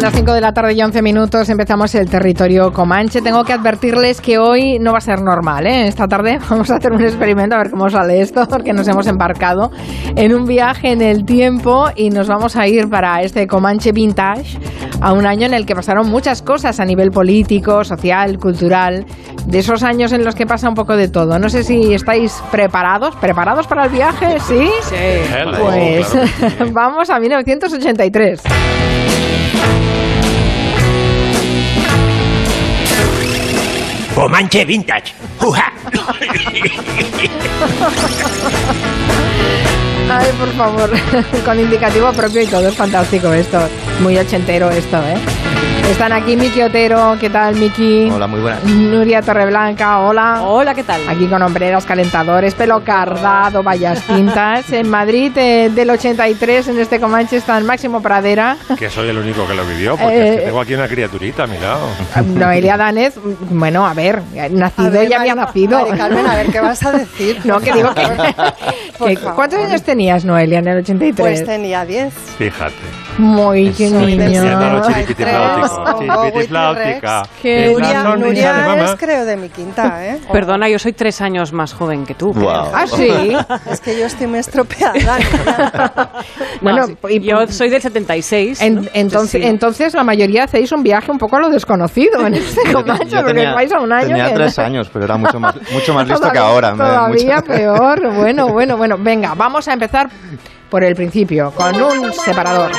[0.00, 1.50] Son las 5 de la tarde y 11 minutos.
[1.50, 3.20] Empezamos el territorio Comanche.
[3.20, 5.66] Tengo que advertirles que hoy no va a ser normal.
[5.66, 5.88] ¿eh?
[5.88, 9.06] Esta tarde vamos a hacer un experimento a ver cómo sale esto, porque nos hemos
[9.08, 9.70] embarcado
[10.16, 14.58] en un viaje en el tiempo y nos vamos a ir para este Comanche Vintage
[15.02, 19.04] a un año en el que pasaron muchas cosas a nivel político, social, cultural.
[19.44, 21.38] De esos años en los que pasa un poco de todo.
[21.38, 23.16] No sé si estáis preparados.
[23.16, 24.40] ¿Preparados para el viaje?
[24.40, 24.70] ¿Sí?
[24.80, 24.96] Sí.
[25.60, 28.42] Pues vamos a 1983.
[34.14, 35.14] Comanche Vintage.
[35.40, 35.72] ¡Uja!
[40.10, 40.90] Ay, por favor,
[41.44, 43.60] con indicativo propio y todo, es fantástico esto.
[44.00, 45.79] Muy ochentero esto, ¿eh?
[45.90, 48.08] Están aquí Miki Otero, ¿qué tal Miki?
[48.10, 48.62] Hola, muy buenas.
[48.64, 50.42] Nuria Torreblanca, hola.
[50.44, 51.00] Hola, ¿qué tal?
[51.08, 54.72] Aquí con hombreras, calentadores, pelo cardado, vallas tintas.
[54.72, 58.56] En Madrid, eh, del 83, en este Comanche, están Máximo Pradera.
[58.78, 61.46] Que soy el único que lo vivió, porque es que Eh, tengo aquí una criaturita,
[61.46, 61.76] mira.
[62.24, 63.14] Noelia Danez,
[63.50, 65.80] bueno, a ver, nacido A ver, ya había Mari- nacido.
[65.86, 67.40] Mari Carmen, a ver qué vas a decir.
[67.44, 69.16] No, que digo que.
[69.34, 71.14] ¿Cuántos años tenías, Noelia, en el 83?
[71.18, 72.14] Pues tenía 10.
[72.38, 72.74] Fíjate.
[73.18, 74.42] Muy, del niño.
[75.84, 77.00] Siendo los 83, chiripitifláuticos.
[77.00, 77.22] con Bowie Chiripitifláutica.
[77.42, 78.84] Qué Es la Nuria, de Nuria mamá.
[78.84, 80.20] es creo de mi quinta, ¿eh?
[80.32, 82.32] Perdona, yo soy tres años más joven que tú.
[82.32, 82.70] Guau.
[82.74, 83.10] Ah, sí.
[83.70, 85.18] Es que yo estoy muy estropeada.
[86.60, 88.60] bueno, No, y- yo soy del 76.
[88.62, 89.46] En- entonces, Sí.
[89.46, 93.18] entonces la mayoría hacéis un viaje un poco a lo desconocido en este Comanche, Yo
[93.18, 95.94] porque tenía- vais a un año Tenía que- tres años, pero era mucho más, mucho
[95.94, 96.70] más listo que Todavía- ahora.
[96.72, 98.14] me- Todavía mucho- peor.
[98.14, 98.96] Bueno, bueno, bueno.
[98.98, 100.08] Venga, vamos a empezar
[100.68, 102.70] por el principio, con un separador.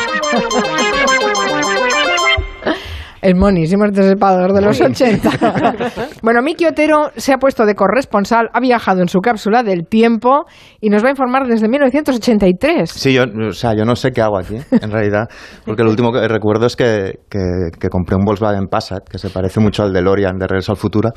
[3.22, 5.30] El monísimo este separador de los 80.
[6.24, 10.46] bueno, Miki Otero se ha puesto de corresponsal, ha viajado en su cápsula del tiempo
[10.80, 12.90] y nos va a informar desde 1983.
[12.90, 15.28] Sí, yo, o sea, yo no sé qué hago aquí, en realidad,
[15.66, 19.30] porque lo último que recuerdo es que, que- que compré un Volkswagen Passat, que se
[19.30, 21.10] parece mucho al DeLorean de Regreso al Futuro.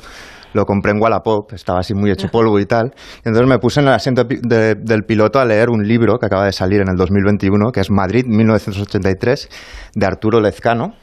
[0.53, 2.91] Lo compré en Wallapop, estaba así muy hecho polvo y tal.
[3.25, 6.27] Y entonces me puse en el asiento de- del piloto a leer un libro que
[6.27, 9.49] acaba de salir en el 2021, que es Madrid 1983,
[9.95, 10.93] de Arturo Lezcano.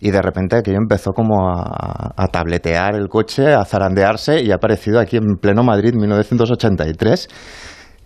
[0.00, 4.54] Y de repente aquello empezó como a, a tabletear el coche, a zarandearse y ha
[4.56, 7.28] aparecido aquí en pleno Madrid 1983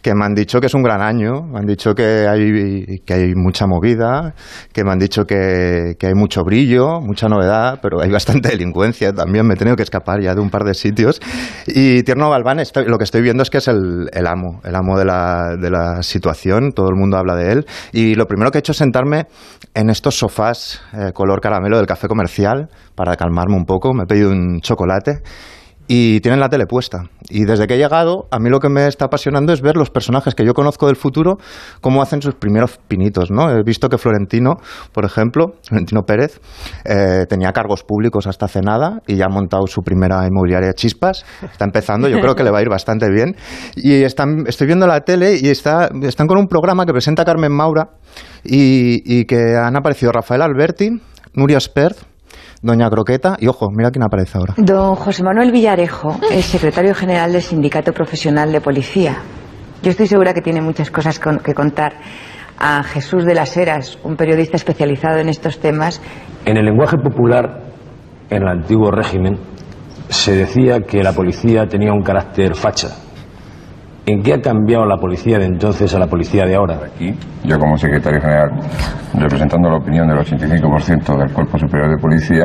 [0.04, 3.14] que me han dicho que es un gran año, me han dicho que hay, que
[3.14, 4.34] hay mucha movida,
[4.70, 9.14] que me han dicho que, que hay mucho brillo, mucha novedad, pero hay bastante delincuencia
[9.14, 11.22] también, me he tenido que escapar ya de un par de sitios.
[11.66, 14.74] Y Tierno Galván, estoy- lo que estoy viendo es que es el, el amo, el
[14.74, 17.66] amo de la, de la situación, todo el mundo habla de él.
[17.92, 19.26] Y lo primero que he hecho es sentarme
[19.72, 24.06] en estos sofás eh, color caramelo del café comercial para calmarme un poco, me he
[24.06, 25.22] pedido un chocolate
[25.86, 27.04] y tienen la tele puesta.
[27.28, 29.90] Y desde que he llegado, a mí lo que me está apasionando es ver los
[29.90, 31.36] personajes que yo conozco del futuro,
[31.80, 33.50] cómo hacen sus primeros pinitos, ¿no?
[33.50, 34.54] He visto que Florentino,
[34.92, 36.40] por ejemplo, Florentino Pérez,
[36.84, 41.24] eh, tenía cargos públicos hasta hace nada y ya ha montado su primera inmobiliaria Chispas.
[41.42, 43.36] Está empezando, yo creo que le va a ir bastante bien.
[43.76, 47.52] Y están, estoy viendo la tele y está, están con un programa que presenta Carmen
[47.52, 47.90] Maura
[48.42, 50.90] y, y que han aparecido Rafael Alberti,
[51.34, 51.98] Nuria Spert,
[52.64, 54.54] Doña Croqueta y, ojo, mira quién aparece ahora.
[54.56, 59.18] Don José Manuel Villarejo es secretario general del Sindicato Profesional de Policía.
[59.82, 61.92] Yo estoy segura que tiene muchas cosas con- que contar
[62.58, 66.00] a Jesús de las Heras, un periodista especializado en estos temas.
[66.46, 67.64] En el lenguaje popular,
[68.30, 69.38] en el antiguo régimen,
[70.08, 72.88] se decía que la policía tenía un carácter facha.
[74.06, 76.78] ¿En qué ha cambiado la policía de entonces a la policía de ahora?
[76.84, 78.50] Aquí, yo como secretario general,
[79.14, 82.44] representando la opinión del 85% del Cuerpo Superior de Policía,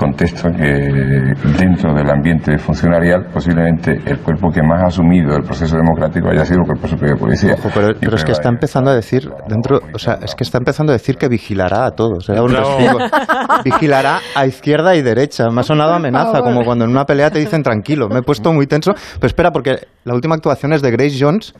[0.00, 5.76] contesto que dentro del ambiente funcionarial, posiblemente el cuerpo que más ha asumido el proceso
[5.76, 7.54] democrático haya sido el Cuerpo Superior de Policía.
[7.58, 10.56] Ojo, pero, pero es que está empezando a decir dentro, o sea, es que está
[10.56, 12.28] empezando a decir que vigilará a todos.
[12.30, 12.78] Un No.
[13.64, 15.50] Vigilará a izquierda y derecha.
[15.50, 18.08] Me ha sonado amenaza, como cuando en una pelea te dicen tranquilo.
[18.08, 18.92] Me he puesto muy tenso.
[19.14, 21.52] Pero espera, porque la última actuación es de Grace Jones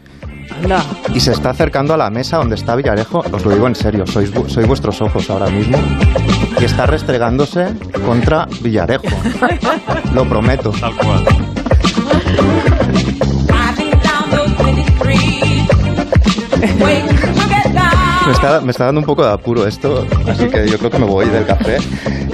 [0.63, 0.83] Anda.
[1.15, 3.19] y se está acercando a la mesa donde está Villarejo.
[3.33, 5.79] Os lo digo en serio, sois, sois vuestros ojos ahora mismo.
[6.61, 7.67] Y está restregándose
[8.05, 8.30] contra
[8.61, 9.05] Villarejo.
[10.15, 10.71] Lo prometo.
[10.81, 11.25] Tal cual.
[18.27, 20.99] Me está, me está dando un poco de apuro esto, así que yo creo que
[20.99, 21.79] me voy del café.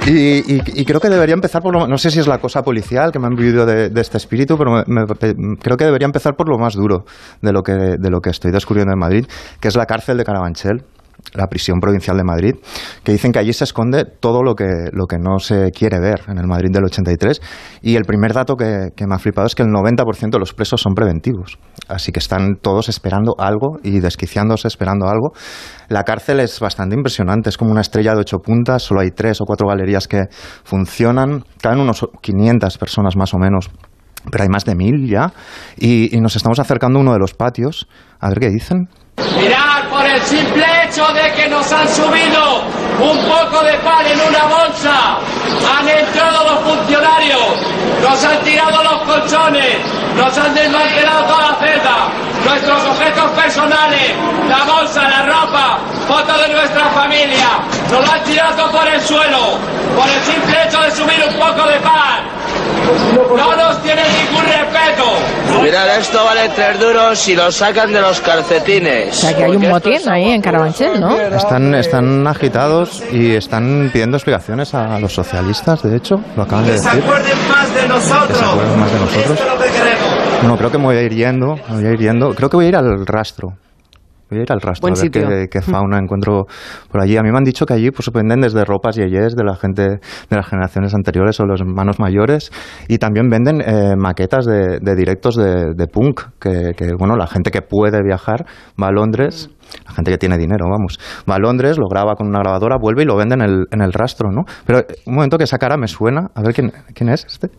[0.05, 2.61] Y, y- y creo que debería empezar por lo No sé si es la cosa
[2.61, 6.05] policial que me han vivido de, de este espíritu, pero me- me- creo que debería
[6.05, 7.05] empezar por lo más duro
[7.41, 9.25] de lo, que, de lo que estoy descubriendo en Madrid,
[9.59, 10.83] que es la cárcel de Carabanchel.
[11.33, 12.55] La prisión provincial de Madrid,
[13.03, 16.21] que dicen que allí se esconde todo lo que, lo que no se quiere ver
[16.27, 17.41] en el Madrid del 83.
[17.81, 20.81] Y el primer dato que, me ha flipado es que el 90% de los presos
[20.81, 21.57] son preventivos.
[21.87, 25.31] Así que están todos esperando algo y desquiciándose esperando algo.
[25.89, 29.39] La cárcel es bastante impresionante, es como una estrella de ocho puntas, solo hay tres
[29.41, 30.25] o cuatro galerías que
[30.63, 33.69] funcionan, caben unos 500 personas más o menos
[34.29, 35.31] pero hay más de mil ya,
[35.77, 37.87] y, y nos estamos acercando a uno de los patios,
[38.19, 38.89] a ver qué dicen.
[39.17, 42.63] Mirad por el simple hecho de que nos han subido
[42.99, 45.17] un poco de pan en una bolsa.
[45.77, 47.41] Han entrado los funcionarios,
[48.01, 49.77] nos han tirado los colchones,
[50.15, 51.97] nos han desmantelado toda la celda,
[52.45, 54.11] nuestros objetos personales,
[54.47, 57.47] la bolsa, la ropa, fotos de nuestra familia,
[57.91, 59.57] nos lo han tirado por el suelo,
[59.95, 62.37] por el simple hecho de subir un poco de pan.
[63.35, 65.61] No nos tienen ningún respeto.
[65.61, 69.09] Mirad, esto vale tres duros y lo sacan de los calcetines.
[69.09, 71.17] O sea, que hay un motín ahí en Carabanchel, ¿no?
[71.19, 76.71] Están, están agitados y están pidiendo explicaciones a los socialistas, de hecho, lo acaban de
[76.73, 77.03] Que se decir.
[77.03, 78.27] acuerden más de nosotros.
[78.27, 79.39] Que se acuerden más de nosotros.
[80.41, 82.33] Bueno, creo que me voy a ir yendo, me voy a ir yendo.
[82.33, 83.49] Creo que voy a ir al rastro.
[84.29, 85.25] Voy a ir al rastro Buen a ver sitio.
[85.25, 86.47] qué, qué fauna encuentro
[86.91, 87.15] por allí.
[87.15, 89.83] A mí me han dicho que allí pues, venden desde ropas yeyes de la gente
[89.83, 92.51] de las generaciones anteriores o los hermanos mayores
[92.89, 97.25] y también venden eh, maquetas de, de directos de, de punk que, que, bueno, la
[97.27, 98.45] gente que puede viajar
[98.81, 99.49] va a Londres,
[99.85, 100.99] la gente que tiene dinero, vamos,
[101.29, 103.81] va a Londres, lo graba con una grabadora, vuelve y lo vende en el, en
[103.81, 104.43] el rastro, ¿no?
[104.65, 107.49] Pero eh, un momento que esa cara me suena, a ver quién, quién es este.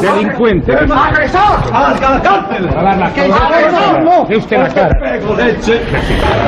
[0.00, 0.72] ¡Delincuente!
[0.72, 1.72] ¡Agresor!
[1.72, 2.68] ¡A la cárcel!
[2.68, 4.26] ¡A la cara!
[4.28, 4.98] ¡De usted la cara!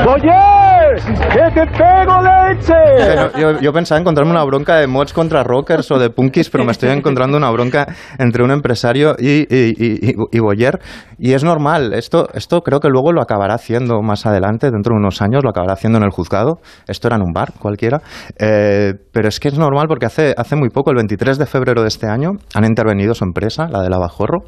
[0.06, 0.61] ¡Oye!
[1.04, 3.40] ¡Que te pego leche!
[3.40, 6.70] Yo, yo pensaba encontrarme una bronca de mods contra rockers o de punkis, pero me
[6.72, 7.86] estoy encontrando una bronca
[8.18, 10.78] entre un empresario y, y- y- y Boyer.
[11.18, 15.00] Y es normal, esto, esto creo que luego lo acabará haciendo más adelante, dentro de
[15.00, 16.58] unos años, lo acabará haciendo en el juzgado.
[16.86, 18.00] Esto era en un bar cualquiera.
[18.38, 21.82] Eh, pero es que es normal porque hace, hace muy poco, el 23 de febrero
[21.82, 24.38] de este año, han intervenido su empresa, la de Lavajorro,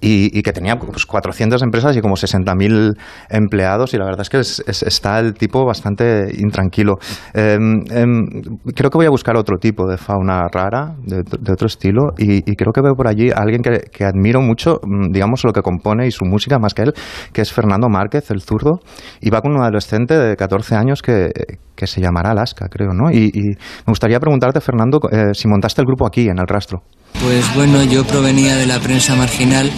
[0.00, 2.94] y, y que tenía pues, 400 empresas y como 60.000
[3.28, 3.92] empleados.
[3.92, 5.89] Y la verdad es que es- es- está el tipo bastante
[6.38, 6.98] intranquilo.
[7.34, 7.58] Eh,
[7.90, 8.26] em,
[8.74, 12.72] creo que voy a buscar otro tipo de fauna rara, de, otro estilo, y, creo
[12.72, 16.06] que veo por allí a alguien que, que admiro mucho, mm, digamos, lo que compone
[16.06, 16.92] y su música más que él,
[17.32, 18.80] que es Fernando Márquez, el zurdo,
[19.20, 21.30] y va con un adolescente de 14 años que,
[21.74, 23.10] que se llamará Alaska, creo, ¿no?
[23.10, 26.82] Y, y me gustaría preguntarte, Fernando, eh, si montaste el grupo aquí, en el rastro.
[27.20, 29.70] Pues bueno, yo provenía de la prensa marginal.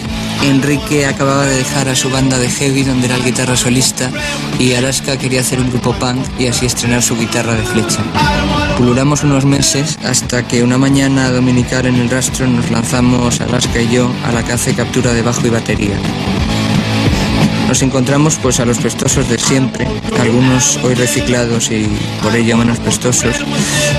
[0.43, 4.09] Enrique acababa de dejar a su banda de heavy, donde era el guitarra solista,
[4.59, 7.99] y Alaska quería hacer un grupo punk y así estrenar su guitarra de flecha.
[8.77, 13.89] Pululamos unos meses hasta que una mañana dominical en el rastro nos lanzamos, Alaska y
[13.89, 15.97] yo, a la caza y captura de bajo y batería.
[17.73, 19.87] Nos encontramos pues a los prestosos de siempre,
[20.21, 21.89] algunos hoy reciclados y
[22.21, 23.43] por ello menos prestosos,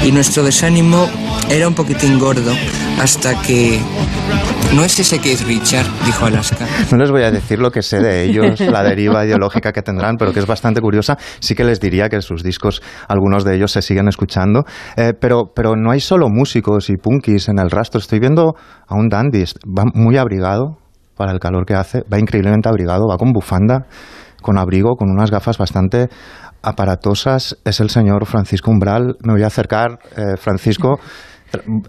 [0.05, 1.09] y nuestro desánimo
[1.51, 2.53] era un poquitín gordo
[3.01, 3.81] hasta que...
[4.77, 5.87] ¿No es ese que es Richard?
[6.07, 6.69] dijo Alaska.
[6.93, 10.19] No les voy a decir lo que sé de ellos, la deriva ideológica que tendrán,
[10.19, 11.19] pero que es bastante curiosa.
[11.41, 14.63] Sí que les diría que sus discos, algunos de ellos se siguen escuchando.
[14.97, 17.99] Eh, pero, pero no hay solo músicos y punkis en el rastro.
[17.99, 18.55] Estoy viendo
[18.87, 20.84] a un dandy, va muy abrigado
[21.17, 23.87] para el calor que hace, va increíblemente abrigado, va con bufanda,
[24.43, 26.09] con abrigo, con unas gafas bastante
[26.63, 27.57] aparatosas.
[27.65, 29.17] Es el señor Francisco Umbral.
[29.23, 30.99] Me voy a acercar, eh, Francisco.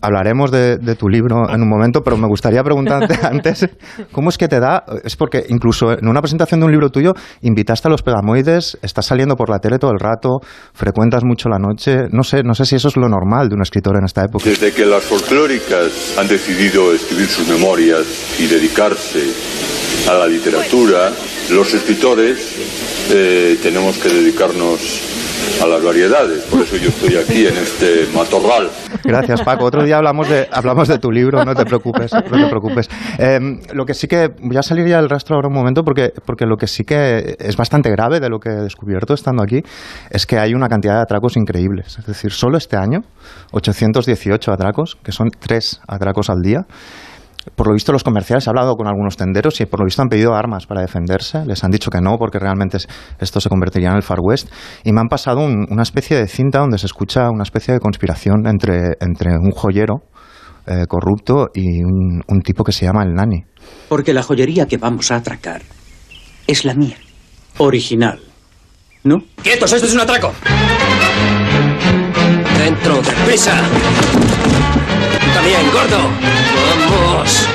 [0.01, 3.67] Hablaremos de, de tu libro en un momento, pero me gustaría preguntarte antes,
[4.11, 4.83] ¿cómo es que te da?
[5.03, 9.05] Es porque incluso en una presentación de un libro tuyo invitaste a los pegamoides, estás
[9.05, 10.39] saliendo por la tele todo el rato,
[10.73, 13.61] frecuentas mucho la noche, no sé, no sé si eso es lo normal de un
[13.61, 14.45] escritor en esta época.
[14.45, 18.05] Desde que las folclóricas han decidido escribir sus memorias
[18.39, 19.23] y dedicarse
[20.09, 21.11] a la literatura,
[21.51, 22.55] los escritores
[23.11, 24.79] eh, tenemos que dedicarnos
[25.61, 26.43] a las variedades.
[26.43, 28.69] Por eso yo estoy aquí en este matorral.
[29.03, 29.65] Gracias, Paco.
[29.65, 32.89] Otro día hablamos de, hablamos de tu libro, no te preocupes, no te preocupes.
[33.17, 33.39] Eh,
[33.73, 36.45] lo que sí que, voy a salir ya del rastro ahora un momento porque, porque
[36.45, 39.61] lo que sí que es bastante grave de lo que he descubierto estando aquí
[40.09, 41.97] es que hay una cantidad de atracos increíbles.
[41.97, 43.01] Es decir, solo este año,
[43.51, 46.65] 818 atracos, que son tres atracos al día.
[47.55, 50.07] Por lo visto, los comerciales, he hablado con algunos tenderos y por lo visto han
[50.09, 51.45] pedido armas para defenderse.
[51.45, 52.87] Les han dicho que no, porque realmente es-
[53.19, 54.49] esto se convertiría en el Far West.
[54.83, 57.79] Y me han pasado un- una especie de cinta donde se escucha una especie de
[57.79, 59.95] conspiración entre, entre un joyero
[60.67, 63.43] eh, corrupto y un, un tipo que se llama el Nani.
[63.87, 65.61] Porque la joyería que vamos a atracar
[66.47, 66.97] es la mía.
[67.59, 68.19] Original.
[69.03, 69.17] ¿No?
[69.43, 69.71] ¡Quietos!
[69.71, 70.31] ¡Esto es un atraco!
[72.57, 72.95] ¡Dentro!
[73.03, 73.53] ¡Deprisa!
[75.21, 76.34] ¡Tú también, gordo!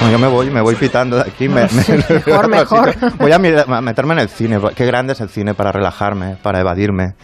[0.01, 1.49] Bueno, yo me voy, me voy pitando de aquí.
[1.49, 1.85] Me, me-
[2.27, 2.95] Mejor, mejor.
[3.19, 4.59] Voy a, mirar- a meterme en el cine.
[4.75, 7.15] Qué grande es el cine para relajarme, para evadirme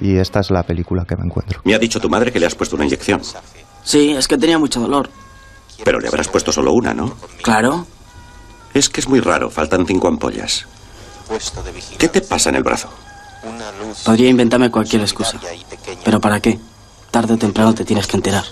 [0.00, 1.60] y esta es la película que me encuentro.
[1.64, 3.22] Me ha dicho tu madre que le has puesto una inyección.
[3.82, 5.08] Sí, es que tenía mucho dolor.
[5.84, 7.16] Pero le habrás puesto solo una, ¿no?
[7.42, 7.86] Claro.
[8.74, 10.66] Es que es muy raro, faltan cinco ampollas.
[11.98, 12.88] ¿Qué te pasa en el brazo?
[14.04, 15.38] Podría inventarme cualquier excusa.
[16.04, 16.58] ¿Pero para qué?
[17.10, 18.44] Tarde o temprano te tienes que enterar.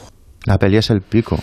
[0.44, 1.38] La peli es el pico.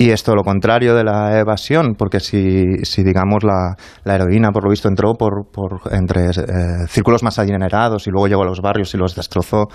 [0.00, 3.74] Y esto lo contrario de la evasión, porque si, si digamos la,
[4.04, 8.28] la heroína, por lo visto, entró por, por entre eh, círculos más adinerados y luego
[8.28, 9.66] llegó a los barrios y los destrozó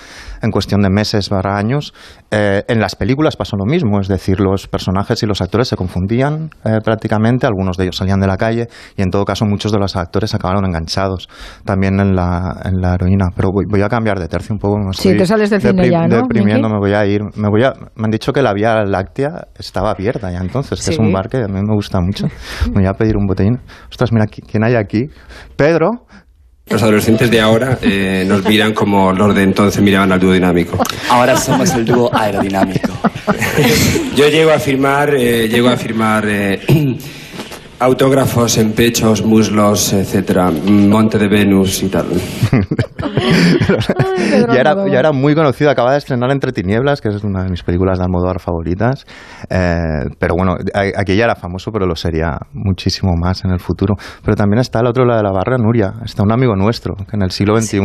[0.42, 1.94] en cuestión de meses barra años,
[2.32, 5.76] eh, en las películas pasó lo mismo, es decir, los personajes y los actores se
[5.76, 9.74] confundían eh, prácticamente, algunos de ellos salían de la calle y en todo caso muchos
[9.74, 11.28] de los actores acabaron enganchados
[11.66, 13.26] también en la, en la heroína.
[13.36, 14.78] Pero voy, voy a cambiar de tercio un poco.
[14.78, 16.74] Me Sí, te sales del cine ya, ¿no, Deprimiendo, Miki?
[16.76, 17.22] me voy a ir.
[17.36, 20.92] Me, voy a, me han dicho que la Vía Láctea estaba abierta ya entonces, que
[20.92, 21.02] es Sí.
[21.02, 22.28] un bar que a mí me gusta mucho.
[22.74, 23.60] Me voy a pedir un botellín.
[23.90, 25.04] Ostras, mira, ¿qui- ¿quién hay aquí?
[25.56, 25.90] Pedro.
[26.68, 30.78] Los adolescentes de ahora eh, nos miran como los de entonces miraban al dúo dinámico.
[31.10, 32.90] Ahora somos el dúo aerodinámico.
[34.16, 36.62] Yo llego a firmar, eh, llego a firmar eh,
[37.84, 42.06] autógrafos en pechos, muslos, etcétera, Monte de Venus y tal.
[44.54, 47.50] ya, era, ya era muy conocido, acaba de estrenar Entre Tinieblas, que es una de
[47.50, 49.06] mis películas de Almodóvar favoritas.
[49.50, 49.78] Eh,
[50.20, 53.96] pero bueno, a- aquí ya era famoso, pero lo sería muchísimo más en el futuro.
[54.24, 55.94] Pero también está el otro lado de la barra, Nuria.
[56.06, 57.80] Está un amigo nuestro, que en el siglo XXI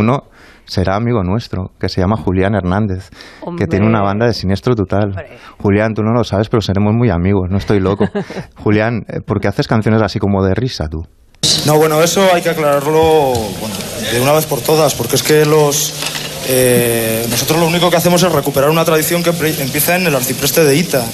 [0.68, 3.10] será amigo nuestro, que se llama Julián Hernández,
[3.40, 3.64] Hombre.
[3.64, 5.12] que tiene una banda de siniestro total.
[5.60, 8.04] Julián, tú no lo sabes, pero seremos muy amigos, no estoy loco.
[8.62, 11.02] Julián, eh, ¿por qué haces canciones así como de risa tú?
[11.66, 13.74] No, bueno, eso hay que aclararlo bueno,
[14.12, 15.94] de una vez por todas, porque es que los
[16.46, 20.64] eh, nosotros lo único que hacemos es recuperar una tradición que empieza en el arcipreste
[20.64, 21.04] de Ita.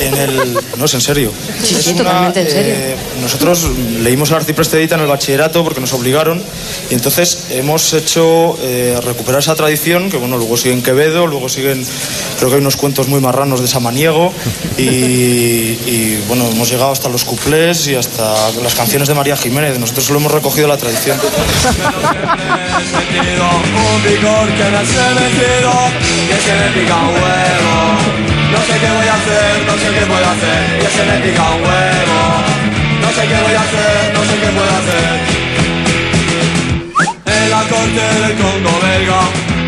[0.00, 1.32] En el, no es en serio.
[1.62, 2.74] Sí, Es sí, una, totalmente en serio.
[2.76, 3.66] eh, nosotros
[4.00, 6.42] leímos el arcipreste de Ita en el bachillerato porque nos obligaron
[6.90, 11.48] y entonces hemos hecho eh, recuperar esa tradición que bueno luego sigue en Quevedo, luego
[11.48, 11.86] siguen
[12.38, 14.32] creo que hay unos cuentos muy marranos de Samaniego
[14.76, 19.78] y, y, bueno hemos llegado hasta los cuplés y hasta las canciones de María Jiménez.
[19.78, 21.18] Nosotros lo hemos recogido la tradición.
[23.94, 25.72] Un picor que me hace metido,
[26.28, 27.74] que se me pica un huevo.
[28.52, 31.16] No sé qué voy a hacer, no sé qué voy a hacer, que se me
[31.20, 32.18] pica un huevo.
[33.02, 35.10] No sé qué voy a hacer, no sé qué puedo hacer.
[37.26, 39.20] En la corte del Congo belga,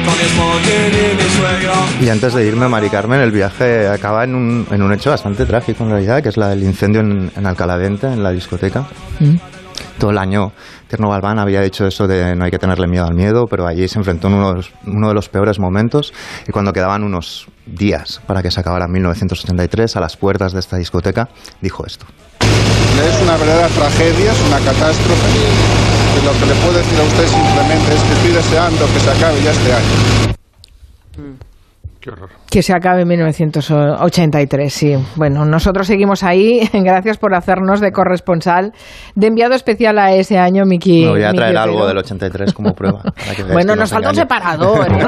[0.04, 1.74] con mi smoking y mi suegra.
[2.00, 5.46] Y antes de irme, Mari Carmen, el viaje acaba en un, en un hecho bastante
[5.46, 8.84] trágico en realidad, que es la del incendio en, en Alcalavente, en la discoteca.
[9.98, 10.52] Todo el año
[10.92, 13.88] Tierno Galván había dicho eso de no hay que tenerle miedo al miedo, pero allí
[13.88, 16.12] se enfrentó en uno de los, uno de los peores momentos
[16.46, 20.76] y cuando quedaban unos días para que se acabara 1983, a las puertas de esta
[20.76, 21.30] discoteca,
[21.62, 22.04] dijo esto.
[22.42, 25.28] Es una verdadera tragedia, es una catástrofe.
[26.20, 29.10] Y lo que le puedo decir a usted simplemente es que estoy deseando que se
[29.12, 31.42] acabe ya este año.
[32.50, 34.94] Que se acabe en 1983, sí.
[35.16, 36.68] Bueno, nosotros seguimos ahí.
[36.72, 38.72] Gracias por hacernos de corresponsal,
[39.14, 41.04] de enviado especial a ese año, Miki.
[41.04, 43.02] Me voy a Miki traer algo del 83 como prueba.
[43.36, 45.06] que Bueno, nos no falta un separador, ¿eh?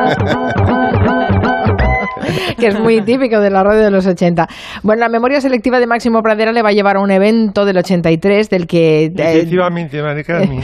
[2.58, 4.46] que es muy típico de la radio de los 80.
[4.82, 7.78] Bueno, la memoria selectiva de Máximo Pradera le va a llevar a un evento del
[7.78, 10.60] 83 del que eh, Efectivamente, Carmen.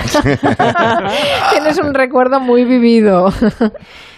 [1.50, 3.30] tienes un recuerdo muy vivido.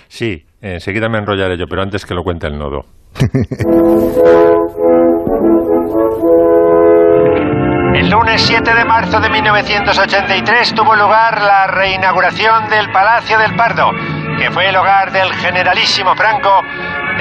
[0.08, 2.84] Sí, enseguida me enrollaré yo, pero antes que lo cuente el nodo.
[7.94, 13.90] El lunes 7 de marzo de 1983 tuvo lugar la reinauguración del Palacio del Pardo,
[14.38, 16.62] que fue el hogar del generalísimo Franco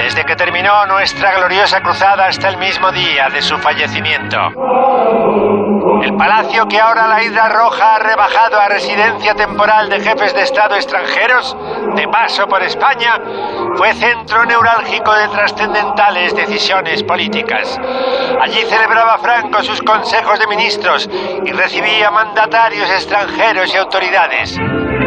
[0.02, 4.36] desde que terminó nuestra gloriosa cruzada hasta el mismo día de su fallecimiento.
[6.02, 10.42] El palacio que ahora la Isla Roja ha rebajado a residencia temporal de jefes de
[10.42, 11.56] Estado extranjeros,
[11.94, 13.20] de paso por España,
[13.76, 17.78] fue centro neurálgico de trascendentales decisiones políticas.
[18.40, 21.08] Allí celebraba Franco sus consejos de ministros
[21.44, 24.58] y recibía mandatarios extranjeros y autoridades.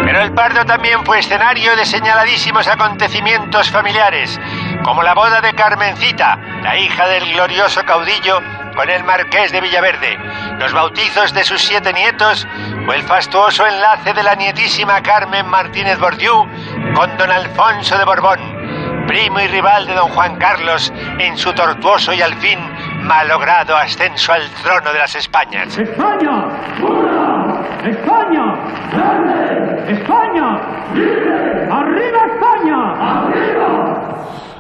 [0.06, 4.40] Pero el Pardo también fue escenario de señaladísimos acontecimientos familiares,
[4.84, 8.42] como la boda de Carmencita, la hija del glorioso caudillo,
[8.76, 10.18] con el marqués de Villaverde,
[10.60, 12.46] los bautizos de sus siete nietos
[12.88, 16.46] o el fastuoso enlace de la nietísima Carmen Martínez Bordiú
[16.94, 22.14] con don Alfonso de Borbón, primo y rival de don Juan Carlos en su tortuoso
[22.14, 22.60] y al fin
[23.02, 25.78] malogrado ascenso al trono de las Españas.
[25.78, 26.46] ¡España!
[26.82, 27.62] ¡Una!
[27.88, 28.56] ¡España!
[28.92, 29.94] ¡Grande!
[29.94, 30.60] ¡España!
[30.94, 31.68] ¡Libre!
[31.72, 32.45] ¡Arriba España!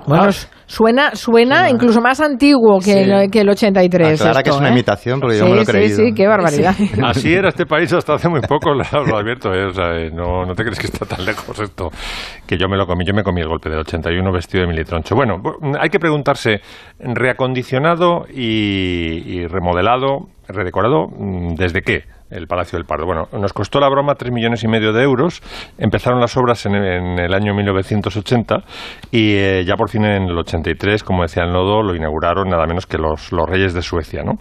[0.08, 0.30] Bueno,
[0.68, 3.12] suena, suena incluso más antiguo que, Sí.
[3.12, 4.20] el, que el 83.
[4.22, 4.72] Aclara que es una ¿eh?
[4.72, 5.96] imitación, porque yo sí, me lo he sí, creído.
[5.98, 6.76] Sí, qué barbaridad.
[7.04, 8.84] Así era este país hasta hace muy poco, lo,
[9.18, 9.66] advierto, ¿eh?
[9.66, 11.90] O sea, eh, no, no te crees que está tan lejos esto,
[12.48, 15.16] que yo me lo comí, yo me comí el golpe del 81 vestido de militroncho.
[15.16, 16.62] Bueno, bu- hay que preguntarse,
[17.00, 22.04] reacondicionado y, y remodelado, redecorado, mm, ¿desde qué?
[22.29, 23.05] El Palacio del Pardo.
[23.05, 25.41] Bueno, nos costó la broma tres millones y medio de euros.
[25.77, 28.63] Empezaron las obras en, en el año 1980
[29.12, 32.65] y eh, ya por fin en el 83, como decía el nodo, lo inauguraron nada
[32.65, 34.34] menos que los, los reyes de Suecia, ¿no?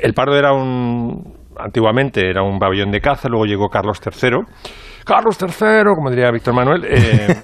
[0.00, 4.40] El Pardo era un antiguamente era un pabellón de caza, luego llegó Carlos III.
[5.04, 6.84] Carlos III, como diría Víctor Manuel.
[6.88, 7.34] eh,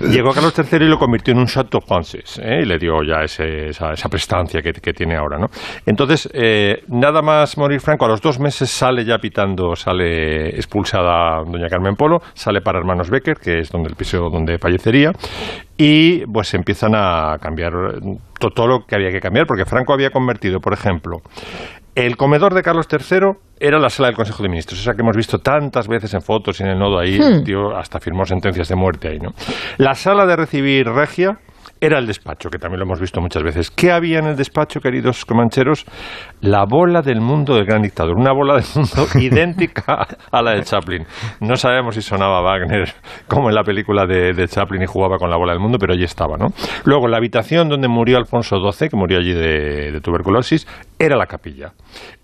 [0.10, 2.60] llegó Carlos III y lo convirtió en un chateau francés ¿eh?
[2.62, 5.38] y le dio ya ese- esa, esa prestancia que, tiene ahora.
[5.38, 5.46] ¿no?
[5.86, 11.42] Entonces, eh, nada más morir Franco, a los dos meses sale ya pitando, sale expulsada
[11.44, 15.12] doña Carmen Polo, sale para Hermanos Becker, que es donde el piso donde fallecería,
[15.76, 17.72] y pues empiezan a cambiar
[18.38, 21.18] to- todo lo que había que cambiar, porque Franco había convertido, por ejemplo,
[21.94, 25.16] el comedor de Carlos III era la sala del Consejo de Ministros, esa que hemos
[25.16, 27.44] visto tantas veces en fotos y en el nodo ahí, Hmm.
[27.44, 29.34] tío hasta firmó sentencias de muerte ahí, ¿no?
[29.78, 31.38] La sala de recibir regia
[31.84, 33.70] era el despacho, que también lo hemos visto muchas veces.
[33.72, 35.84] ¿Qué había en el despacho, queridos comancheros?
[36.40, 40.62] La bola del mundo del gran dictador, una bola del mundo idéntica a la de
[40.62, 41.04] Chaplin.
[41.40, 42.92] No sabemos si sonaba Wagner
[43.26, 45.92] como en la película de, de Chaplin y jugaba con la bola del mundo, pero
[45.94, 46.48] allí estaba, ¿no?
[46.84, 50.66] Luego, la habitación donde murió Alfonso XII, que murió allí de, de tuberculosis,
[50.98, 51.72] era la capilla.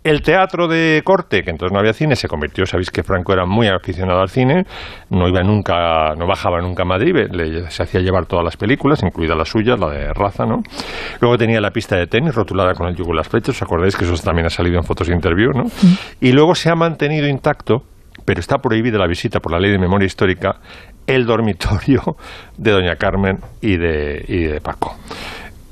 [0.05, 3.45] El teatro de corte, que entonces no había cine, se convirtió, sabéis que Franco era
[3.45, 4.65] muy aficionado al cine,
[5.11, 9.03] no iba nunca, no bajaba nunca a Madrid, le- se hacía llevar todas las películas,
[9.03, 10.63] incluida la suya, la de Raza, ¿no?
[11.21, 14.05] Luego tenía la pista de tenis rotulada con el yugo las flechas, ¿os acordáis que
[14.05, 15.65] eso también ha salido en fotos de interview, ¿no?
[16.21, 17.85] Y luego se ha mantenido intacto,
[18.25, 20.57] pero está prohibida la visita por la ley de memoria histórica,
[21.07, 22.17] el dormitorio
[22.57, 24.97] de Doña Carmen y de, y de Paco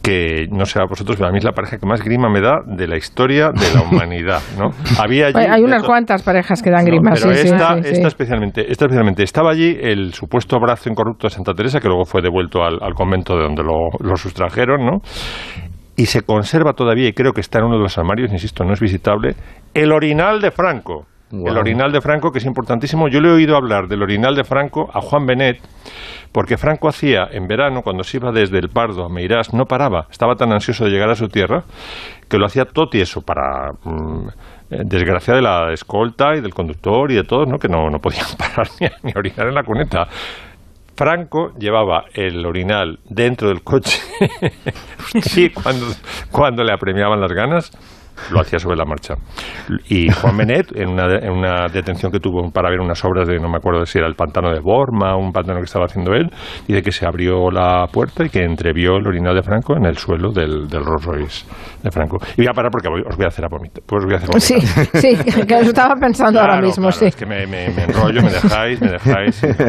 [0.06, 2.40] que no sé a vosotros, pero a mí es la pareja que más grima me
[2.40, 4.70] da de la historia de la humanidad, ¿no?
[5.02, 7.20] Había allí Hay unas cuantas parejas que dan no, grimas.
[7.20, 7.88] pero sí, esta, sí, sí.
[7.90, 9.24] esta especialmente, esta especialmente.
[9.24, 12.94] Estaba allí el supuesto brazo incorrupto de Santa Teresa, que luego fue devuelto al, al
[12.94, 15.00] convento de donde lo, lo sustrajeron, ¿no?
[15.96, 18.74] Y se conserva todavía, y creo que está en uno de los armarios, insisto, no
[18.74, 19.34] es visitable,
[19.74, 21.06] el orinal de Franco.
[21.32, 23.08] El orinal de Franco, que es importantísimo.
[23.08, 25.60] Yo le he oído hablar del orinal de Franco a Juan Benet,
[26.30, 30.06] porque Franco hacía en verano, cuando se iba desde el Pardo a Meirás, no paraba.
[30.10, 31.64] Estaba tan ansioso de llegar a su tierra
[32.28, 34.28] que lo hacía todo tieso para mm,
[34.68, 37.58] desgracia de la escolta y del conductor y de todos, ¿no?
[37.58, 40.06] que no, no podían parar ni ni orinar en la cuneta.
[40.96, 44.00] Franco llevaba el orinal dentro del coche.
[45.22, 45.86] sí, cuando,
[46.30, 47.70] cuando le apremiaban las ganas,
[48.32, 49.14] lo hacía sobre la marcha.
[49.88, 53.38] Y Juan Benet, en una, en una detención que tuvo para ver unas obras de,
[53.38, 56.30] no me acuerdo si era el pantano de Borma, un pantano que estaba haciendo él,
[56.66, 59.96] dice que se abrió la puerta y que entrevió el orinal de Franco en el
[59.96, 61.46] suelo del, del Rolls Royce
[61.82, 62.18] de Franco.
[62.36, 64.16] Y voy a parar porque voy- os voy a hacer a vomit- pues voy a
[64.18, 64.84] hacer Sí, vomitar.
[65.00, 67.04] sí, que lo estaba pensando ahora Claro, mismo, claro, sí.
[67.06, 69.42] Es que me, me- me enrollo, me dejáis, me dejáis.
[69.42, 69.66] no-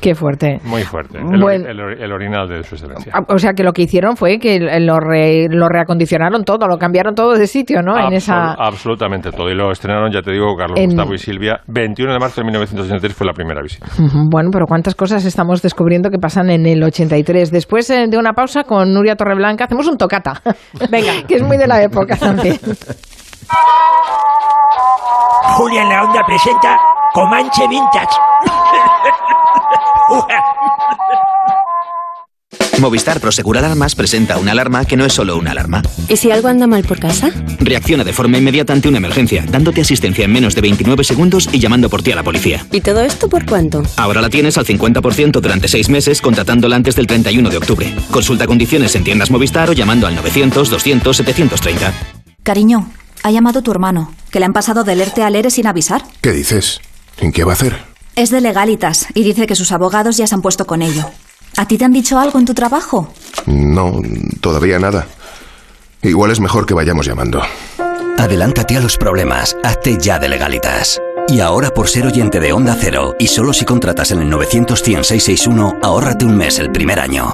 [0.00, 0.58] Qué fuerte.
[0.64, 1.18] muy fuerte.
[1.18, 1.68] El, Bueno.
[1.68, 3.12] el ori- el orinal de su excelencia.
[3.14, 6.76] Ah, O sea que lo que hicieron fue que lo, re- lo reacondicionaron todo, lo
[6.78, 7.96] cambiaron todo de sitio, ¿no?
[7.98, 8.52] En esa.
[8.52, 9.48] Absolutamente todo.
[9.50, 11.60] Y lo estrenaron, ya te digo, Carlos En- Gustavo y Silvia.
[11.66, 13.86] 21 de marzo de 1983 fue la primera visita.
[14.30, 17.50] Bueno, pero cuántas cosas estamos descubriendo que pasan en el 83.
[17.50, 20.40] Después eh, de una pausa con Nuria Torreblanca, hacemos un tocata.
[20.90, 22.58] Venga, que es muy de la época también.
[25.56, 26.76] Julia en la onda presenta
[27.14, 28.16] Comanche Vintage.
[32.80, 35.82] Movistar Prosegur Alarmas presenta una alarma que no es solo una alarma.
[36.08, 37.30] ¿Y si algo anda mal por casa?
[37.58, 41.58] Reacciona de forma inmediata ante una emergencia, dándote asistencia en menos de 29 segundos y
[41.58, 42.66] llamando por ti a la policía.
[42.72, 43.82] ¿Y todo esto por cuánto?
[43.96, 47.94] Ahora la tienes al 50% durante 6 meses contratándola antes del 31 de octubre.
[48.10, 51.92] Consulta condiciones en tiendas Movistar o llamando al 900 200 730.
[52.42, 52.90] Cariño,
[53.22, 56.02] ha llamado tu hermano, que le han pasado del ERTE al ERE sin avisar.
[56.20, 56.80] ¿Qué dices?
[57.18, 57.76] ¿En qué va a hacer?
[58.14, 61.10] Es de legalitas y dice que sus abogados ya se han puesto con ello.
[61.58, 63.12] ¿A ti te han dicho algo en tu trabajo?
[63.46, 64.00] No,
[64.40, 65.06] todavía nada.
[66.02, 67.40] Igual es mejor que vayamos llamando.
[68.18, 71.00] Adelántate a los problemas, hazte ya de legalitas.
[71.28, 74.82] Y ahora por ser oyente de Onda Cero y solo si contratas en el 900
[74.82, 77.32] 100 661, ahórrate un mes el primer año.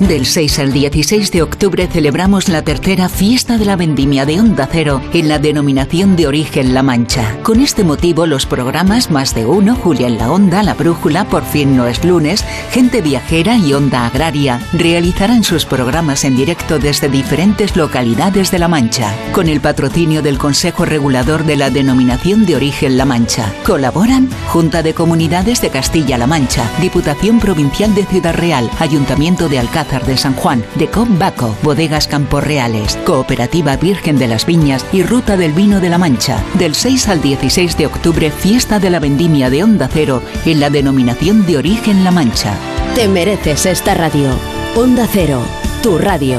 [0.00, 4.66] Del 6 al 16 de octubre celebramos la tercera fiesta de la vendimia de Onda
[4.72, 7.36] Cero en la denominación de origen La Mancha.
[7.42, 11.44] Con este motivo, los programas Más de Uno, Julia en la Onda, La Brújula, Por
[11.44, 17.10] fin no es lunes, Gente Viajera y Onda Agraria realizarán sus programas en directo desde
[17.10, 22.56] diferentes localidades de La Mancha, con el patrocinio del Consejo Regulador de la Denominación de
[22.56, 23.52] Origen La Mancha.
[23.66, 29.89] Colaboran Junta de Comunidades de Castilla-La Mancha, Diputación Provincial de Ciudad Real, Ayuntamiento de Alcázar
[29.98, 35.36] de San Juan, Decop Baco, Bodegas Campos Reales, Cooperativa Virgen de las Viñas y Ruta
[35.36, 36.42] del Vino de La Mancha.
[36.54, 40.70] Del 6 al 16 de octubre, fiesta de la vendimia de Onda Cero en la
[40.70, 42.54] denominación de origen La Mancha.
[42.94, 44.30] Te mereces esta radio.
[44.76, 45.42] Onda Cero,
[45.82, 46.38] tu radio.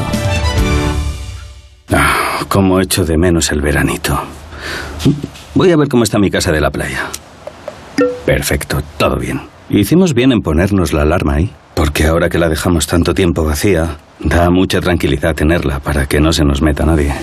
[1.92, 4.18] Ah, cómo echo de menos el veranito.
[5.56, 7.10] Voy a ver cómo está mi casa de la playa.
[8.26, 9.42] Perfecto, todo bien.
[9.70, 13.98] Hicimos bien en ponernos la alarma ahí, porque ahora que la dejamos tanto tiempo vacía,
[14.20, 17.14] da mucha tranquilidad tenerla para que no se nos meta nadie.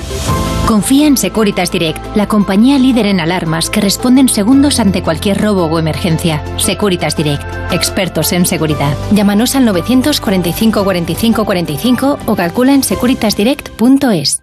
[0.67, 5.41] Confía en Securitas Direct, la compañía líder en alarmas que responde en segundos ante cualquier
[5.41, 6.43] robo o emergencia.
[6.59, 8.95] Securitas Direct, expertos en seguridad.
[9.13, 14.43] Llámanos al 945 45 45 o calcula en securitasdirect.es.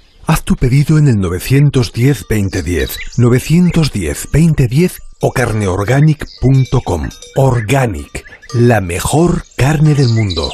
[0.27, 7.09] Haz tu pedido en el 910-2010, 910-2010 o carneorganic.com.
[7.35, 10.49] Organic, la mejor carne del mundo.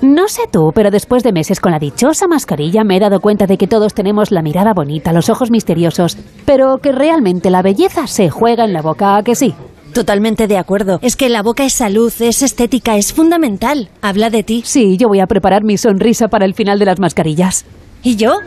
[0.00, 3.46] No sé tú, pero después de meses con la dichosa mascarilla me he dado cuenta
[3.46, 8.06] de que todos tenemos la mirada bonita, los ojos misteriosos, pero que realmente la belleza
[8.06, 9.54] se juega en la boca, ¿a que sí?
[9.92, 10.98] Totalmente de acuerdo.
[11.02, 13.90] Es que la boca es salud, es estética, es fundamental.
[14.00, 14.62] Habla de ti.
[14.64, 17.66] Sí, yo voy a preparar mi sonrisa para el final de las mascarillas.
[18.02, 18.40] ¿Y yo?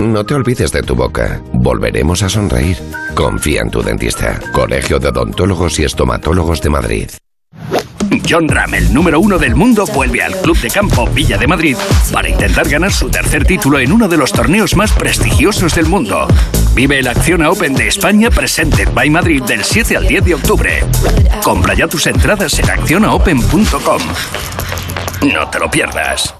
[0.00, 1.40] No te olvides de tu boca.
[1.52, 2.76] Volveremos a sonreír.
[3.14, 4.38] Confía en tu dentista.
[4.52, 7.10] Colegio de Odontólogos y Estomatólogos de Madrid.
[8.28, 11.76] John Ram, el número uno del mundo, vuelve al Club de Campo Villa de Madrid
[12.12, 16.26] para intentar ganar su tercer título en uno de los torneos más prestigiosos del mundo.
[16.74, 20.84] Vive el Acciona Open de España Presented by Madrid del 7 al 10 de octubre.
[21.42, 24.02] Compra ya tus entradas en accionaopen.com.
[25.32, 26.34] No te lo pierdas.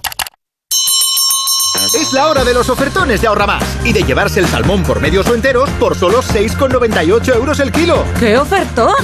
[1.85, 4.99] Es la hora de los ofertones de Ahorra Más y de llevarse el salmón por
[4.99, 8.03] medios o enteros por solo 6,98 euros el kilo.
[8.19, 8.95] ¡Qué ofertón!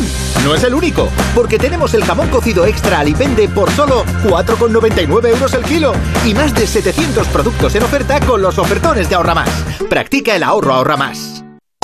[0.43, 5.53] No es el único, porque tenemos el jamón cocido extra Alipende por solo 4,99 euros
[5.53, 5.93] el kilo
[6.25, 9.49] y más de 700 productos en oferta con los ofertones de Ahorra Más.
[9.89, 11.44] Practica el ahorro Ahorra Más.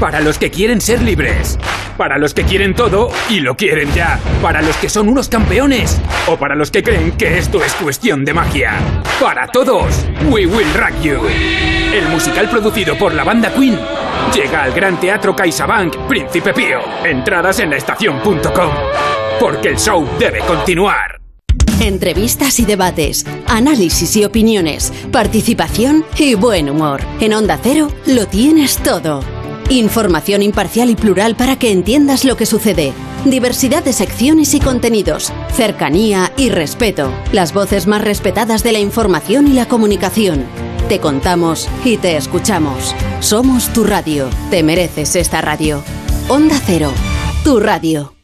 [0.00, 1.58] Para los que quieren ser libres.
[1.96, 4.20] Para los que quieren todo y lo quieren ya.
[4.42, 5.98] Para los que son unos campeones.
[6.26, 8.74] O para los que creen que esto es cuestión de magia.
[9.18, 11.20] Para todos, We Will Rock You.
[11.94, 13.78] El musical producido por la banda Queen
[14.34, 16.80] llega al Gran Teatro CaixaBank Príncipe Pío.
[17.02, 18.70] Entradas en la estación.com.
[19.40, 21.20] Porque el show debe continuar.
[21.80, 27.02] Entrevistas y debates, análisis y opiniones, participación y buen humor.
[27.20, 29.22] En Onda Cero lo tienes todo.
[29.68, 32.92] Información imparcial y plural para que entiendas lo que sucede.
[33.24, 35.32] Diversidad de secciones y contenidos.
[35.52, 37.12] Cercanía y respeto.
[37.32, 40.44] Las voces más respetadas de la información y la comunicación.
[40.88, 42.94] Te contamos y te escuchamos.
[43.18, 44.28] Somos tu radio.
[44.50, 45.82] Te mereces esta radio.
[46.28, 46.92] Onda Cero.
[47.42, 48.15] Tu radio.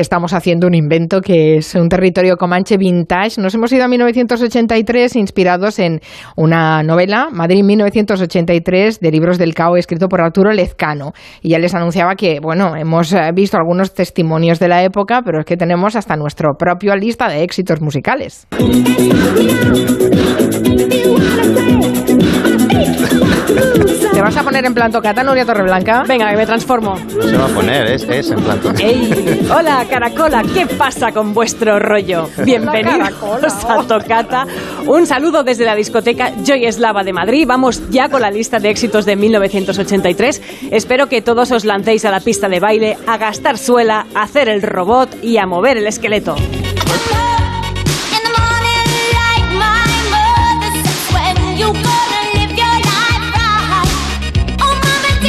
[0.00, 3.40] Estamos haciendo un invento que es un territorio comanche vintage.
[3.40, 6.00] Nos hemos ido a 1983 inspirados en
[6.36, 11.12] una novela, Madrid 1983, de libros del CAO, escrito por Arturo Lezcano.
[11.40, 15.40] Y ya les anunciaba que, bueno, hemos eh, visto algunos testimonios de la época, pero
[15.40, 18.46] es que tenemos hasta nuestra propia lista de éxitos musicales.
[24.12, 26.04] ¿Te vas a poner en plan tocata, Nuria Torreblanca?
[26.06, 26.96] Venga, que me transformo.
[27.16, 28.82] No se va a poner, es, es en plan tocata.
[28.82, 29.46] ¡Ey!
[29.54, 32.28] Hola, Caracola, ¿qué pasa con vuestro rollo?
[32.44, 34.46] Bienvenidos a Tocata.
[34.86, 37.46] Un saludo desde la discoteca Joy Eslava de Madrid.
[37.46, 40.42] Vamos ya con la lista de éxitos de 1983.
[40.70, 44.48] Espero que todos os lancéis a la pista de baile, a gastar suela, a hacer
[44.48, 46.36] el robot y a mover el esqueleto.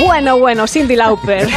[0.07, 1.49] Bueno, bueno, Cindy Lauper.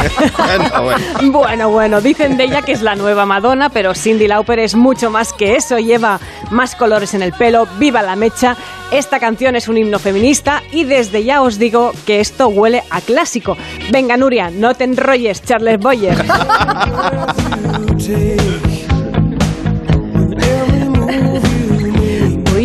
[1.31, 5.09] bueno, bueno, dicen de ella que es la nueva Madonna, pero Cindy Lauper es mucho
[5.09, 5.79] más que eso.
[5.79, 6.19] Lleva
[6.51, 8.57] más colores en el pelo, viva la mecha.
[8.91, 12.99] Esta canción es un himno feminista y desde ya os digo que esto huele a
[12.99, 13.55] clásico.
[13.89, 16.17] Venga, Nuria, no te enrolles, Charles Boyer.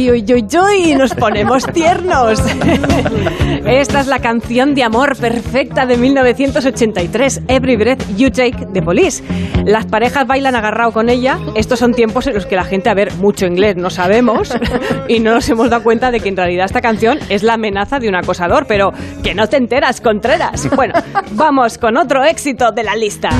[0.09, 2.39] Uy, uy, uy, uy, nos ponemos tiernos.
[3.67, 9.25] Esta es la canción de amor perfecta de 1983, Every Breath You Take de Police.
[9.65, 11.41] Las parejas bailan agarrado con ella.
[11.57, 14.51] Estos son tiempos en los que la gente, a ver, mucho inglés no sabemos
[15.09, 17.99] y no nos hemos dado cuenta de que en realidad esta canción es la amenaza
[17.99, 18.93] de un acosador, pero
[19.25, 20.69] que no te enteras, Contreras.
[20.77, 20.95] Bueno,
[21.33, 23.31] vamos con otro éxito de la lista.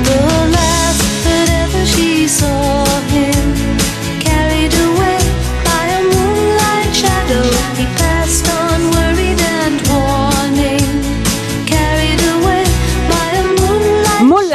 [7.27, 7.76] Shadow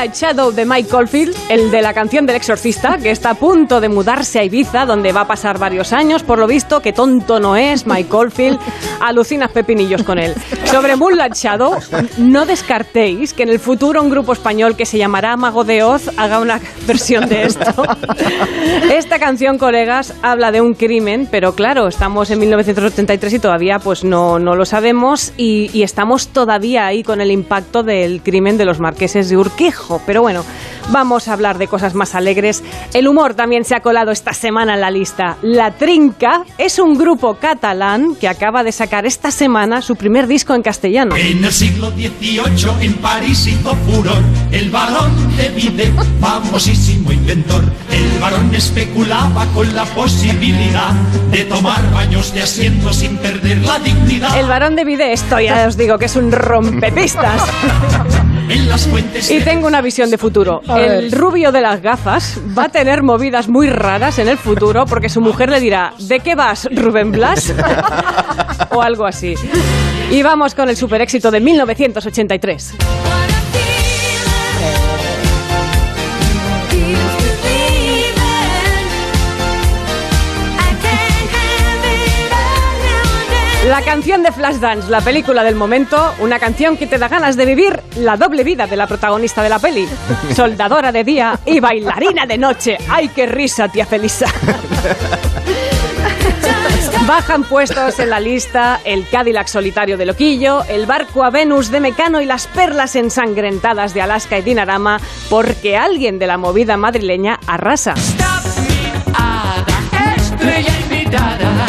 [0.03, 4.41] de Mike Caulfield, el de la canción del exorcista, que está a punto de mudarse
[4.41, 6.25] a Ibiza, donde va a pasar varios años.
[6.25, 8.59] Por lo visto, que tonto no es Mike Caulfield,
[9.01, 10.35] alucinas pepinillos con él.
[10.65, 11.77] Sobre Moonlight Shadow,
[12.19, 16.11] no descartéis que en el futuro un grupo español que se llamará Mago de Oz
[16.17, 17.85] haga una versión de esto.
[18.93, 24.03] Esta canción, colegas, habla de un crimen, pero claro, estamos en 1983 y todavía pues
[24.03, 28.65] no, no lo sabemos y, y estamos todavía ahí con el impacto del crimen de
[28.65, 29.37] los marqueses de
[30.07, 30.45] Pero bueno,
[30.91, 32.63] vamos a hablar de cosas más alegres.
[32.95, 35.37] El humor también se ha colado esta semana en la lista.
[35.43, 40.55] La Trinca es un grupo catalán que acaba de sacar esta semana su primer disco
[40.55, 41.17] en castellano.
[41.17, 42.43] En el siglo XVIII
[42.81, 47.63] en París hizo furor el varón de Vide, famosísimo inventor.
[47.91, 50.93] El varón especulaba con la posibilidad
[51.31, 54.37] de tomar baños de asiento sin perder la dignidad.
[54.39, 57.43] El varón de Vide, esto ya os digo que es un rompepistas.
[59.31, 60.63] Y tengo una visión de futuro.
[60.77, 65.09] El rubio de las gafas va a tener movidas muy raras en el futuro porque
[65.09, 67.53] su mujer le dirá, ¿de qué vas, Rubén Blas?
[68.71, 69.35] o algo así.
[70.11, 72.75] Y vamos con el super éxito de 1983.
[83.67, 87.47] La canción de Flashdance, la película del momento, una canción que te da ganas de
[87.47, 89.89] vivir la doble vida de la protagonista de la peli.
[90.35, 92.77] Soldadora de día y bailarina de noche.
[92.89, 94.27] ¡Ay, qué risa, tía Felisa!
[97.07, 101.79] Bajan puestos en la lista el Cadillac solitario de Loquillo, el barco a Venus de
[101.81, 107.39] Mecano y las perlas ensangrentadas de Alaska y Dinarama, porque alguien de la movida madrileña
[107.47, 107.95] arrasa.
[110.17, 111.67] Estrella invitada,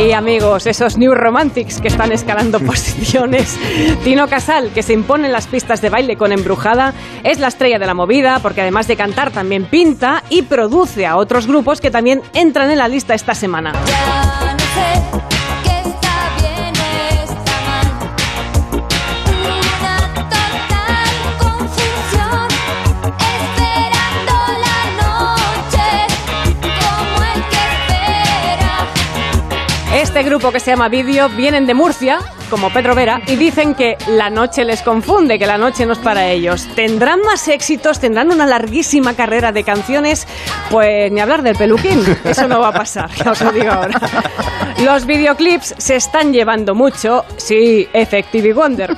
[0.00, 3.58] Sí, amigos, esos New Romantics que están escalando posiciones.
[4.02, 7.78] Tino Casal, que se impone en las pistas de baile con Embrujada, es la estrella
[7.78, 11.90] de la movida porque además de cantar también pinta y produce a otros grupos que
[11.90, 13.74] también entran en la lista esta semana.
[30.10, 32.18] Este grupo que se llama Video vienen de Murcia,
[32.50, 35.98] como Pedro Vera, y dicen que la noche les confunde, que la noche no es
[35.98, 36.66] para ellos.
[36.74, 38.00] ¿Tendrán más éxitos?
[38.00, 40.26] ¿Tendrán una larguísima carrera de canciones?
[40.70, 44.00] Pues ni hablar del peluquín, eso no va a pasar, ya os lo digo ahora.
[44.84, 48.96] Los videoclips se están llevando mucho, sí, Effective Wonder,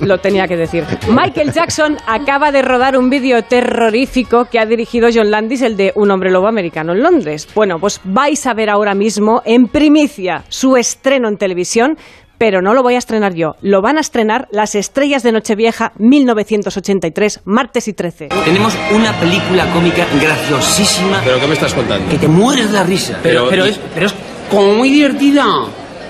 [0.00, 0.84] lo tenía que decir.
[1.08, 5.92] Michael Jackson acaba de rodar un vídeo terrorífico que ha dirigido John Landis, el de
[5.94, 7.48] Un hombre lobo americano en Londres.
[7.54, 11.98] Bueno, pues vais a ver ahora mismo en primicia su estreno en televisión.
[12.38, 15.92] Pero no lo voy a estrenar yo, lo van a estrenar las estrellas de Nochevieja
[15.98, 18.28] 1983, martes y 13.
[18.44, 21.20] Tenemos una película cómica graciosísima.
[21.24, 22.08] ¿Pero qué me estás contando?
[22.10, 23.18] Que te mueres de la risa.
[23.22, 24.14] Pero- Pero, pero, es, pero es
[24.50, 25.44] como muy divertida.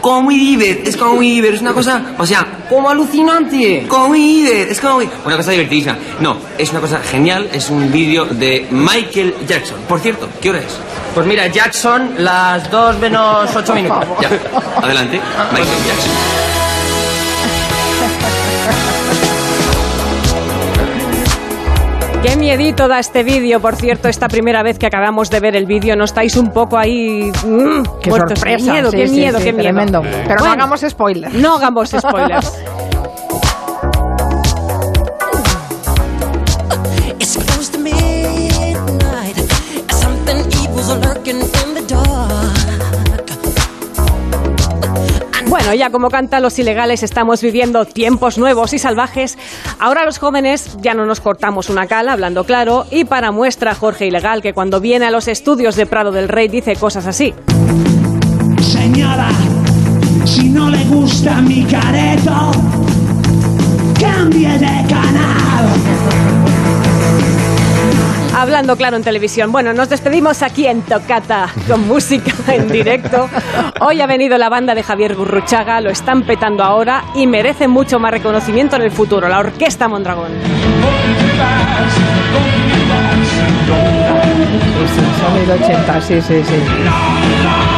[0.01, 4.09] como muy divertido, es como muy divertido, es una cosa, o sea, como alucinante, como
[4.09, 5.97] muy divertido, es como muy, una cosa divertidísima.
[6.21, 9.79] No, es una cosa genial, es un vídeo de Michael Jackson.
[9.89, 10.79] Por cierto, ¿qué hora es?
[11.19, 14.05] Pues mira, Jackson, las 2 menos 8 minutos.
[14.23, 14.29] Ya,
[14.81, 16.13] adelante, Michael Jackson.
[22.23, 25.67] Qué miedito da este vídeo, por cierto, esta primera vez que acabamos de ver el
[25.67, 28.73] vídeo, ¿no estáis un poco ahí mmm, Qué muertos sorpresa.
[28.73, 29.63] miedo, Sí, qué sí, miedo, sí, qué miedo.
[29.63, 30.03] tremendo.
[30.03, 31.35] Pero no Bueno, hagamos spoilers.
[31.35, 32.53] No hagamos spoilers.
[45.49, 49.39] Bueno, ya como cantan los ilegales, estamos viviendo tiempos nuevos y salvajes.
[49.79, 54.07] Ahora los jóvenes ya no nos cortamos una cala, hablando claro, y para muestra Jorge
[54.07, 57.33] Ilegal, que cuando viene a los estudios de Prado del Rey dice cosas así.
[58.61, 59.31] Señora,
[60.27, 62.53] si no le gusta mi careto,
[63.99, 66.48] cambie de canal.
[68.39, 69.51] Hablando claro en televisión.
[69.51, 73.29] Bueno, nos despedimos aquí en Tocata con música en directo.
[73.81, 77.99] Hoy ha venido la banda de Javier Gurruchaga, lo están petando ahora y merecen mucho
[77.99, 80.31] más reconocimiento en el futuro, la Orquesta Mondragón.
[85.21, 87.78] Sonido 80, sí, sí, sí.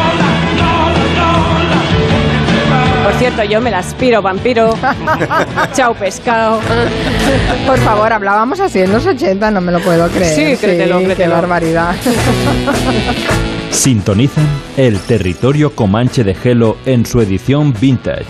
[3.20, 4.74] Cierto, yo me la aspiro, vampiro.
[5.74, 6.58] Chao, pescado.
[7.66, 10.34] Por favor, hablábamos así en los 80, no me lo puedo creer.
[10.34, 11.34] Sí, créetelo, Qué créetelo.
[11.34, 11.94] barbaridad.
[13.70, 18.24] Sintonizan el territorio Comanche de Gelo en su edición vintage.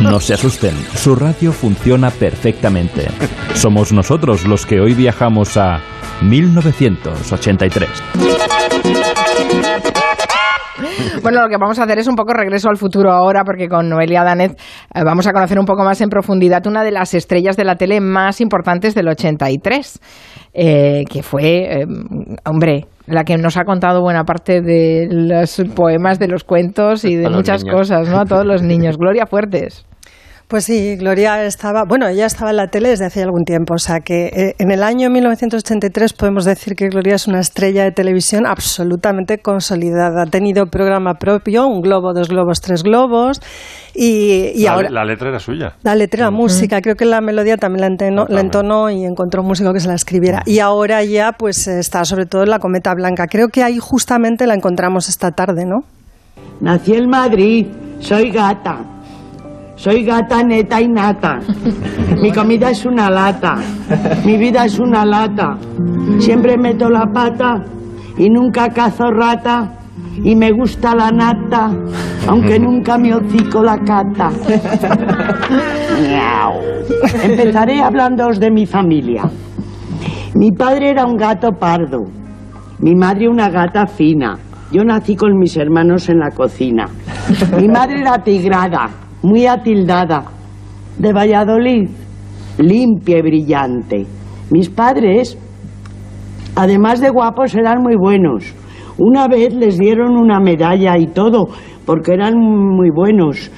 [0.00, 3.06] No se asusten, su radio funciona perfectamente.
[3.54, 5.80] Somos nosotros los que hoy viajamos a
[6.22, 7.88] 1983.
[11.22, 13.88] Bueno, lo que vamos a hacer es un poco regreso al futuro ahora, porque con
[13.88, 17.56] Noelia Danet eh, vamos a conocer un poco más en profundidad una de las estrellas
[17.56, 20.00] de la tele más importantes del 83,
[20.54, 21.86] eh, que fue, eh,
[22.44, 27.16] hombre, la que nos ha contado buena parte de los poemas, de los cuentos y
[27.16, 27.76] de muchas niños.
[27.76, 28.18] cosas, ¿no?
[28.20, 28.96] A todos los niños.
[28.98, 29.86] Gloria Fuertes.
[30.48, 33.78] Pues sí, Gloria estaba, bueno, ella estaba en la tele desde hace algún tiempo, o
[33.78, 37.90] sea que eh, en el año 1983 podemos decir que Gloria es una estrella de
[37.90, 40.22] televisión absolutamente consolidada.
[40.22, 43.40] Ha tenido programa propio, un globo, dos globos, tres globos,
[43.92, 44.90] y, y la, ahora...
[44.90, 45.72] la letra era suya.
[45.82, 49.42] La letra, la música, creo que la melodía también la entonó, la entonó y encontró
[49.42, 50.42] un músico que se la escribiera.
[50.46, 53.26] Y ahora ya pues está sobre todo en la Cometa Blanca.
[53.26, 55.80] Creo que ahí justamente la encontramos esta tarde, ¿no?
[56.60, 57.66] Nací en Madrid,
[57.98, 58.95] soy gata.
[59.76, 61.38] Soy gata neta y nata.
[62.22, 63.56] Mi comida es una lata.
[64.24, 65.56] Mi vida es una lata.
[66.18, 67.62] Siempre meto la pata
[68.16, 69.72] y nunca cazo rata.
[70.24, 71.70] Y me gusta la nata,
[72.26, 74.30] aunque nunca me hocico la cata.
[77.22, 79.24] Empezaré hablándoos de mi familia.
[80.34, 82.04] Mi padre era un gato pardo,
[82.80, 84.38] mi madre una gata fina.
[84.72, 86.86] Yo nací con mis hermanos en la cocina.
[87.58, 88.88] Mi madre era tigrada,
[89.26, 90.24] muy atildada,
[90.98, 91.90] de Valladolid,
[92.58, 94.06] limpia y brillante.
[94.52, 95.36] Mis padres,
[96.54, 98.54] además de guapos, eran muy buenos.
[98.98, 101.48] Una vez les dieron una medalla y todo,
[101.84, 103.50] porque eran muy buenos.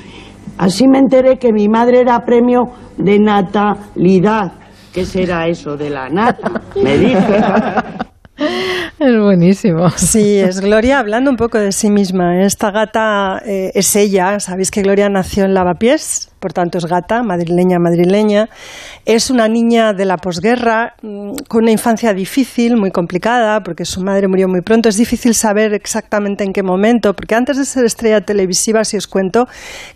[0.56, 2.62] Así me enteré que mi madre era premio
[2.96, 4.52] de natalidad.
[4.94, 6.62] ¿Qué será eso de la nata?
[6.82, 7.42] Me dije.
[8.98, 9.90] Es buenísimo.
[9.90, 12.44] Sí, es Gloria hablando un poco de sí misma.
[12.44, 14.40] Esta gata eh, es ella.
[14.40, 18.48] Sabéis que Gloria nació en Lavapiés, por tanto es gata, madrileña, madrileña.
[19.04, 24.00] Es una niña de la posguerra, mm, con una infancia difícil, muy complicada, porque su
[24.02, 24.88] madre murió muy pronto.
[24.88, 29.06] Es difícil saber exactamente en qué momento, porque antes de ser estrella televisiva, si os
[29.06, 29.46] cuento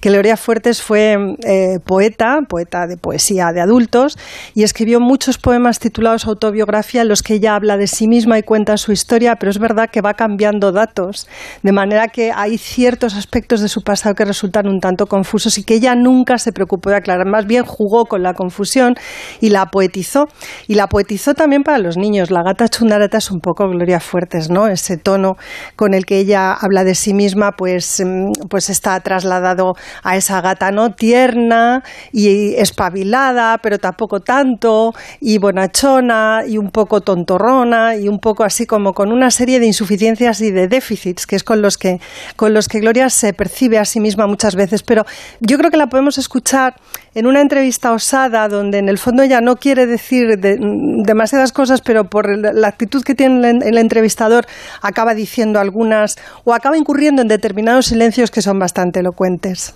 [0.01, 4.19] que Gloria Fuertes fue eh, poeta, poeta de poesía de adultos,
[4.55, 8.43] y escribió muchos poemas titulados Autobiografía, en los que ella habla de sí misma y
[8.43, 11.29] cuenta su historia, pero es verdad que va cambiando datos,
[11.63, 15.65] de manera que hay ciertos aspectos de su pasado que resultan un tanto confusos y
[15.65, 18.95] que ella nunca se preocupó de aclarar, más bien jugó con la confusión
[19.40, 20.27] y la poetizó.
[20.66, 22.31] Y la poetizó también para los niños.
[22.31, 24.68] La gata chundarata es un poco Gloria Fuertes, ¿no?
[24.68, 25.37] Ese tono
[25.77, 30.40] con el que ella habla de sí misma, pues, mm, pues está trasladado a esa
[30.40, 30.90] gata, ¿no?
[30.90, 38.45] Tierna y espabilada, pero tampoco tanto, y bonachona, y un poco tontorrona, y un poco
[38.45, 41.99] así como con una serie de insuficiencias y de déficits, que es con los que,
[42.37, 44.83] con los que Gloria se percibe a sí misma muchas veces.
[44.83, 45.05] Pero
[45.40, 46.75] yo creo que la podemos escuchar
[47.15, 50.57] en una entrevista osada donde en el fondo ella no quiere decir de-
[51.05, 54.47] demasiadas cosas, pero por la actitud que tiene el entrevistador
[54.81, 59.75] acaba diciendo algunas o acaba incurriendo en determinados silencios que son bastante elocuentes.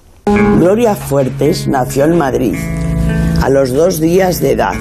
[0.59, 2.57] Gloria Fuertes nació en Madrid
[3.43, 4.75] a los dos días de edad.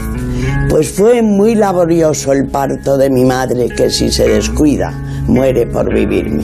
[0.70, 4.92] Pues fue muy laborioso el parto de mi madre, que si se descuida,
[5.28, 6.44] muere por vivirme.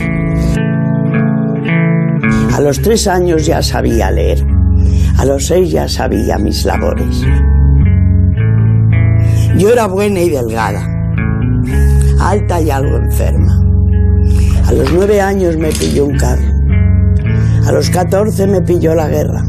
[2.53, 4.45] A los tres años ya sabía leer.
[5.21, 7.21] A los seis ya sabía mis labores.
[9.55, 10.83] Yo era buena y delgada,
[12.19, 13.55] alta y algo enferma.
[14.65, 16.41] A los nueve años me pilló un carro.
[17.67, 19.43] A los 14 me pilló la guerra.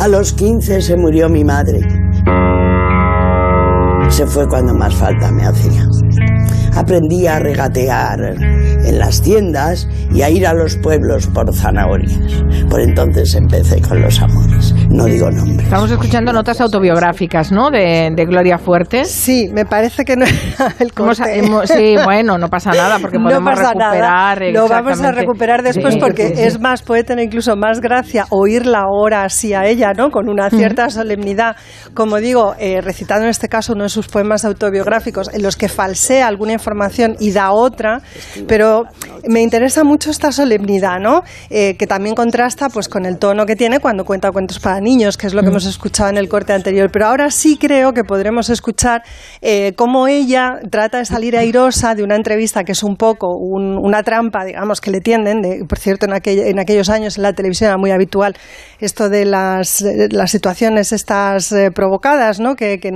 [0.00, 1.78] A los 15 se murió mi madre.
[4.08, 5.88] Se fue cuando más falta me hacía.
[6.74, 12.18] Aprendí a regatear en las tiendas y a ir a los pueblos por zanahorias.
[12.70, 14.74] Por entonces empecé con los amores.
[14.88, 15.64] No digo nombres.
[15.64, 17.70] Estamos escuchando notas autobiográficas, ¿no?
[17.70, 19.10] De, de Gloria Fuertes.
[19.10, 21.38] Sí, me parece que no era el corte.
[21.38, 24.40] hemos- sí, bueno, no pasa nada porque podemos no pasa recuperar.
[24.40, 24.50] nada.
[24.52, 26.42] Lo vamos a recuperar después Sí, porque sí, sí.
[26.42, 30.10] es más, puede tener incluso más gracia oírla ahora así a ella, ¿no?
[30.10, 31.56] Con una cierta solemnidad,
[31.94, 35.68] como digo, eh, recitando en este caso uno de sus poemas autobiográficos en los que
[35.68, 38.00] falsea alguna información y da otra,
[38.46, 38.84] pero
[39.28, 41.22] me interesa mucho esta solemnidad, ¿no?
[41.50, 45.16] Eh, que también contrasta pues con el tono que tiene cuando cuenta cuentos para niños,
[45.16, 46.90] que es lo que hemos escuchado en el corte anterior.
[46.92, 49.02] Pero ahora sí creo que podremos escuchar
[49.42, 53.76] eh, cómo ella trata de salir airosa de una entrevista que es un poco un-
[53.82, 55.40] una trampa, digamos, que le tienden.
[55.42, 58.36] De- por cierto, en, aquell- en aquellos años en la televisión era muy habitual
[58.78, 62.54] esto de las, eh, las situaciones estas eh, provocadas, ¿no?
[62.54, 62.90] Que, que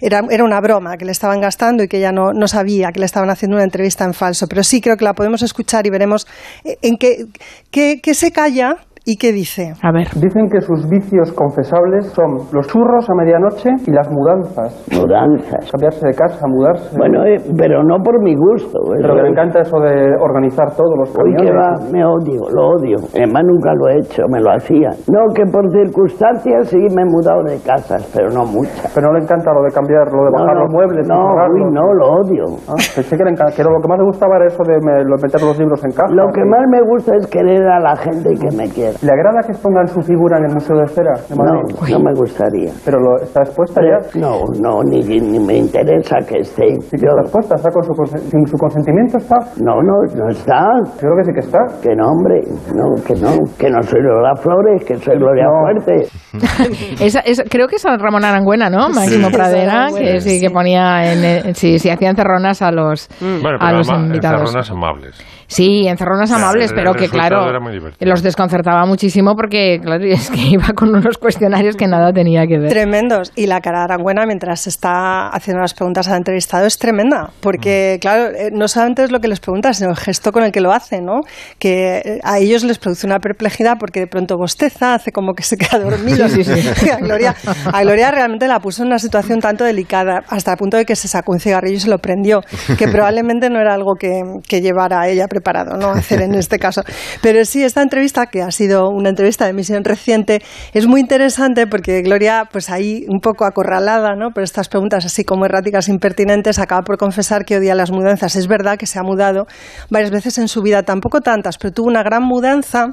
[0.00, 3.00] era, era una broma que le estaban gastando y que ella no, no sabía que
[3.00, 4.46] le estaban haciendo una entrevista en falso.
[4.48, 6.26] Pero sí creo que la podemos escuchar y veremos
[6.64, 7.26] eh, en qué,
[7.70, 9.72] qué, qué se calla y qué dice.
[9.82, 10.08] A ver.
[10.14, 14.86] Dicen que sus vicios confesables son los churros a medianoche y las mudanzas.
[14.92, 15.70] Mudanzas.
[15.70, 16.96] Cambiarse de casa, mudarse.
[16.96, 18.78] Bueno, eh, pero no por mi gusto.
[18.96, 21.92] Pero eso que le encanta eso de organizar todos los Uy, que va, camiones.
[21.92, 22.96] me odio, lo odio.
[23.14, 24.90] Además nunca lo he hecho, me lo hacía.
[25.08, 28.90] No, que por circunstancias sí me he mudado de casas, pero no muchas.
[28.94, 31.08] Pero no le encanta lo de cambiar, lo de No, bajar no, los muebles.
[31.08, 31.18] no,
[31.54, 32.44] uy, no, lo odio.
[32.68, 35.40] Ah, pensé que, le enca- que lo que más le gustaba era eso de meter
[35.42, 36.12] los libros en caja.
[36.12, 38.68] Lo que más me gusta es querer a la gente que me
[39.02, 42.12] ¿Le agrada que pongan su figura en el Museo de Cera de No, no me
[42.14, 42.72] gustaría.
[42.84, 44.18] ¿Pero lo, está expuesta ya?
[44.20, 46.74] No, no, ni, ni me interesa que esté.
[46.80, 47.92] Sí que está expuesta, está con su,
[48.30, 49.36] sin su consentimiento está.
[49.62, 50.62] No, no, no está.
[50.98, 51.58] Creo que sí que está.
[51.82, 52.40] Que no, hombre,
[52.74, 56.06] no, que no, que no soy Lola Flores, que soy Gloria Fuerte.
[57.04, 58.88] Esa- esa- creo que es Ramón Arangüena, ¿no?
[58.88, 59.34] Máximo Sí.
[59.34, 63.66] Pradera, que sí, que ponía en, eh, sí, sí, hacía encerronas a los, Bueno, a
[63.66, 64.40] pero los ama- invitados.
[64.40, 65.39] encerronas amables.
[65.50, 67.50] Sí, encerronas amables, el pero que claro,
[67.98, 72.58] los desconcertaba muchísimo porque claro, es que iba con unos cuestionarios que nada tenía que
[72.58, 72.68] ver.
[72.70, 73.32] Tremendos.
[73.34, 77.30] Y la cara de Arangüena mientras está haciendo las preguntas al entrevistado es tremenda.
[77.40, 78.00] Porque, Mm.
[78.00, 80.60] claro, eh, no solamente es lo que les pregunta, sino el gesto con el que
[80.60, 81.20] lo hace, ¿no?
[81.58, 85.42] Que eh, a ellos les produce una perplejidad porque de pronto bosteza, hace como que
[85.42, 86.28] se queda dormido.
[86.28, 86.90] Sí, sí, sí.
[86.90, 87.34] a, Gloria,
[87.72, 90.94] a Gloria realmente la puso en una situación tanto delicada, hasta el punto de que
[90.94, 92.40] se sacó un cigarrillo y se lo prendió,
[92.78, 95.90] que probablemente no era algo que, que llevara a ella preparado, ¿no?
[95.90, 96.82] Hacer en este caso.
[97.22, 101.66] Pero sí, esta entrevista, que ha sido una entrevista de emisión reciente, es muy interesante
[101.66, 104.30] porque Gloria, pues ahí un poco acorralada, ¿no?
[104.30, 108.36] Por estas preguntas así como erráticas, impertinentes, acaba por confesar que odia las mudanzas.
[108.36, 109.46] Es verdad que se ha mudado
[109.90, 112.88] varias veces en su vida, tampoco tantas, pero tuvo una gran mudanza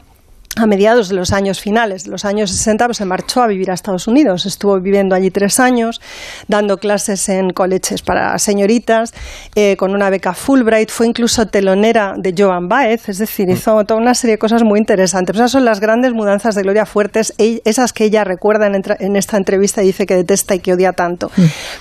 [0.60, 3.72] a mediados de los años finales, de los años 60, pues se marchó a vivir
[3.72, 4.46] a Estados Unidos.
[4.46, 6.02] Estuvo viviendo allí tres años,
[6.48, 9.14] dando clases en coleges para señoritas,
[9.56, 10.90] eh, con una beca Fulbright.
[10.90, 14.80] Fue incluso telonera de Joan Baez, es decir, hizo toda una serie de cosas muy
[14.80, 15.36] interesantes.
[15.36, 19.38] Esas son las grandes mudanzas de Gloria Fuertes, esas que ella recuerda en, en esta
[19.38, 21.32] entrevista y dice que detesta y que odia tanto.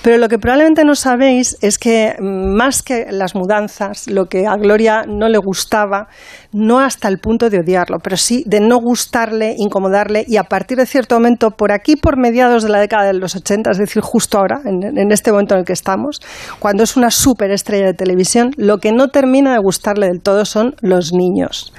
[0.01, 4.45] Pero lo que probablemente no sabéis es que mm, más que las mudanzas, lo que
[4.47, 6.07] a Gloria no le gustaba,
[6.51, 10.77] no hasta el punto de odiarlo, pero sí de no gustarle, incomodarle y a partir
[10.77, 14.01] de cierto momento, por aquí, por mediados de la década de los 80, es decir,
[14.01, 16.19] justo ahora, en, este momento en el que estamos,
[16.59, 20.75] cuando es una superestrella de televisión, lo que no termina de gustarle del todo son
[20.81, 21.73] los niños.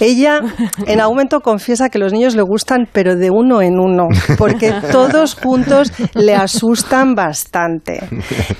[0.00, 0.40] Ella
[0.86, 4.08] en algún momento confiesa que los niños le gustan, pero de uno en uno,
[4.38, 8.00] porque todos juntos le asustan bastante.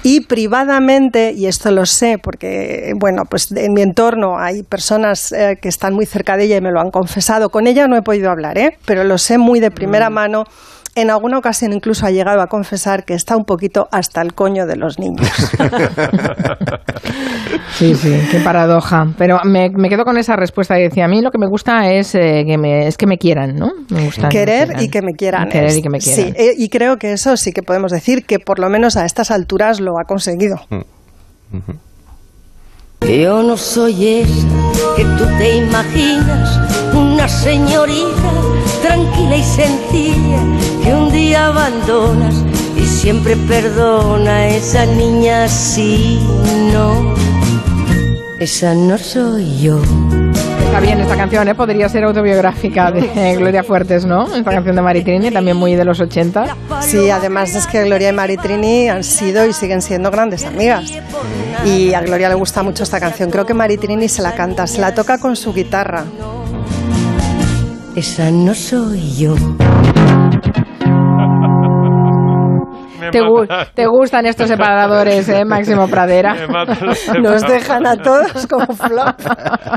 [0.03, 5.59] Y privadamente, y esto lo sé porque, bueno, pues en mi entorno hay personas eh,
[5.61, 7.51] que están muy cerca de ella y me lo han confesado.
[7.55, 8.79] Con ella no he podido hablar, ¿eh?
[8.85, 10.43] pero lo sé muy de primera mano.
[10.97, 14.67] En alguna ocasión incluso ha llegado a confesar que está un poquito hasta el coño
[14.67, 15.29] de los niños.
[17.79, 19.07] Sí, sí, qué paradoja.
[19.19, 21.91] Pero me, me quedo con esa respuesta que decía, a mí lo que me gusta
[21.93, 23.73] es, eh, que, me, es que me quieran, ¿no?
[23.89, 24.85] Me gusta que me Querer quieran.
[24.85, 25.49] y que me quieran.
[25.49, 26.25] Querer es- y que me quieran.
[26.27, 29.05] Sí, eh, y creo que eso sí que podemos decir que por lo menos a
[29.05, 30.61] estas alturas lo ha conseguido.
[33.01, 34.47] Yo no soy esa
[34.97, 36.61] que tú te imaginas,
[37.25, 38.33] una señorita
[38.83, 40.41] tranquila y sencilla
[40.83, 42.35] que un día abandonas
[42.77, 44.49] y siempre perdona.
[44.49, 46.21] Esa niña sí,
[46.71, 47.15] no,
[48.39, 49.81] esa no soy yo.
[50.67, 51.55] Está bien esta canción, ¿eh?
[51.55, 54.27] Podría ser autobiográfica de Gloria Fuertes, ¿no?
[54.27, 56.57] Esta canción de Maritrini, también muy de los 80.
[56.83, 60.93] Sí, además es que Gloria y Maritrini han sido y siguen siendo grandes amigas.
[61.65, 63.31] Y a Gloria le gusta mucho esta canción.
[63.31, 66.05] Creo que Maritrini se la canta, se la toca con su guitarra.
[67.97, 69.37] Esa no soy yo.
[73.11, 75.45] Te, gu- te gustan estos separadores, ¿eh?
[75.45, 76.35] Máximo Pradera.
[76.83, 79.21] Los Nos dejan a todos como flop.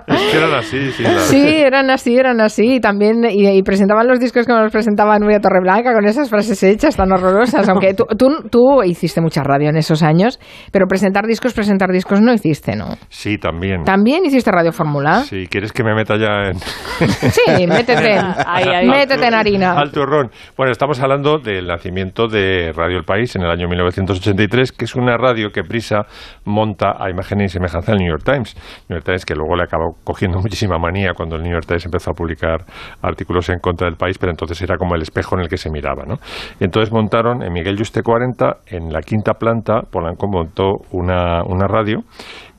[0.07, 1.03] Es que eran así, sí.
[1.27, 2.75] Sí, eran así, eran así.
[2.75, 6.61] Y también y, y presentaban los discos como los presentaba Nuria Torreblanca con esas frases
[6.63, 7.67] hechas tan horrorosas.
[7.69, 10.39] Aunque tú, tú, tú hiciste mucha radio en esos años,
[10.71, 12.97] pero presentar discos, presentar discos no hiciste, ¿no?
[13.09, 13.83] Sí, también.
[13.83, 15.21] También hiciste Radio Fórmula.
[15.21, 16.57] Si quieres que me meta ya en...
[17.27, 18.87] Sí, métete, Ahí, ahí.
[18.87, 19.73] métete en harina.
[19.73, 20.29] Al turrón.
[20.55, 24.95] Bueno, estamos hablando del nacimiento de Radio El País en el año 1983, que es
[24.95, 26.05] una radio que Prisa
[26.45, 28.55] monta a imagen y semejanza del New York Times.
[28.87, 31.85] New York Times que luego le acabó cogiendo muchísima manía cuando el New York Times
[31.85, 32.65] empezó a publicar
[33.01, 35.71] artículos en contra del país, pero entonces era como el espejo en el que se
[35.71, 36.03] miraba.
[36.05, 36.17] ¿no?
[36.59, 42.03] Entonces montaron en Miguel Yuste 40, en la quinta planta, Polanco montó una, una radio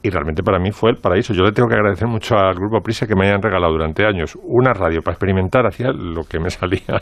[0.09, 1.32] y realmente para mí fue el paraíso.
[1.32, 4.36] Yo le tengo que agradecer mucho al Grupo Prisa que me hayan regalado durante años
[4.42, 7.00] una radio para experimentar, hacía lo que me salía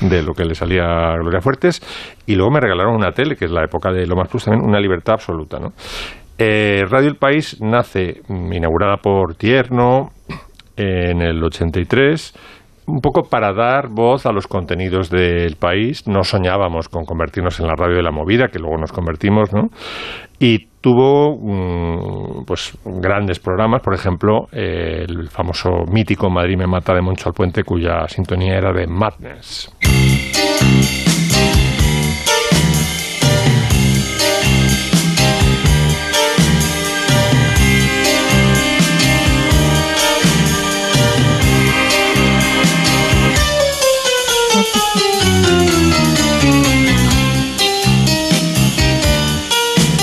[0.00, 1.80] de lo que le salía a Gloria Fuertes,
[2.26, 4.64] y luego me regalaron una tele, que es la época de Lo Más Plus, también
[4.64, 5.58] una libertad absoluta.
[5.58, 5.72] ¿no?
[6.38, 10.10] Eh, radio El País nace mm, inaugurada por Tierno
[10.76, 12.34] en el 83
[12.86, 16.06] un poco para dar voz a los contenidos del país.
[16.06, 19.68] No soñábamos con convertirnos en la radio de la movida, que luego nos convertimos, ¿no?
[20.38, 27.00] Y tuvo mm, pues grandes programas, por ejemplo, el famoso mítico Madrid me mata de
[27.00, 29.72] Moncho al Puente, cuya sintonía era de Madness.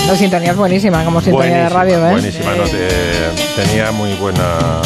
[0.06, 2.10] La sintonía es buenísima, como sintonía de radio, ¿eh?
[2.10, 4.80] Buenísima, no, te- tenía muy buena...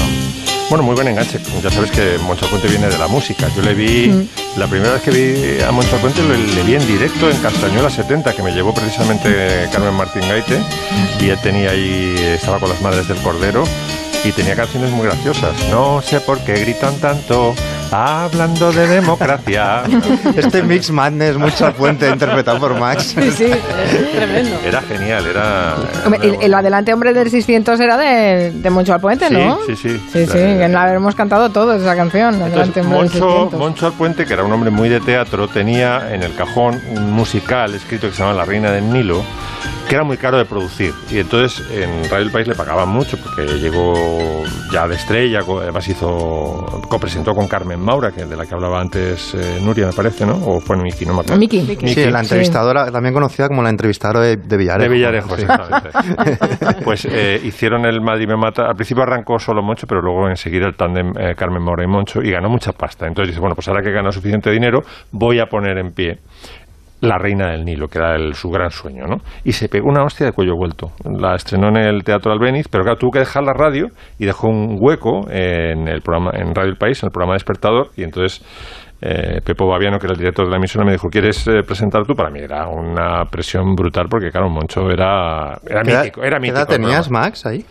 [0.68, 1.38] Bueno, muy buen enganche.
[1.62, 3.48] Ya sabes que Moncho Puente viene de la música.
[3.56, 4.58] Yo le vi, Mm.
[4.58, 7.88] la primera vez que vi a Moncho Puente, le, le vi en directo en Castañuela
[7.88, 10.58] 70, que me llevó precisamente Carmen Martín Gaite.
[11.20, 13.62] Y él tenía ahí, estaba con las madres del Cordero
[14.24, 15.52] y tenía canciones muy graciosas.
[15.70, 17.54] No sé por qué gritan tanto,
[17.90, 19.82] hablando de democracia.
[20.36, 23.14] Este Mix Madness, mucho al puente, interpretado por Max.
[23.18, 23.50] Sí, sí,
[24.14, 24.58] tremendo.
[24.64, 25.74] Era genial, era...
[26.04, 29.58] Hombre, El, el adelante hombre del 600 era de, de Moncho al Puente, ¿no?
[29.66, 30.00] Sí, sí, sí.
[30.12, 32.34] Sí, sí, la hemos cantado todos esa canción.
[32.42, 33.58] Adelante Entonces, hombre del Moncho, 600.
[33.58, 37.74] Moncho Alpuente, que era un hombre muy de teatro, tenía en el cajón un musical
[37.74, 39.24] escrito que se llama La Reina del Nilo,
[39.88, 40.92] que era muy caro de producir.
[41.10, 45.60] Y entonces en Radio El País le pagaban mucho, porque llegó ya de estrella, co-
[45.60, 49.92] además hizo, copresentó con Carmen Maura, que de la que hablaba antes eh, Nuria, me
[49.92, 50.34] parece, ¿no?
[50.44, 51.38] O fue Miki, no me acuerdo.
[51.38, 51.60] Miki.
[51.86, 54.90] Sí, la entrevistadora, también conocida como la entrevistadora de, de Villarejo.
[54.90, 55.42] De Villarejo, Sí.
[55.42, 56.76] exactamente.
[56.84, 58.66] Pues eh, hicieron el Madrid me mata.
[58.68, 62.20] Al principio arrancó solo Moncho, pero luego enseguida el tándem eh, Carmen Mora y Moncho
[62.22, 63.06] y ganó mucha pasta.
[63.06, 64.80] Entonces dice, bueno, pues ahora que gana suficiente dinero,
[65.10, 66.18] voy a poner en pie
[67.06, 69.16] la Reina del Nilo, que era el- su gran sueño, ¿no?
[69.44, 70.92] Y se pegó una hostia de cuello vuelto.
[71.04, 73.86] La estrenó en el Teatro Albéniz, pero claro, tuvo que dejar la radio
[74.18, 77.88] y dejó un hueco en el programa, en Radio El País, en el programa Despertador,
[77.96, 78.44] y entonces
[79.02, 82.04] eh, Pepo Baviano, que era el director de la emisora, me dijo, ¿quieres eh, presentar
[82.06, 82.14] tú?
[82.14, 86.22] Para mí era una presión brutal, porque claro, Moncho era, era ¿Qué edad- mítico.
[86.22, 87.10] Era qué mítico edad tenías.
[87.10, 87.62] Max, ahí?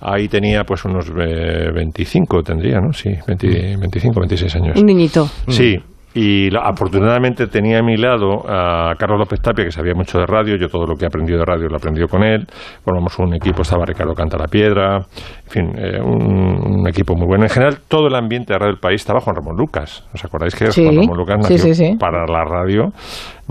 [0.00, 2.90] Ahí tenía pues unos eh, 25, tendría, ¿no?
[2.94, 4.80] Sí, 20 25, 26 años.
[4.80, 5.26] Un niñito.
[5.48, 5.76] Sí.
[6.14, 10.26] Y la- afortunadamente tenía a mi lado a Carlos López Tapia, que sabía mucho de
[10.26, 10.56] radio.
[10.56, 12.46] Yo todo lo que he aprendido de radio lo he aprendido con él.
[12.84, 14.96] Formamos un equipo, estaba Ricardo Canta la Piedra.
[14.98, 17.44] En fin, eh, un, un equipo muy bueno.
[17.44, 20.06] En general, todo el ambiente de radio del país estaba Juan Ramón Lucas.
[20.12, 20.84] ¿Os acordáis que Sí.
[20.84, 21.96] Juan Ramón Lucas nació sí, sí.
[21.98, 22.92] para la radio?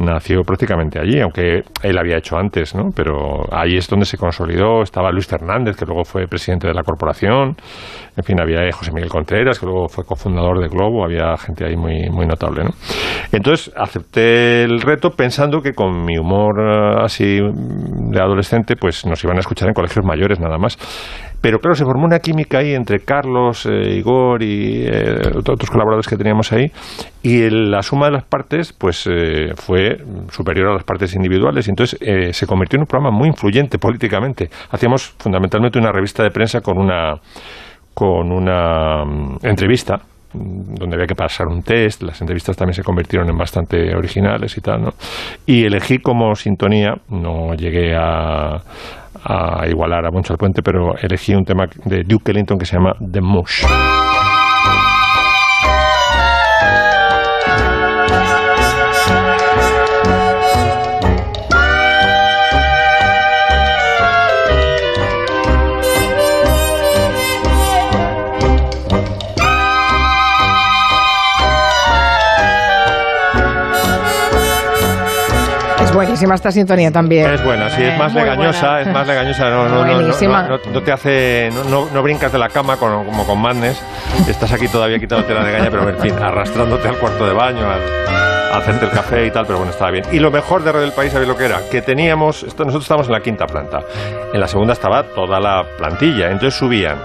[0.01, 2.89] Nació prácticamente allí, aunque él había hecho antes, ¿no?
[2.95, 4.81] Pero ahí es donde se consolidó.
[4.81, 7.55] Estaba Luis Fernández, que luego fue presidente de la corporación.
[8.17, 11.03] En fin, había José Miguel Contreras, que luego fue cofundador de Globo.
[11.03, 12.71] Había gente ahí muy, muy notable, ¿no?
[13.31, 19.23] Entonces acepté el reto pensando que con mi humor eh, así de adolescente, pues nos
[19.23, 20.77] iban a escuchar en colegios mayores nada más.
[21.41, 26.07] Pero claro, se formó una química ahí entre Carlos, eh, Igor y eh, otros colaboradores
[26.07, 26.71] que teníamos ahí,
[27.23, 29.97] y el- la suma de las partes pues eh, fue
[30.29, 33.79] superior a las partes individuales, y entonces eh, se convirtió en un programa muy influyente
[33.79, 34.49] políticamente.
[34.69, 37.15] Hacíamos fundamentalmente una revista de prensa con una
[37.93, 39.99] con una mm, entrevista
[40.33, 44.61] donde había que pasar un test, las entrevistas también se convirtieron en bastante originales y
[44.61, 44.91] tal, ¿no?
[45.45, 48.55] Y elegí como sintonía, no llegué a,
[49.23, 52.77] a igualar a Moncho al Puente, pero elegí un tema de Duke Ellington que se
[52.77, 53.65] llama The Mush.
[76.21, 77.31] Buenísima esta sintonía también.
[77.31, 78.81] Es buena, sí, es más Muy legañosa, buena.
[78.81, 80.43] es más legañosa, no, no, no, no, Buenísima.
[80.43, 83.81] no, no te hace, no, no, no brincas de la cama con- como con Madness,
[84.27, 87.81] estás aquí todavía quitándote la legaña, pero en fin, arrastrándote al cuarto de baño, al,
[88.53, 90.03] a hacerte el café y tal, pero bueno, estaba bien.
[90.11, 91.59] Y lo mejor de Radio del País, ¿sabéis lo que era?
[91.71, 93.79] Que teníamos, esto- nosotros estábamos en la quinta planta,
[94.33, 96.97] en la segunda estaba toda la plantilla, entonces subían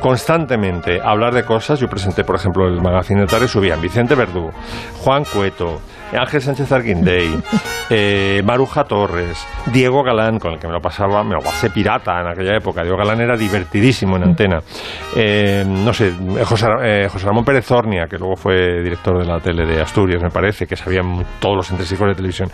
[0.00, 4.14] constantemente a hablar de cosas, yo presenté, por ejemplo, el magazine de tarde, subían Vicente
[4.14, 4.50] Verdú,
[5.02, 5.80] Juan Cueto,
[6.18, 7.38] Ángel Sánchez Arguindey,
[7.90, 12.20] eh, Maruja Torres, Diego Galán, con el que me lo pasaba, me lo pasé pirata
[12.20, 12.82] en aquella época.
[12.82, 14.60] Diego Galán era divertidísimo en antena.
[15.16, 16.12] Eh, no sé,
[16.44, 20.22] José, eh, José Ramón Pérez Zornia, que luego fue director de la tele de Asturias,
[20.22, 22.50] me parece, que sabían todos los entresijos de televisión.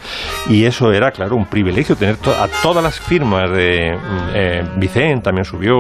[0.49, 5.45] Y eso era, claro, un privilegio tener a todas las firmas de mm, Vicente, también
[5.45, 5.77] subió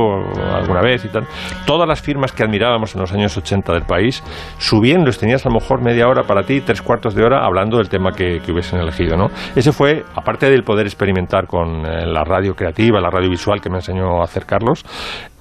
[0.54, 1.26] alguna vez y tal.
[1.66, 4.22] Todas las firmas que admirábamos en los años 80 del país,
[4.58, 7.88] subiendo, tenías a lo mejor media hora para ti, tres cuartos de hora, hablando del
[7.88, 9.16] tema que, que hubiesen elegido.
[9.16, 9.30] ¿no?
[9.54, 13.70] Ese fue, aparte del poder experimentar con eh, la radio creativa, la radio visual que
[13.70, 14.84] me enseñó a hacer Carlos,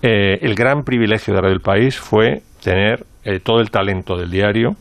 [0.01, 4.29] eh, el gran privilegio de Radio El País fue tener eh, todo el talento del
[4.31, 4.75] diario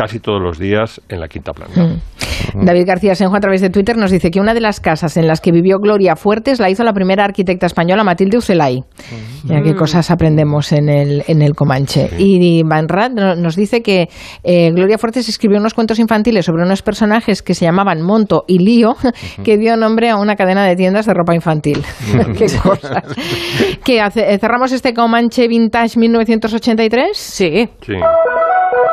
[0.00, 1.96] casi todos los días en la quinta planta.
[2.54, 5.26] David García Senjo a través de Twitter nos dice que una de las casas en
[5.26, 8.82] las que vivió Gloria Fuertes la hizo la primera arquitecta española Matilde Ucelay.
[9.44, 12.08] Mira qué cosas aprendemos en el, en el Comanche.
[12.18, 14.08] Y Van Rad no- nos dice que
[14.42, 18.58] eh, Gloria Fuertes escribió unos cuentos infantiles sobre unos personajes que se llamaban Monto y
[18.58, 18.96] Lío,
[19.44, 21.82] que dio nombre a una cadena de tiendas de ropa infantil.
[22.38, 23.02] qué cosas.
[23.84, 24.32] ¿Qué hace?
[24.32, 27.16] eh, ¿Cerramos este Comanche Vintage 1983?
[27.16, 27.68] Sí.
[27.82, 27.92] Sí.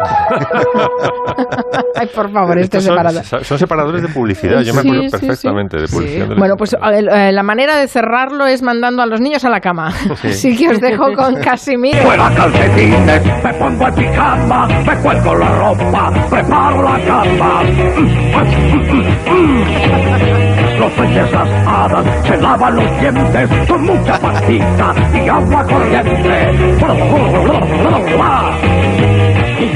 [1.95, 3.43] Ay, por favor, este Estos son, separado.
[3.43, 5.17] son separadores de publicidad, yo me Sí, acuerdo sí, sí.
[5.27, 6.27] perfectamente de publicidad.
[6.37, 9.59] Bueno, pues el- eh, la manera de cerrarlo es mandando a los niños a la
[9.59, 9.91] cama.
[9.91, 10.27] Sí.
[10.29, 11.99] Así que os dejo con Casimiro.
[12.03, 17.63] Fuera calcetines, me pongo el pijama, me cuelgo la ropa, preparo la cama.
[20.79, 26.53] Los peces las hadas se lavan los dientes con mucha pastita y agua corriente.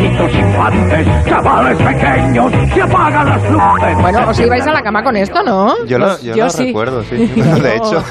[0.02, 3.98] Niñitos infantes, chavales pequeños, se apagan las luces.
[4.02, 5.86] Bueno, os ibais a la cama con esto, ¿no?
[5.86, 7.18] Yo lo, yo lo recuerdo, sí.
[7.62, 8.04] De hecho.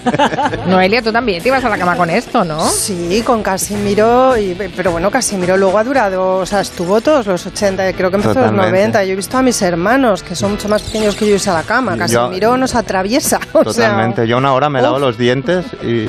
[0.68, 2.60] Noelia, tú también te ibas a la cama con esto, ¿no?
[2.68, 7.44] Sí, con Casimiro, y, pero bueno, Casimiro luego ha durado, o sea, estuvo todos los
[7.46, 8.78] 80, creo que empezó en los Totalmente.
[8.98, 9.04] 90.
[9.04, 11.54] Yo he visto a mis hermanos, que son mucho más pequeños que yo, irse a
[11.54, 11.92] la cama.
[11.96, 13.40] Yo- Casimiro nos atraviesa.
[13.52, 14.28] o sea, Totalmente.
[14.28, 16.08] Yo una hora me lavo los dientes y, y,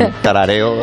[0.00, 0.80] y tarareo.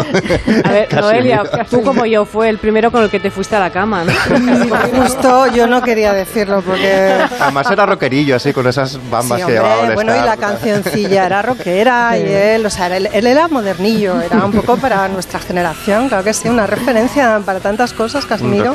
[0.63, 3.59] A ver, Noelia, tú como yo fue el primero con el que te fuiste a
[3.59, 4.13] la cama, ¿no?
[5.03, 7.15] Justo yo no quería decirlo porque...
[7.39, 10.37] Además era rockerillo, así, con esas bambas Sí, que llevaba hombre, All bueno, y la
[10.37, 15.07] cancioncilla era rockera y él, o sea, él, él era modernillo, era un poco para
[15.07, 18.73] nuestra generación, claro que sí, una referencia para tantas cosas, Casimiro.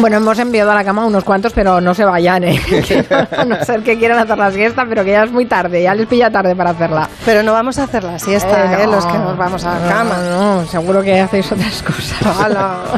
[0.00, 2.60] Bueno, hemos enviado a la cama unos cuantos, pero no se vayan, ¿eh?
[3.36, 5.94] A no ser que quieran hacer la siesta, pero que ya es muy tarde, ya
[5.94, 7.08] les pilla tarde para hacerla.
[7.24, 8.86] Pero no vamos a hacer la siesta, Eh, ¿eh?
[8.86, 8.92] no.
[8.92, 10.16] los que nos vamos a la cama.
[10.30, 12.16] No, no, seguro que hacéis otras cosas.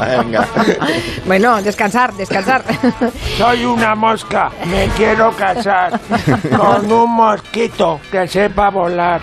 [0.01, 0.47] Venga.
[1.27, 2.63] Bueno, descansar, descansar.
[3.39, 6.01] Soy una mosca, me quiero casar
[6.57, 9.21] con un mosquito que sepa volar.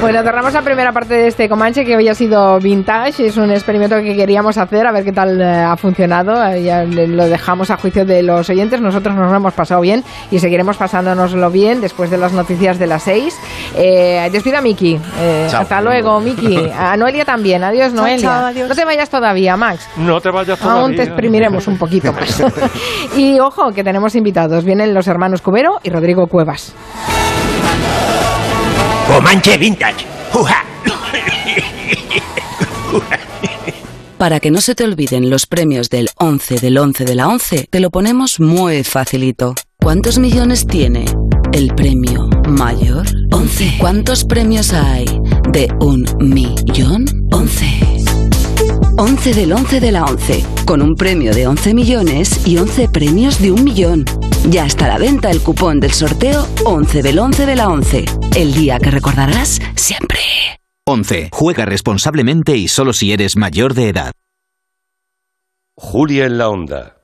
[0.00, 3.26] Bueno, cerramos la primera parte de este Comanche que hoy ha sido vintage.
[3.26, 6.44] Es un experimento que queríamos hacer, a ver qué tal eh, ha funcionado.
[6.46, 8.80] Eh, ya lo dejamos a juicio de los oyentes.
[8.80, 12.86] Nosotros nos lo hemos pasado bien y seguiremos pasándonoslo bien después de las noticias de
[12.86, 13.38] las seis.
[13.76, 14.98] Eh, despido a Miki.
[15.18, 16.70] Eh, hasta luego, Miki.
[16.70, 17.64] A Noelia también.
[17.64, 18.20] Adiós, Chao, Noelia.
[18.28, 18.68] chao, adiós.
[18.68, 19.88] No te vayas todavía, Max.
[19.96, 20.80] No te vayas todavía.
[20.82, 22.42] Aún te exprimiremos un poquito más.
[23.16, 24.64] y ojo, que tenemos invitados.
[24.64, 26.74] Vienen los hermanos Cubero y Rodrigo Cuevas.
[29.08, 30.06] Comanche Vintage.
[30.34, 30.64] ¡Uja!
[34.18, 37.66] Para que no se te olviden los premios del 11 del 11 de la 11,
[37.68, 39.54] te lo ponemos muy facilito.
[39.78, 41.04] ¿Cuántos millones tiene
[41.54, 43.06] el premio mayor?
[43.30, 43.76] 11.
[43.78, 45.04] ¿Cuántos premios hay
[45.52, 47.04] de un millón?
[47.30, 47.64] 11.
[48.98, 53.40] 11 del 11 de la 11, con un premio de 11 millones y 11 premios
[53.40, 54.04] de un millón.
[54.50, 58.04] Ya está a la venta el cupón del sorteo 11 del 11 de la 11,
[58.36, 60.18] el día que recordarás siempre.
[60.86, 61.28] 11.
[61.32, 64.12] Juega responsablemente y solo si eres mayor de edad.
[65.76, 67.03] Julia en la onda.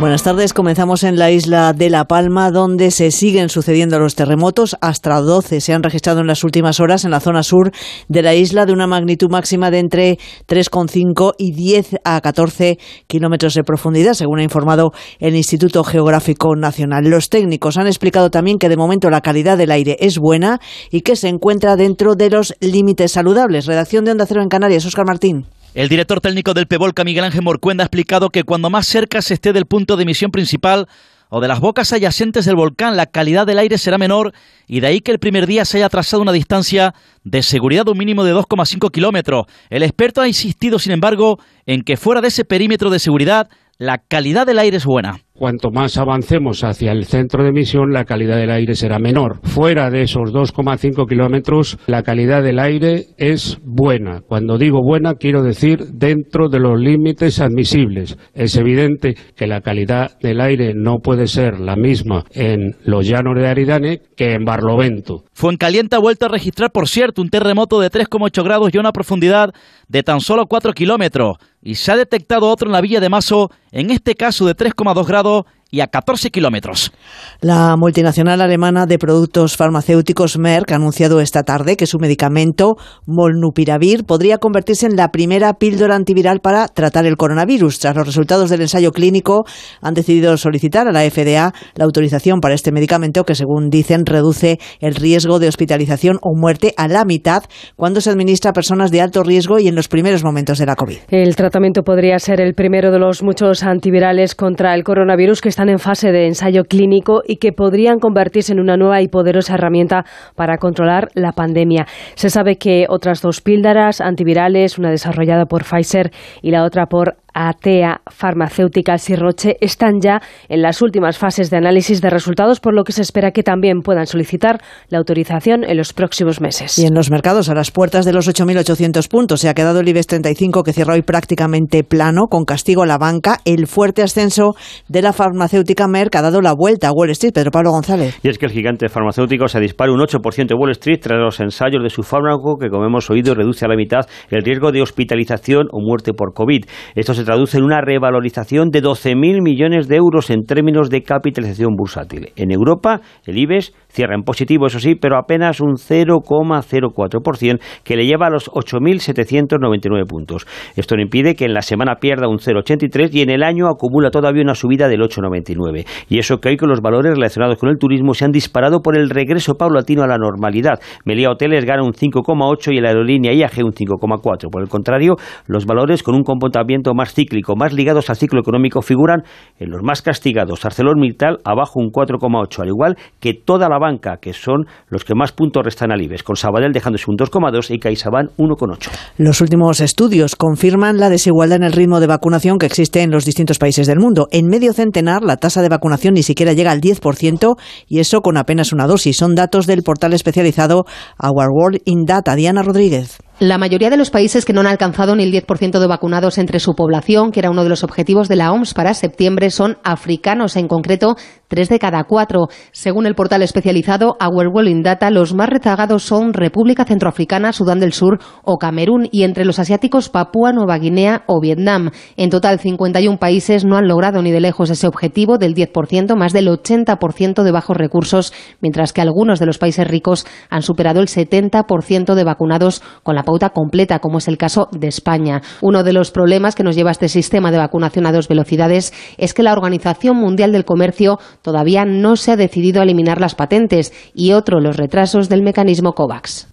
[0.00, 4.76] Buenas tardes, comenzamos en la isla de La Palma, donde se siguen sucediendo los terremotos.
[4.80, 7.72] Hasta 12 se han registrado en las últimas horas en la zona sur
[8.06, 12.78] de la isla, de una magnitud máxima de entre 3,5 y 10 a 14
[13.08, 17.10] kilómetros de profundidad, según ha informado el Instituto Geográfico Nacional.
[17.10, 20.60] Los técnicos han explicado también que de momento la calidad del aire es buena
[20.92, 23.66] y que se encuentra dentro de los límites saludables.
[23.66, 25.46] Redacción de Onda Cero en Canarias, Óscar Martín.
[25.78, 29.34] El director técnico del Pevolca, Miguel Ángel Morcuenda, ha explicado que cuando más cerca se
[29.34, 30.88] esté del punto de emisión principal
[31.28, 34.32] o de las bocas adyacentes del volcán, la calidad del aire será menor
[34.66, 37.92] y de ahí que el primer día se haya trazado una distancia de seguridad de
[37.92, 39.46] un mínimo de 2,5 kilómetros.
[39.70, 43.48] El experto ha insistido, sin embargo, en que fuera de ese perímetro de seguridad,
[43.78, 45.20] la calidad del aire es buena.
[45.38, 49.38] Cuanto más avancemos hacia el centro de emisión, la calidad del aire será menor.
[49.44, 54.22] Fuera de esos 2,5 kilómetros, la calidad del aire es buena.
[54.26, 58.18] Cuando digo buena, quiero decir dentro de los límites admisibles.
[58.34, 63.36] Es evidente que la calidad del aire no puede ser la misma en los llanos
[63.36, 65.22] de Aridane que en Barlovento.
[65.34, 69.50] Fuencaliente ha vuelto a registrar, por cierto, un terremoto de 3,8 grados y una profundidad
[69.86, 71.36] de tan solo 4 kilómetros.
[71.60, 75.06] Y se ha detectado otro en la Villa de Mazo, en este caso de 3,2
[75.06, 76.92] grados pasado y a 14 kilómetros.
[77.40, 84.04] La multinacional alemana de productos farmacéuticos Merck ha anunciado esta tarde que su medicamento Molnupiravir
[84.04, 87.78] podría convertirse en la primera píldora antiviral para tratar el coronavirus.
[87.80, 89.44] Tras los resultados del ensayo clínico,
[89.82, 94.58] han decidido solicitar a la FDA la autorización para este medicamento que, según dicen, reduce
[94.80, 97.44] el riesgo de hospitalización o muerte a la mitad
[97.76, 100.76] cuando se administra a personas de alto riesgo y en los primeros momentos de la
[100.76, 100.98] COVID.
[101.08, 105.70] El tratamiento podría ser el primero de los muchos antivirales contra el coronavirus que están
[105.70, 110.04] en fase de ensayo clínico y que podrían convertirse en una nueva y poderosa herramienta
[110.36, 111.84] para controlar la pandemia.
[112.14, 117.16] Se sabe que otras dos píldoras antivirales, una desarrollada por Pfizer y la otra por
[117.34, 122.74] Atea Farmacéuticas y Roche están ya en las últimas fases de análisis de resultados, por
[122.74, 126.78] lo que se espera que también puedan solicitar la autorización en los próximos meses.
[126.78, 129.88] Y en los mercados, a las puertas de los 8.800 puntos, se ha quedado el
[129.88, 133.38] IBEX 35, que cierra hoy prácticamente plano, con castigo a la banca.
[133.44, 134.54] El fuerte ascenso
[134.88, 137.32] de la farmacéutica Merck ha dado la vuelta a Wall Street.
[137.32, 138.18] Pedro Pablo González.
[138.22, 141.40] Y es que el gigante farmacéutico se dispara un 8% de Wall Street tras los
[141.40, 144.82] ensayos de su fármaco, que como hemos oído reduce a la mitad el riesgo de
[144.82, 146.64] hospitalización o muerte por COVID.
[146.94, 151.74] Esto se traduce en una revalorización de 12.000 millones de euros en términos de capitalización
[151.74, 152.30] bursátil.
[152.36, 158.06] En Europa, el IBEX cierra en positivo, eso sí, pero apenas un 0,04%, que le
[158.06, 160.46] lleva a los 8.799 puntos.
[160.76, 164.10] Esto no impide que en la semana pierda un 0,83 y en el año acumula
[164.10, 165.84] todavía una subida del 8,99.
[166.08, 168.96] Y eso que hoy con los valores relacionados con el turismo se han disparado por
[168.96, 170.78] el regreso paulatino a la normalidad.
[171.04, 174.50] Melia Hoteles gana un 5,8 y la aerolínea IAG un 5,4.
[174.50, 175.16] Por el contrario,
[175.48, 179.22] los valores con un comportamiento más cíclico, más ligados al ciclo económico, figuran
[179.58, 180.64] en los más castigados.
[180.64, 185.32] ArcelorMittal abajo un 4,8, al igual que toda la banca, que son los que más
[185.32, 188.90] puntos restan al IBEX, con Sabadell dejándose un 2,2 y CaixaBank 1,8.
[189.18, 193.24] Los últimos estudios confirman la desigualdad en el ritmo de vacunación que existe en los
[193.24, 194.28] distintos países del mundo.
[194.30, 197.56] En medio centenar, la tasa de vacunación ni siquiera llega al 10%
[197.86, 199.16] y eso con apenas una dosis.
[199.16, 200.84] Son datos del portal especializado
[201.22, 202.34] Our World in Data.
[202.34, 203.18] Diana Rodríguez.
[203.40, 206.58] La mayoría de los países que no han alcanzado ni el 10% de vacunados entre
[206.58, 210.56] su población, que era uno de los objetivos de la OMS para septiembre, son africanos,
[210.56, 211.14] en concreto
[211.48, 212.48] tres de cada cuatro.
[212.72, 217.92] Según el portal especializado Our World Data, los más rezagados son República Centroafricana, Sudán del
[217.92, 221.90] Sur o Camerún y entre los asiáticos Papúa Nueva Guinea o Vietnam.
[222.16, 226.32] En total, 51 países no han logrado ni de lejos ese objetivo del 10%, más
[226.32, 231.08] del 80% de bajos recursos, mientras que algunos de los países ricos han superado el
[231.08, 235.42] 70% de vacunados con la pauta completa, como es el caso de España.
[235.62, 239.34] Uno de los problemas que nos lleva este sistema de vacunación a dos velocidades es
[239.34, 244.32] que la Organización Mundial del Comercio todavía no se ha decidido eliminar las patentes y
[244.32, 246.48] otro los retrasos del mecanismo COVAX.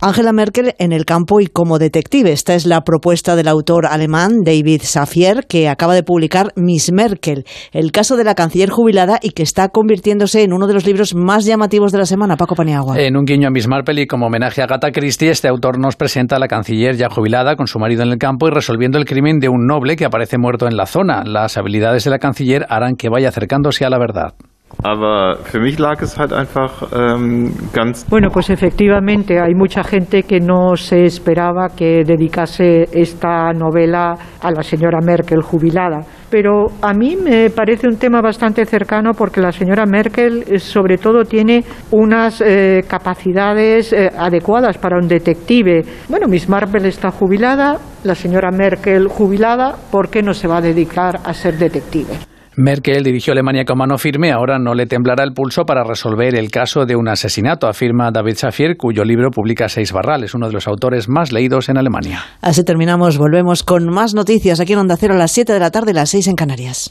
[0.00, 2.32] Angela Merkel en el campo y como detective.
[2.32, 7.44] Esta es la propuesta del autor alemán David Safier, que acaba de publicar Miss Merkel,
[7.72, 11.14] el caso de la canciller jubilada y que está convirtiéndose en uno de los libros
[11.14, 12.36] más llamativos de la semana.
[12.36, 12.98] Paco Paniagua.
[13.00, 15.96] En un guiño a Miss Marple y como homenaje a Agatha Christie, este autor nos
[15.96, 19.04] presenta a la canciller ya jubilada con su marido en el campo y resolviendo el
[19.04, 21.22] crimen de un noble que aparece muerto en la zona.
[21.24, 24.34] Las habilidades de la canciller harán que vaya acercándose a la verdad.
[28.08, 34.50] Bueno, pues efectivamente hay mucha gente que no se esperaba que dedicase esta novela a
[34.50, 36.00] la señora Merkel jubilada.
[36.30, 40.98] Pero a mí me parece un tema bastante cercano porque la señora Merkel eh, sobre
[40.98, 41.62] todo tiene
[41.92, 45.82] unas eh, capacidades eh, adecuadas para un detective.
[46.08, 50.60] Bueno, Miss Marple está jubilada, la señora Merkel jubilada, ¿por qué no se va a
[50.60, 52.33] dedicar a ser detective?
[52.56, 56.50] Merkel dirigió Alemania con mano firme, ahora no le temblará el pulso para resolver el
[56.50, 60.68] caso de un asesinato, afirma David Safier, cuyo libro publica Seis Barrales, uno de los
[60.68, 62.24] autores más leídos en Alemania.
[62.40, 65.70] Así terminamos, volvemos con más noticias aquí en Onda Cero a las 7 de la
[65.70, 66.90] tarde, las 6 en Canarias.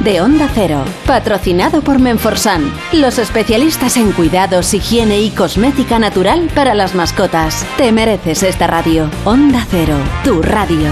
[0.00, 0.84] de Onda Cero.
[1.06, 7.66] Patrocinado por Menforsan, los especialistas en cuidados, higiene y cosmética natural para las mascotas.
[7.76, 9.10] Te mereces esta radio.
[9.24, 10.88] Onda Cero, tu radio.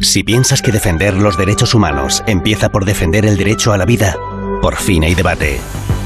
[0.00, 4.16] Si piensas que defender los derechos humanos empieza por defender el derecho a la vida,
[4.62, 5.60] por fin hay debate.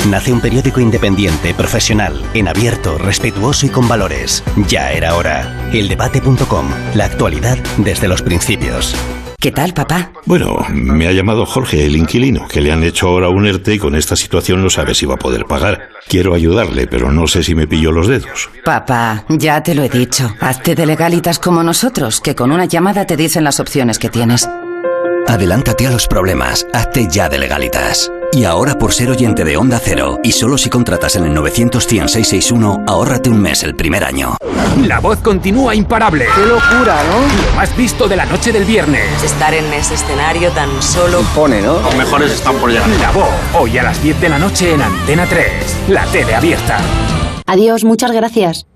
[0.08, 4.42] Nace un periódico independiente, profesional, en abierto, respetuoso y con valores.
[4.66, 5.70] Ya era hora.
[5.72, 8.96] Eldebate.com, la actualidad desde los principios.
[9.42, 10.12] ¿Qué tal, papá?
[10.24, 13.78] Bueno, me ha llamado Jorge, el inquilino, que le han hecho ahora un ERTE y
[13.80, 15.88] con esta situación no sabe si va a poder pagar.
[16.06, 18.50] Quiero ayudarle, pero no sé si me pillo los dedos.
[18.64, 20.32] Papá, ya te lo he dicho.
[20.38, 24.48] Hazte de legalitas como nosotros, que con una llamada te dicen las opciones que tienes.
[25.28, 28.10] Adelántate a los problemas, hazte ya de legalitas.
[28.32, 32.84] Y ahora por ser oyente de Onda Cero, y solo si contratas en el 900-100-661,
[32.86, 34.36] ahórrate un mes el primer año.
[34.86, 36.26] La voz continúa imparable.
[36.34, 37.50] ¡Qué locura, ¿no?
[37.50, 39.22] Lo más visto de la noche del viernes.
[39.22, 41.20] Estar en ese escenario tan solo.
[41.34, 41.80] Pone, ¿no?
[41.80, 42.88] Los mejores están por llegar.
[43.00, 45.46] La voz, hoy a las 10 de la noche en Antena 3.
[45.88, 46.78] La tele abierta.
[47.46, 48.66] Adiós, muchas gracias.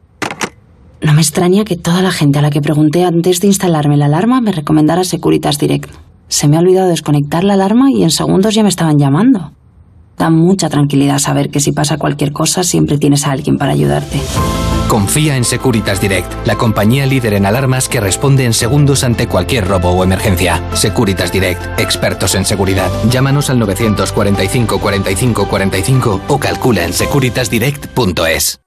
[1.00, 4.06] No me extraña que toda la gente a la que pregunté antes de instalarme la
[4.06, 5.90] alarma me recomendara Securitas Direct.
[6.28, 9.52] Se me ha olvidado desconectar la alarma y en segundos ya me estaban llamando.
[10.16, 14.20] Da mucha tranquilidad saber que si pasa cualquier cosa siempre tienes a alguien para ayudarte.
[14.88, 19.66] Confía en Securitas Direct, la compañía líder en alarmas que responde en segundos ante cualquier
[19.66, 20.62] robo o emergencia.
[20.74, 22.90] Securitas Direct, expertos en seguridad.
[23.10, 28.65] Llámanos al 945 45 45 o calcula en securitasdirect.es.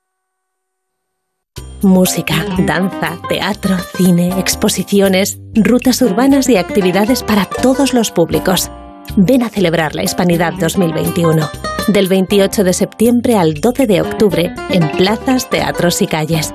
[1.82, 8.70] Música, danza, teatro, cine, exposiciones, rutas urbanas y actividades para todos los públicos.
[9.16, 11.50] Ven a celebrar la Hispanidad 2021.
[11.88, 16.54] Del 28 de septiembre al 12 de octubre en plazas, teatros y calles.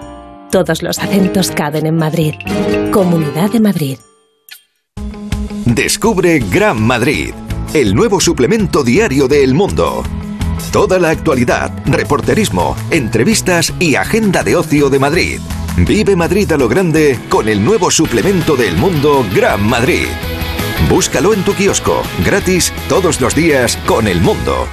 [0.51, 2.35] Todos los acentos caben en Madrid.
[2.93, 3.99] Comunidad de Madrid.
[5.65, 7.33] Descubre Gran Madrid,
[7.73, 10.03] el nuevo suplemento diario de El Mundo.
[10.73, 15.41] Toda la actualidad, reporterismo, entrevistas y agenda de ocio de Madrid.
[15.77, 20.07] Vive Madrid a lo grande con el nuevo suplemento de El Mundo Gran Madrid.
[20.89, 24.67] Búscalo en tu kiosco, gratis todos los días con El Mundo.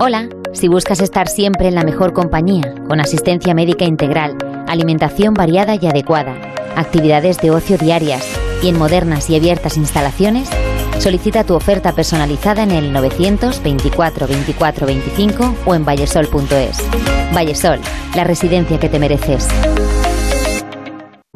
[0.00, 4.36] Hola, si buscas estar siempre en la mejor compañía, con asistencia médica integral,
[4.66, 6.34] alimentación variada y adecuada,
[6.74, 8.26] actividades de ocio diarias
[8.62, 10.48] y en modernas y abiertas instalaciones,
[11.00, 16.78] solicita tu oferta personalizada en el 924 24 25 o en vallesol.es.
[17.34, 17.80] Vallesol,
[18.14, 19.48] la residencia que te mereces.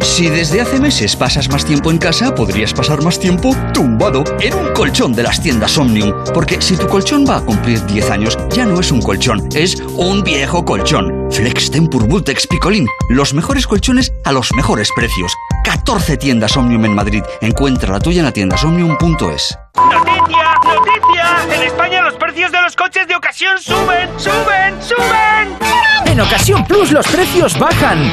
[0.05, 4.55] Si desde hace meses pasas más tiempo en casa, podrías pasar más tiempo tumbado en
[4.55, 6.13] un colchón de las tiendas Omnium.
[6.33, 9.81] Porque si tu colchón va a cumplir 10 años, ya no es un colchón, es
[9.97, 11.27] un viejo colchón.
[11.33, 12.87] Flex Tempur Vultex Picolín.
[13.09, 15.35] Los mejores colchones a los mejores precios.
[15.65, 17.23] 14 tiendas Omnium en Madrid.
[17.41, 19.59] Encuentra la tuya en la tienda omnium.es.
[19.75, 20.55] ¡Noticia!
[20.63, 21.57] ¡Noticia!
[21.57, 25.57] En España los precios de los coches de ocasión suben, suben, suben.
[26.05, 28.13] En Ocasión Plus los precios bajan.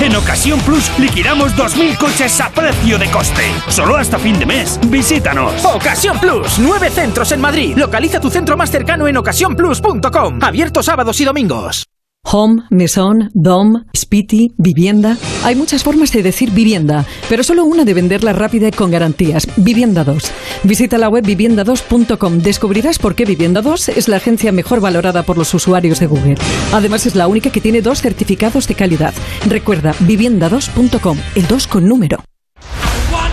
[0.00, 3.44] En Ocasión Plus liquidamos 2.000 coches a precio de coste.
[3.68, 4.78] Solo hasta fin de mes.
[4.88, 5.64] Visítanos.
[5.64, 7.76] Ocasión Plus, nueve centros en Madrid.
[7.76, 10.38] Localiza tu centro más cercano en ocasiónplus.com.
[10.42, 11.86] Abierto sábados y domingos.
[12.28, 15.16] Home, mesón, dom, spiti, vivienda.
[15.44, 19.46] Hay muchas formas de decir vivienda, pero solo una de venderla rápida y con garantías.
[19.56, 20.32] Vivienda 2.
[20.64, 22.38] Visita la web vivienda2.com.
[22.38, 26.34] Descubrirás por qué Vivienda 2 es la agencia mejor valorada por los usuarios de Google.
[26.72, 29.14] Además es la única que tiene dos certificados de calidad.
[29.46, 32.24] Recuerda vivienda2.com, el 2 con número.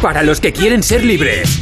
[0.04, 1.62] Para los que quieren ser libres.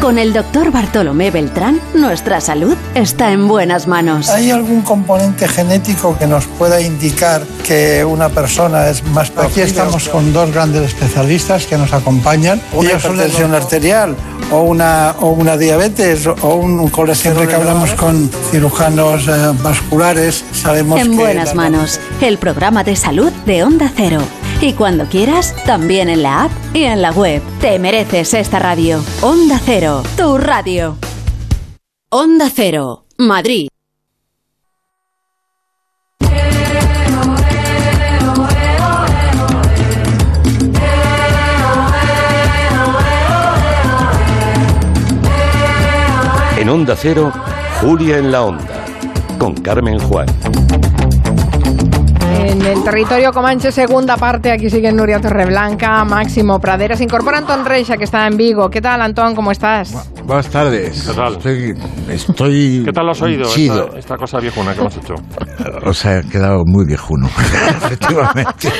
[0.00, 4.30] Con el doctor Bartolomé Beltrán, nuestra salud está en buenas manos.
[4.30, 10.08] ¿Hay algún componente genético que nos pueda indicar que una persona es más Aquí estamos
[10.08, 12.62] con dos grandes especialistas que nos acompañan.
[12.72, 14.16] Una hipertensión arterial
[14.50, 17.36] o una, o una diabetes o un colesterol.
[17.36, 21.16] Siempre que hablamos con cirujanos eh, vasculares sabemos en que...
[21.16, 24.22] buenas manos, el programa de salud de Onda Cero.
[24.62, 27.40] Y cuando quieras, también en la app y en la web.
[27.62, 29.02] Te mereces esta radio.
[29.22, 30.98] Onda Cero, tu radio.
[32.10, 33.68] Onda Cero, Madrid.
[46.58, 47.32] En Onda Cero,
[47.80, 48.84] Julia en la Onda,
[49.38, 50.26] con Carmen Juan.
[52.60, 56.94] En el territorio Comanche, segunda parte, aquí sigue Nuria Torreblanca, Máximo Pradera.
[56.94, 58.68] Se incorpora Antón Reixa, que está en Vigo.
[58.68, 59.34] ¿Qué tal, Antón?
[59.34, 60.10] ¿Cómo estás?
[60.26, 61.06] Buenas tardes.
[61.08, 61.32] ¿Qué tal?
[61.36, 61.74] Estoy,
[62.10, 63.44] estoy ¿Qué tal lo has oído?
[63.48, 65.14] Esta, esta cosa viejuna que hemos hecho.
[65.84, 67.26] O sea, he quedado muy viejuno.
[67.76, 68.70] Efectivamente.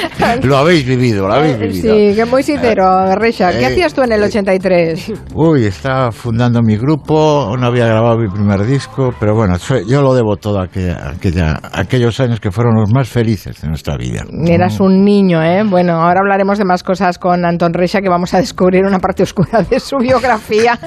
[0.43, 1.95] Lo habéis vivido, lo habéis vivido.
[1.95, 3.51] Sí, que muy sincero, Reixa.
[3.53, 5.13] ¿Qué Eh, hacías tú en el 83?
[5.35, 9.57] Uy, estaba fundando mi grupo, no había grabado mi primer disco, pero bueno,
[9.87, 13.09] yo lo debo todo a, aquella- a aquella- a aquellos años que fueron los más
[13.09, 14.25] felices de nuestra vida.
[14.47, 15.63] Eras un niño, ¿eh?
[15.65, 19.23] Bueno, ahora hablaremos de más cosas con Antón Reixa, que vamos a descubrir una parte
[19.23, 20.79] oscura de su biografía.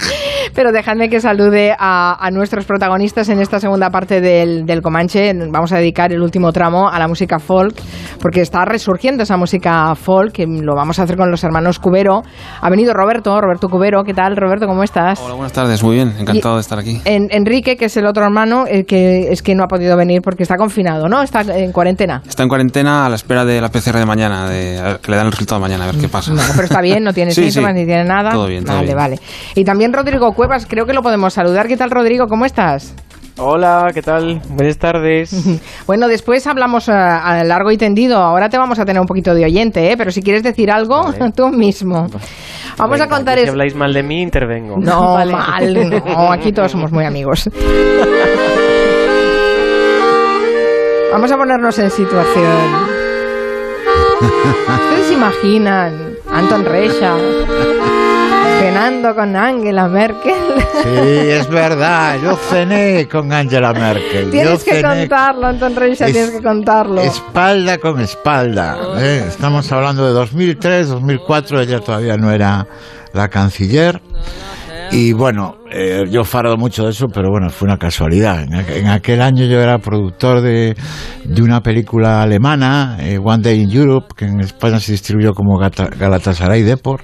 [0.53, 5.33] Pero dejadme que salude a, a nuestros protagonistas en esta segunda parte del, del Comanche.
[5.49, 7.75] Vamos a dedicar el último tramo a la música folk,
[8.19, 12.21] porque está resurgiendo esa música folk, que lo vamos a hacer con los hermanos Cubero.
[12.61, 14.03] Ha venido Roberto, Roberto Cubero.
[14.03, 14.67] ¿Qué tal, Roberto?
[14.67, 15.19] ¿Cómo estás?
[15.21, 17.01] Hola, buenas tardes, muy bien, encantado Y- de estar aquí.
[17.05, 20.21] En- Enrique, que es el otro hermano, el que es que no ha podido venir
[20.21, 21.21] porque está confinado, ¿no?
[21.21, 22.21] Está en cuarentena.
[22.27, 25.11] Está en cuarentena a la espera de la PCR de mañana, de a ver, que
[25.11, 26.31] le dan el resultado mañana, a ver qué pasa.
[26.33, 27.79] No, pero está bien, no tiene Sí, síntomas sí.
[27.81, 28.31] ni tiene nada.
[28.31, 28.97] Todo bien, todo vale, bien.
[28.97, 29.19] vale.
[29.55, 31.67] Y también Rodrigo Cuevas, creo que lo podemos saludar.
[31.67, 32.27] ¿Qué tal, Rodrigo?
[32.27, 32.95] ¿Cómo estás?
[33.38, 34.41] Hola, ¿qué tal?
[34.49, 35.34] Buenas tardes.
[35.88, 38.17] Bueno, después hablamos a, a largo y tendido.
[38.17, 39.97] Ahora te vamos a tener un poquito de oyente, ¿eh?
[39.97, 42.07] Pero si quieres decir algo, tú mismo.
[42.77, 44.77] Vamos a contar que Si habláis mal de mí, intervengo.
[44.77, 47.49] No, mal, no, aquí todos somos muy amigos.
[51.11, 52.57] Vamos a ponernos en situación.
[54.21, 57.15] ¿Ustedes se imaginan Anton Reixa
[58.74, 60.34] cenando con Angela Merkel?
[60.84, 64.32] Sí, es verdad, yo cené con Angela Merkel.
[64.32, 67.01] Tienes yo que cené contarlo, Anton Reixa, Es- tienes que contarlo.
[67.01, 68.78] espalda con espalda.
[68.97, 69.24] ¿eh?
[69.28, 72.67] Estamos hablando de 2003, 2004, ella todavía no era
[73.13, 74.01] la canciller.
[74.95, 78.43] Y bueno, eh, yo fardo mucho de eso, pero bueno, fue una casualidad.
[78.43, 80.75] En, en aquel año yo era productor de,
[81.23, 85.57] de una película alemana, eh, One Day in Europe, que en España se distribuyó como
[85.57, 87.03] Gata- Galatasaray Deport.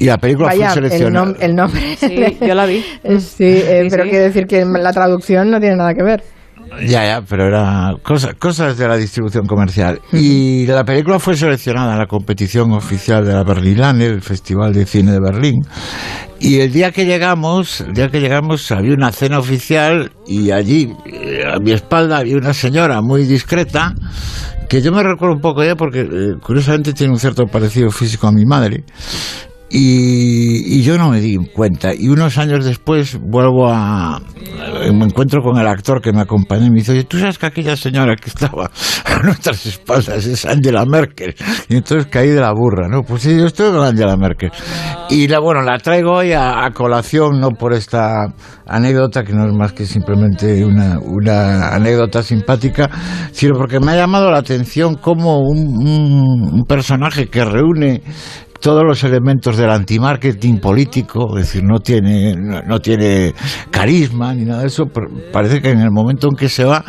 [0.00, 1.26] Y la película Vaya, fue el, seleccionada.
[1.26, 1.80] nom- el nombre.
[1.96, 2.84] Sí, yo la vi.
[3.04, 6.24] Eh, Sí, eh, pero quiere decir que la traducción no tiene nada que ver.
[6.80, 10.00] Ya, ya, pero era cosa- cosas de la distribución comercial.
[10.12, 14.86] Y la película fue seleccionada en la competición oficial de la Berlinale, el Festival de
[14.86, 15.62] Cine de Berlín.
[16.40, 20.92] Y el día que llegamos, el día que llegamos había una cena oficial y allí
[21.06, 23.94] eh, a mi espalda había una señora muy discreta
[24.68, 26.08] que yo me recuerdo un poco ella porque eh,
[26.42, 28.82] curiosamente tiene un cierto parecido físico a mi madre.
[29.74, 31.94] Y, yo no me di cuenta.
[31.94, 34.20] Y unos años después vuelvo a...
[34.92, 37.46] me encuentro con el actor que me acompañó y me dice, oye, tú sabes que
[37.46, 38.70] aquella señora que estaba
[39.04, 41.34] a nuestras espaldas es Angela Merkel.
[41.70, 43.02] Y entonces caí de la burra, ¿no?
[43.02, 44.50] Pues sí, yo estoy con Angela Merkel.
[45.08, 48.26] Y la, bueno, la traigo hoy a, colación, no por esta
[48.66, 52.90] anécdota, que no es más que simplemente una, una anécdota simpática,
[53.30, 54.98] sino porque me ha llamado la atención
[55.40, 58.02] un, un personaje que reúne
[58.62, 63.34] todos los elementos del antimarketing político, es decir, no tiene, no, no tiene
[63.70, 64.84] carisma ni nada de eso,
[65.32, 66.84] parece que en el momento en que se va,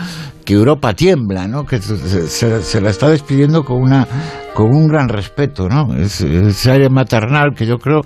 [0.45, 1.65] que Europa tiembla, ¿no?
[1.65, 4.07] que se- se la está despidiendo con una
[4.54, 5.93] con un gran respeto, ¿no?
[5.95, 8.01] Es- ese aire maternal que yo creo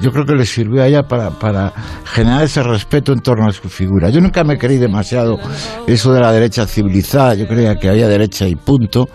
[0.00, 1.72] yo creo que le sirvió a ella para, para
[2.04, 4.10] generar ese respeto en torno a su figura.
[4.10, 5.38] Yo nunca me creí demasiado
[5.86, 9.08] eso de la derecha civilizada, yo creía que había derecha y punto.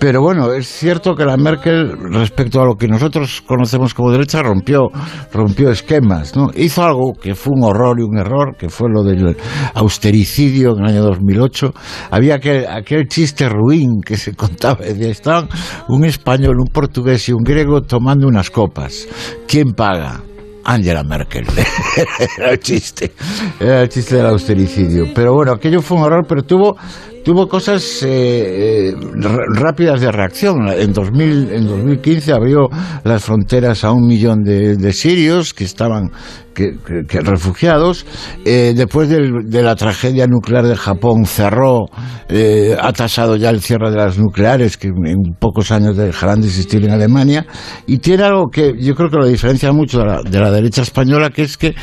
[0.00, 4.42] Pero bueno, es cierto que la Merkel, respecto a lo que nosotros conocemos como derecha,
[4.42, 4.88] rompió,
[5.32, 6.48] rompió esquemas, ¿no?
[6.54, 9.36] Hizo algo que fue un horror y un error, que fue lo del
[9.74, 11.72] austericidio en el año 2008.
[12.10, 15.48] Había aquel, aquel chiste ruin que se contaba, decía, estaban
[15.88, 19.06] un español, un portugués y un griego tomando unas copas.
[19.46, 20.22] ¿Quién paga?
[20.64, 21.46] Angela Merkel.
[22.38, 23.12] era el chiste.
[23.60, 25.06] Era el chiste del austericidio.
[25.14, 26.76] Pero bueno, aquello fue un horror, pero tuvo,
[27.26, 28.94] tuvo cosas eh, eh,
[29.56, 30.68] rápidas de reacción.
[30.68, 32.68] En, 2000, en 2015 abrió
[33.02, 36.12] las fronteras a un millón de, de sirios que estaban
[36.54, 38.06] refugiados.
[38.44, 41.86] Eh, después de la tragedia nuclear de Japón cerró,
[42.28, 46.46] eh, ha tasado ya el cierre de las nucleares que en pocos años dejarán de
[46.46, 47.44] existir en Alemania.
[47.88, 50.82] Y tiene algo que yo creo que lo diferencia mucho de la, de la derecha
[50.82, 51.74] española, que es que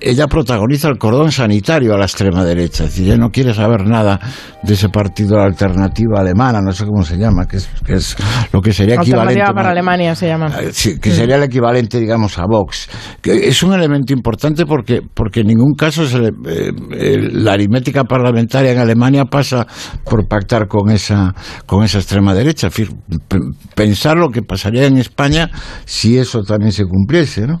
[0.00, 3.86] ella protagoniza el cordón sanitario a la extrema derecha, es decir, ella no quiere saber
[3.86, 4.20] nada
[4.62, 7.94] de ese partido de la alternativa alemana, no sé cómo se llama, que es, que
[7.94, 8.16] es
[8.52, 10.48] lo que sería equivalente para Alemania se llama.
[10.72, 12.88] Sí, que sería el equivalente, digamos, a Vox.
[13.22, 17.52] Que es un elemento importante porque, porque en ningún caso se le- eh, eh, la
[17.54, 19.66] aritmética parlamentaria en Alemania pasa
[20.04, 21.34] por pactar con esa,
[21.64, 22.68] con esa extrema derecha.
[23.74, 25.50] Pensar lo que pasaría en España
[25.84, 27.58] si eso también se cumpliese, ¿no?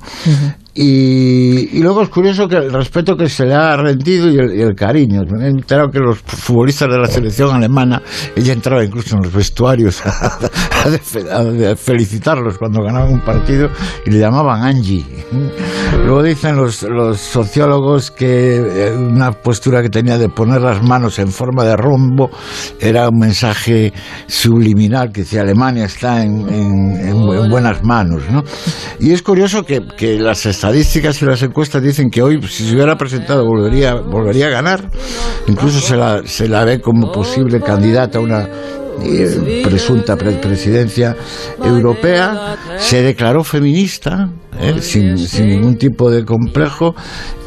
[0.78, 4.54] Y, y luego es curioso que el respeto que se le ha rendido y el,
[4.54, 5.22] y el cariño.
[5.30, 8.02] Me he enterado que los futbolistas de la selección alemana,
[8.36, 10.38] ella entraba incluso en los vestuarios a,
[10.84, 13.70] a a felicitarlos cuando ganaban un partido
[14.04, 15.04] y le llamaban Angie.
[16.04, 21.18] Luego dicen los, los sociólogos que eh, una postura que tenía de poner las manos
[21.18, 22.30] en forma de rombo
[22.78, 23.92] era un mensaje
[24.26, 28.22] subliminal que decía Alemania está en, en- en en buenas manos.
[28.30, 28.42] ¿no?
[29.00, 32.74] Y es curioso que, que las estadísticas y las encuestas dicen que hoy, si se
[32.74, 34.90] hubiera presentado, volvería, volvería a ganar.
[35.46, 38.48] Incluso se la, se la ve como posible candidata a una
[39.02, 41.16] eh, presunta pre- presidencia
[41.62, 42.56] europea.
[42.76, 44.30] Se declaró feminista,
[44.60, 44.76] ¿eh?
[44.80, 46.94] sin, sin ningún tipo de complejo.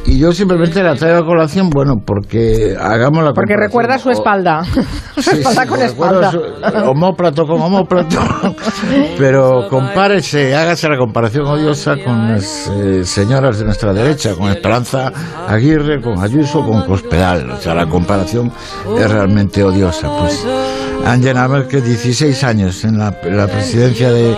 [0.05, 4.11] Y yo simplemente la traigo a colación, bueno, porque hagamos la Porque recuerda su O-
[4.11, 4.63] espalda.
[5.19, 6.31] su espalda sí, con espalda.
[6.31, 6.39] su-
[6.89, 8.17] homóplato con homóplato.
[9.17, 15.11] Pero compárese, hágase la comparación odiosa con las eh, señoras de nuestra derecha, con Esperanza
[15.47, 17.51] Aguirre, con Ayuso, con Cospedal.
[17.51, 18.51] O sea, la comparación
[18.97, 20.09] es realmente odiosa.
[20.17, 20.43] Pues
[21.05, 24.35] Angela Merkel, 16 años en la, la presidencia de,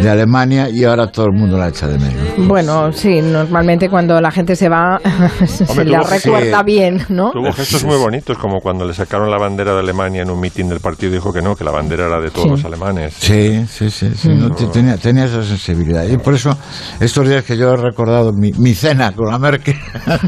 [0.00, 2.14] de Alemania y ahora todo el mundo la echa de menos.
[2.48, 4.98] Bueno, sí, normalmente cuando la gente se va
[5.46, 6.64] se Hombre, la recuerda sí.
[6.64, 7.30] bien, ¿no?
[7.30, 10.68] Tuvo gestos muy bonitos, como cuando le sacaron la bandera de Alemania en un mitin
[10.68, 12.50] del partido y dijo que no, que la bandera era de todos Sí.
[12.50, 13.14] los alemanes.
[13.18, 16.04] Sí, sí, sí, sí, no, te- tenía, tenía esa sensibilidad.
[16.06, 16.56] Y por eso,
[17.00, 19.76] estos días que yo he recordado mi, mi cena con la Merkel,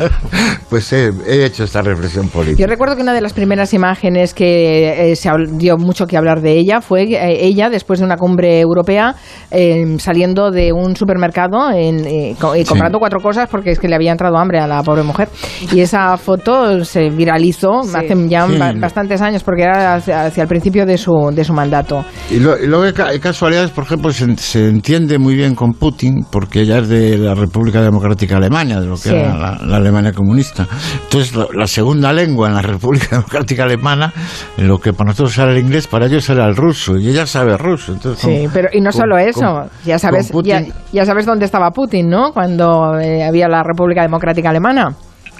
[0.68, 2.60] pues he, he hecho esta reflexión política.
[2.60, 6.16] Yo recuerdo que una de las primeras imágenes que eh, se habl- dio mucho que
[6.16, 9.14] hablar de ella fue eh, ella, después de una cumbre europea,
[9.50, 12.66] eh, saliendo de un supermercado en, eh, co- y Sí.
[12.68, 15.28] comprando cuatro cosas porque es que le había entrado hambre a la pobre mujer.
[15.72, 18.56] Y esa foto se viralizó hace ya Sí.
[18.58, 22.04] ba- bastantes años porque era hacia, hacia el principio de su, de su mandato.
[22.30, 25.54] Y, lo- y luego hay ca- hay casualidades, por ejemplo, se, se entiende muy bien
[25.54, 29.14] con Putin, porque ella es de la República Democrática Alemana, de lo que Sí.
[29.14, 30.66] era la, la Alemania comunista.
[31.04, 34.12] Entonces, la, la segunda lengua en la República Democrática Alemana,
[34.56, 37.26] en lo que para nosotros era el inglés, para ellos era el ruso, y ella
[37.26, 37.92] sabe ruso.
[37.92, 40.62] Entonces, Sí, con- pero y no con- solo eso, con- ya sabes, ya,
[40.92, 42.32] ya sabes dónde estaba Putin, ¿no?
[42.32, 44.94] Cuando eh, había la República Democrática Alemana.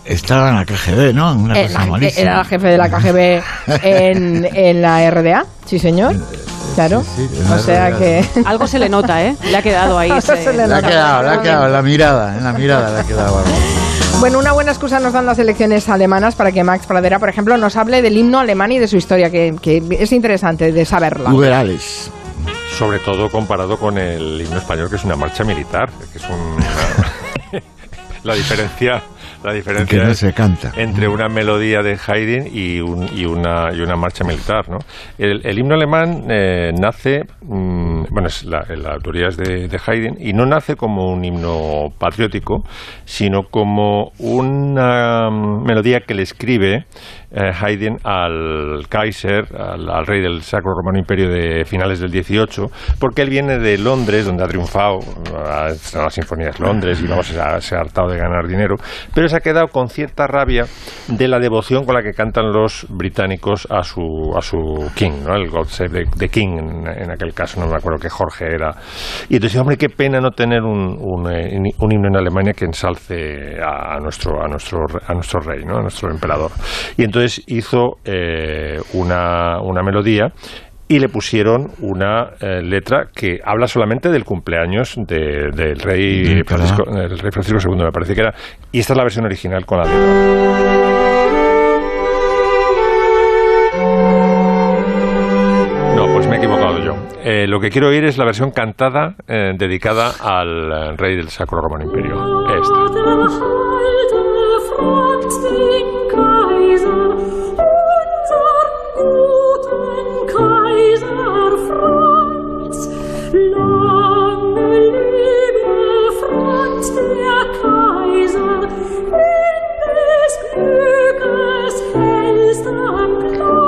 [0.05, 1.33] estaba en la KGB, ¿no?
[1.33, 2.23] En una Eh, cosa la- malísima.
[2.23, 3.43] era el jefe de la KGB
[3.83, 6.15] en, en la RDA, sí señor.
[6.77, 7.03] Claro.
[7.19, 9.35] en la o sea que Algo se le nota, ¿eh?
[9.51, 10.11] Le ha quedado ahí.
[10.13, 13.01] Ese- le Le ha quedado, le ha quedado en la mirada, en la mirada le
[13.01, 13.51] ha quedado algo.
[14.27, 17.57] Bueno, una buena excusa nos dan las elecciones alemanas para que Max Pradera, por ejemplo,
[17.59, 21.33] nos hable del himno alemán y de su historia, que, que es interesante de saberla.
[21.33, 22.11] Uberales.
[22.77, 26.57] Sobre todo comparado con el himno español, que es una marcha militar, que es un...
[28.25, 29.01] la diferencia
[29.45, 30.73] la diferencia Que no se canta.
[30.77, 34.69] entre una melodía de Haydn y, un- y una, y una marcha militar.
[34.69, 34.79] ¿no?
[35.19, 40.17] El, el himno alemán eh, nace, mm, bueno, es la, la autoría es de, Haydn,
[40.21, 42.65] y no nace como un himno patriótico,
[43.05, 46.85] sino como una melodía que le escribe
[47.31, 52.67] eh, Haydn al Kaiser, al, rey del Sacro Romano Imperio de finales del 18,
[52.99, 55.01] porque él viene de Londres, donde ha triunfado,
[55.35, 58.77] ha estrenado las sinfonías Londres y vamos, se ha, hartado de ganar dinero,
[59.15, 60.65] pero se ha quedado con cierta rabia
[61.09, 65.35] de la devoción con la que cantan los británicos a su, a su king, ¿no?
[65.35, 68.73] el God Save the, King en aquel caso, no me acuerdo qué Jorge era.
[69.29, 72.65] Y entonces, hombre, qué pena no tener un, un, eh, un himno en Alemania que
[72.65, 75.79] ensalce a, nuestro, a, nuestro, a nuestro rey, ¿no?
[75.79, 76.51] a nuestro emperador.
[76.97, 80.33] Y entonces hizo eh, una, una melodía
[80.89, 86.85] y le pusieron una eh, letra que habla solamente del cumpleaños de- del rey Francisco,
[86.89, 88.35] el rey Francisco II, me parece que era.
[88.71, 91.06] Y esta es la versión original con la letra.
[97.47, 101.29] Eh, lo que quiero oír es la versión cantada eh, dedicada al eh, rey del
[101.29, 102.17] Sacro Romano Imperio.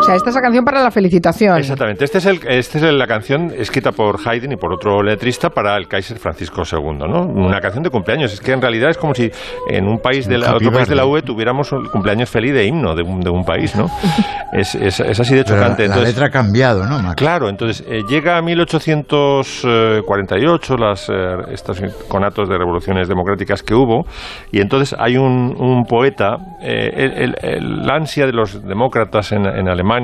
[0.09, 1.56] Sea, esta es la canción para la felicitación.
[1.59, 2.05] Exactamente.
[2.05, 5.51] Esta es, el, este es el- la canción escrita por Haydn y por otro letrista
[5.51, 7.22] para el Kaiser Francisco II, ¿no?
[7.26, 8.32] Una canción de cumpleaños.
[8.32, 9.30] Es que en realidad es como si
[9.68, 11.05] en un país de la, otro país de la.
[11.06, 13.86] UE tuviéramos el cumpleaños feliz de himno de un, de un país, ¿no?
[14.51, 15.82] Es, es- es así de chocante.
[15.82, 17.16] la Entonces, letra ha cambiado, ¿no, Max?
[17.16, 21.12] Claro, entonces eh, llega a 1848, las, eh,
[21.52, 24.05] estos conatos de revoluciones democráticas que hubo,
[24.51, 29.32] y entonces hay un, un poeta, eh, el, el- el- la ansia de los demócratas
[29.32, 29.98] en, en Alemania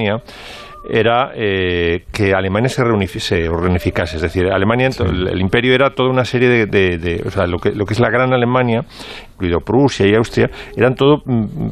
[0.90, 5.94] era eh, que Alemania se, reunifi- se reunificase, es decir, Alemania, el, el imperio era
[5.94, 8.34] toda una serie de, de- de- o sea, lo que, lo que es la gran
[8.34, 8.84] Alemania,
[9.34, 11.68] incluido Prusia y Austria, eran todo mm,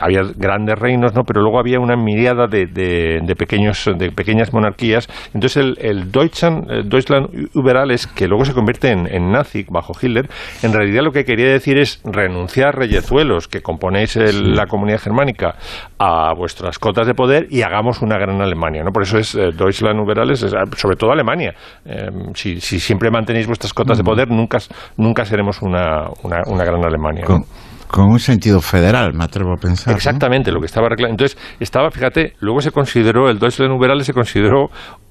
[0.00, 1.22] había grandes reinos, ¿no?
[1.24, 5.08] Pero luego había una miriada de, de, de pequeños, de pequeñas monarquías.
[5.34, 9.64] Entonces el, el Deutschland, el Deutschland über alles, que luego se convierte en, en nazi
[9.68, 10.28] bajo Hitler,
[10.62, 15.54] en realidad lo que quería decir es renunciar reyezuelos que componéis el- la comunidad germánica
[15.98, 18.90] a vuestras cotas de poder y hagamos una gran Alemania, ¿no?
[18.92, 21.54] Por eso es eh, Deutschland über alles, es, eh, sobre todo Alemania.
[21.84, 24.58] Eh, si, si siempre mantenéis vuestras cotas de poder, nunca,
[24.96, 27.22] nunca seremos una, una, una gran Alemania.
[27.22, 27.26] ¿no?
[27.28, 27.44] Con,
[27.88, 29.92] con un sentido federal, me atrevo a pensar.
[29.92, 29.96] ¿no?
[29.96, 31.24] Exactamente, lo que estaba reclamando.
[31.24, 34.70] Entonces, estaba, fíjate, luego se consideró, el Deutschland se consideró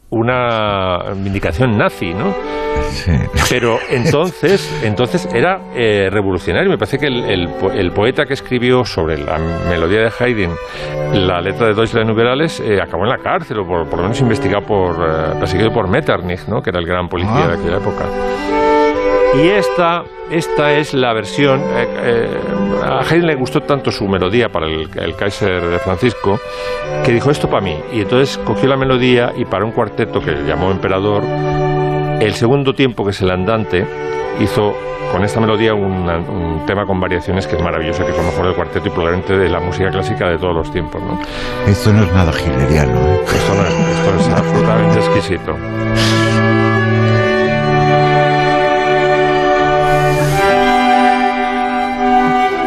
[0.10, 2.34] una vindicación nazi, ¿no?
[3.50, 6.70] Pero entonces, entonces era eh, revolucionario.
[6.70, 9.40] Me parece que el, el el poeta que escribió sobre la
[9.70, 10.52] melodía de Haydn
[11.14, 14.04] la letra de Deutschland über alles eh, acabó en la cárcel, o por, por lo
[14.04, 16.62] menos investigado por, eh, perseguido por Metternich, ¿no?
[16.62, 17.48] Que era el gran policía Ah.
[17.48, 18.65] de aquella época.
[19.44, 21.60] Y esta, esta es la versión.
[21.62, 22.30] eh, eh,
[22.84, 26.40] a Haydn le gustó tanto su melodía para el, el Kaiser de Francisco
[27.04, 27.78] que dijo esto para mí.
[27.94, 31.24] Y entonces cogió la melodía y para un cuarteto que llamó Emperador,
[32.22, 33.86] el segundo tiempo, que es el andante,
[34.40, 34.76] hizo
[35.12, 38.46] con esta melodía una- un tema con variaciones que es maravilloso, que es lo mejor
[38.46, 41.02] del cuarteto y probablemente de la música clásica de todos los tiempos.
[41.02, 41.20] ¿no?
[41.68, 42.94] Esto no es nada hileriano.
[43.00, 43.22] ¿eh?
[43.26, 46.65] Esto, no es, esto es absolutamente exquisito.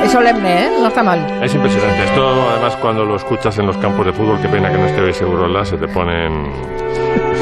[0.09, 0.71] Solemne, ¿eh?
[0.81, 1.25] No está mal.
[1.43, 2.05] Es impresionante.
[2.05, 5.01] Esto, además, cuando lo escuchas en los campos de fútbol, qué pena que no esté
[5.01, 6.53] hoy Segurola, se te ponen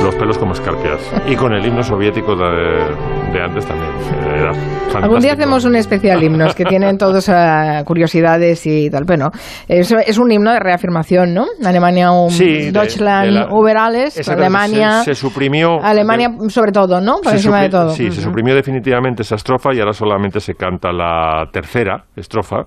[0.07, 1.01] los pelos como escarpias.
[1.27, 3.91] Y con el himno soviético de, de antes también.
[4.25, 4.99] Era fantástico.
[5.05, 9.05] Algún día hacemos un especial himnos que tienen todos eh, curiosidades y tal.
[9.05, 9.31] Bueno,
[9.69, 11.47] es, es un himno de reafirmación, ¿no?
[11.65, 15.83] Alemania, un Sí, de- Deutschland de la- über alles, Exactamente, Alemania, Se, se suprimió.
[15.83, 17.17] Alemania sobre todo, ¿no?
[17.23, 17.91] Por encima de todo.
[17.91, 22.65] Sí, se suprimió definitivamente esa estrofa y ahora solamente se canta la tercera estrofa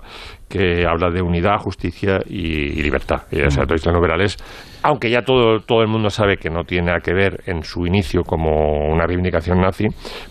[0.48, 3.22] que habla de unidad, justicia y, y libertad.
[3.30, 4.36] Y, o sea, Deutschland über alles,
[4.82, 7.86] aunque ya todo, todo el mundo sabe que no tiene nada que ver en su
[7.86, 8.50] inicio como
[8.92, 9.86] una reivindicación nazi,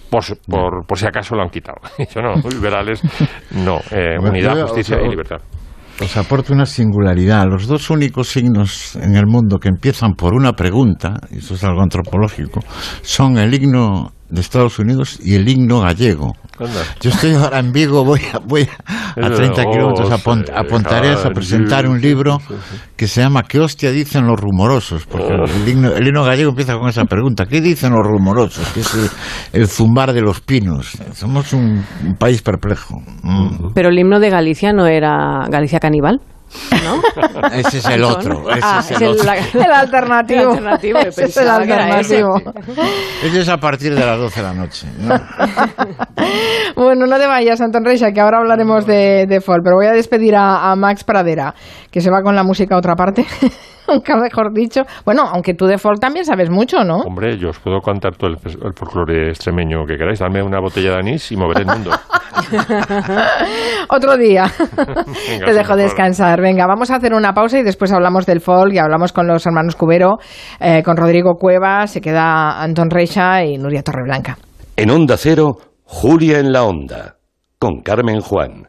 [0.09, 1.77] por, si- por, por si acaso lo han quitado.
[2.15, 3.01] Yo no, über alles,
[3.51, 5.37] no, eh, unidad, justicia y libertad.
[6.01, 7.45] Os aporto una singularidad.
[7.49, 11.63] Los dos únicos signos en el mundo que empiezan por una pregunta, y eso es
[11.65, 12.61] algo antropológico,
[13.01, 16.35] son el himno de Estados Unidos y el himno gallego.
[16.59, 16.81] Anda.
[16.99, 20.51] Yo estoy ahora en Vigo, voy a, voy a, a 30 Oh, kilómetros a, Pont-
[20.53, 22.41] a Pontareas a presentar un libro
[22.97, 25.05] que se llama ¿Qué hostia dicen los rumorosos?
[25.05, 27.45] Porque el himno, el himno gallego empieza con esa pregunta.
[27.45, 28.67] ¿Qué dicen los rumorosos?
[28.73, 29.09] Que es el,
[29.61, 30.97] el zumbar de los pinos.
[31.13, 32.99] Somos un, un país perplejo.
[33.23, 33.71] Mm.
[33.73, 36.19] Pero el himno de Galicia no era Galicia caníbal.
[36.83, 37.01] ¿No?
[37.53, 38.49] Ese es el otro.
[38.49, 39.23] Ese Ah, es el otro.
[39.23, 40.41] la- El alternativo.
[40.41, 42.41] El alternativo, yo Ese es el alternativo.
[43.23, 44.87] Ese es a partir de las 12 de la noche.
[44.99, 45.15] ¿no?
[46.75, 49.91] Bueno, no te vayas, Anton Reixa, que ahora hablaremos de, de folk, pero voy a
[49.91, 51.53] despedir a, a Max Pradera,
[51.91, 53.25] que se va con la música a otra parte,
[53.93, 54.81] nunca mejor dicho.
[55.05, 56.97] Bueno, aunque tú de folk también sabes mucho, ¿no?
[56.99, 60.19] Hombre, yo os puedo contar todo el, el folclore extremeño que queráis.
[60.19, 61.91] Dame una botella de anís y moveré el mundo.
[63.89, 64.45] Otro día.
[64.67, 65.77] Venga, Te dejo mejor.
[65.77, 66.41] descansar.
[66.41, 69.45] Venga, vamos a hacer una pausa y después hablamos del folk y hablamos con los
[69.45, 70.17] hermanos Cubero,
[70.59, 74.37] eh, con Rodrigo Cueva, se queda Anton Reixa y Nuria Torreblanca.
[74.75, 77.15] En Onda Cero, Julia en la Onda,
[77.57, 78.68] con Carmen Juan.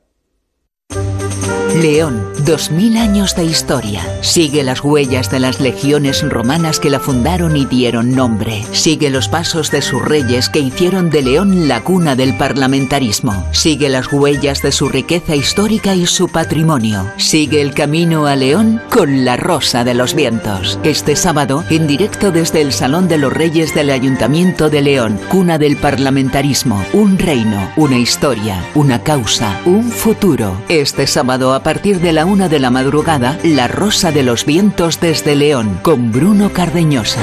[1.77, 4.03] León, 2000 años de historia.
[4.23, 8.65] Sigue las huellas de las legiones romanas que la fundaron y dieron nombre.
[8.73, 13.47] Sigue los pasos de sus reyes que hicieron de León la cuna del parlamentarismo.
[13.53, 17.11] Sigue las huellas de su riqueza histórica y su patrimonio.
[17.17, 20.79] Sigue el camino a León con la Rosa de los Vientos.
[20.83, 25.57] Este sábado, en directo desde el Salón de los Reyes del Ayuntamiento de León, cuna
[25.57, 26.85] del parlamentarismo.
[26.93, 30.61] Un reino, una historia, una causa, un futuro.
[30.69, 35.01] Este sábado, a partir de la una de la madrugada, La Rosa de los Vientos
[35.01, 37.21] desde León, con Bruno Cardeñosa.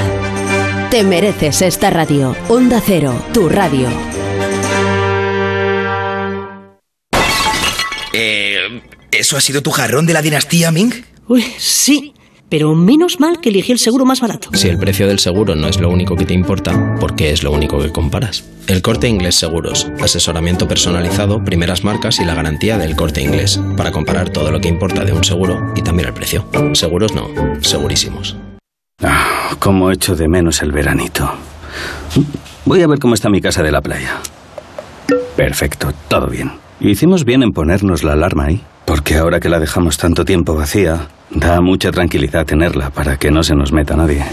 [0.90, 2.34] Te mereces esta radio.
[2.48, 3.88] Onda Cero, tu radio.
[8.12, 10.92] Eh, ¿Eso ha sido tu jarrón de la dinastía Ming?
[11.28, 12.14] Uy, sí.
[12.48, 14.48] Pero menos mal que elegí el seguro más barato.
[14.54, 17.42] Si el precio del seguro no es lo único que te importa, ¿por qué es
[17.42, 18.44] lo único que comparas?
[18.66, 19.86] El Corte Inglés Seguros.
[20.00, 23.60] Asesoramiento personalizado, primeras marcas y la garantía del Corte Inglés.
[23.76, 26.46] Para comparar todo lo que importa de un seguro y también el precio.
[26.72, 27.28] Seguros no,
[27.60, 28.36] segurísimos.
[29.02, 31.30] Ah, cómo echo de menos el veranito.
[32.64, 34.20] Voy a ver cómo está mi casa de la playa.
[35.36, 36.52] Perfecto, todo bien.
[36.80, 41.08] Hicimos bien en ponernos la alarma ahí, porque ahora que la dejamos tanto tiempo vacía,
[41.28, 44.24] da mucha tranquilidad tenerla para que no se nos meta nadie.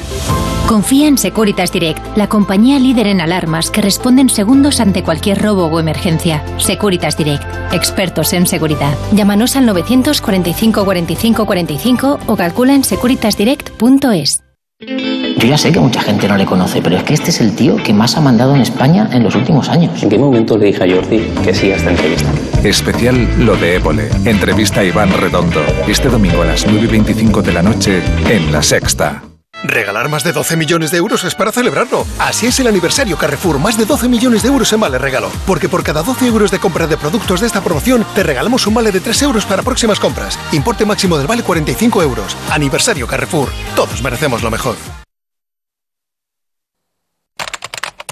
[0.66, 5.42] Confía en Securitas Direct, la compañía líder en alarmas que responde en segundos ante cualquier
[5.42, 6.42] robo o emergencia.
[6.58, 8.98] Securitas Direct, expertos en seguridad.
[9.12, 14.45] Llámanos al 945 45 45 o calcula en securitasdirect.es.
[14.78, 17.56] Yo ya sé que mucha gente no le conoce, pero es que este es el
[17.56, 20.04] tío que más ha mandado en España en los últimos años.
[20.04, 22.30] ¿En qué momento le dije a Jordi que sí a esta entrevista?
[22.62, 24.10] Especial Lo de Évole.
[24.26, 25.62] Entrevista a Iván Redondo.
[25.88, 29.24] Este domingo a las 9 y 25 de la noche en La Sexta.
[29.64, 32.06] Regalar más de 12 millones de euros es para celebrarlo.
[32.20, 35.32] Así es el aniversario Carrefour, más de 12 millones de euros en vale regalo.
[35.46, 38.74] Porque por cada 12 euros de compra de productos de esta promoción, te regalamos un
[38.74, 40.38] vale de 3 euros para próximas compras.
[40.52, 42.36] Importe máximo del vale 45 euros.
[42.50, 43.50] Aniversario Carrefour.
[43.76, 45.05] Todos merecemos lo mejor.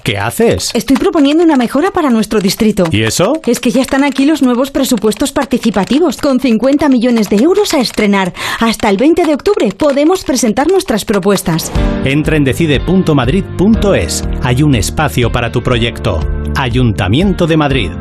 [0.03, 0.71] ¿Qué haces?
[0.73, 2.83] Estoy proponiendo una mejora para nuestro distrito.
[2.91, 3.39] ¿Y eso?
[3.47, 7.79] Es que ya están aquí los nuevos presupuestos participativos, con 50 millones de euros a
[7.79, 8.33] estrenar.
[8.59, 11.71] Hasta el 20 de octubre podemos presentar nuestras propuestas.
[12.03, 14.27] Entra en decide.madrid.es.
[14.41, 16.19] Hay un espacio para tu proyecto.
[16.57, 17.91] Ayuntamiento de Madrid.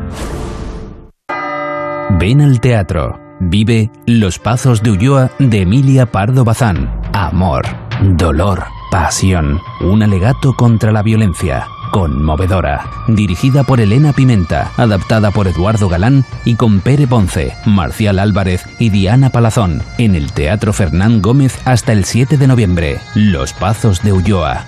[2.19, 3.17] Ven al teatro.
[3.39, 7.01] Vive Los Pazos de Ulloa de Emilia Pardo Bazán.
[7.13, 7.65] Amor,
[8.01, 9.59] dolor, pasión.
[9.79, 11.65] Un alegato contra la violencia.
[11.93, 12.89] Conmovedora.
[13.07, 14.71] Dirigida por Elena Pimenta.
[14.77, 19.83] Adaptada por Eduardo Galán y con Pere Ponce, Marcial Álvarez y Diana Palazón.
[19.99, 22.99] En el Teatro Fernán Gómez hasta el 7 de noviembre.
[23.13, 24.65] Los Pazos de Ulloa.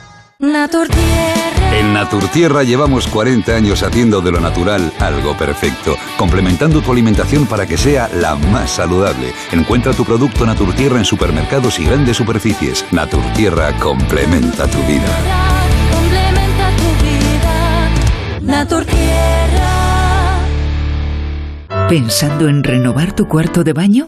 [1.74, 7.66] En Naturtierra llevamos 40 años haciendo de lo natural algo perfecto, complementando tu alimentación para
[7.66, 9.34] que sea la más saludable.
[9.52, 12.86] Encuentra tu producto Naturtierra en supermercados y grandes superficies.
[12.92, 15.55] Naturtierra complementa tu vida.
[21.90, 24.06] ¿Pensando en renovar tu cuarto de baño?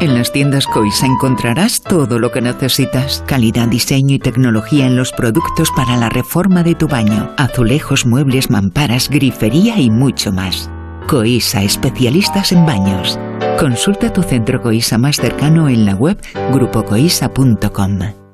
[0.00, 3.24] En las tiendas Coisa encontrarás todo lo que necesitas.
[3.26, 7.32] Calidad, diseño y tecnología en los productos para la reforma de tu baño.
[7.36, 10.70] Azulejos, muebles, mamparas, grifería y mucho más.
[11.08, 13.18] Coisa, especialistas en baños.
[13.58, 16.16] Consulta tu centro Coisa más cercano en la web
[16.52, 18.27] grupocoisa.com.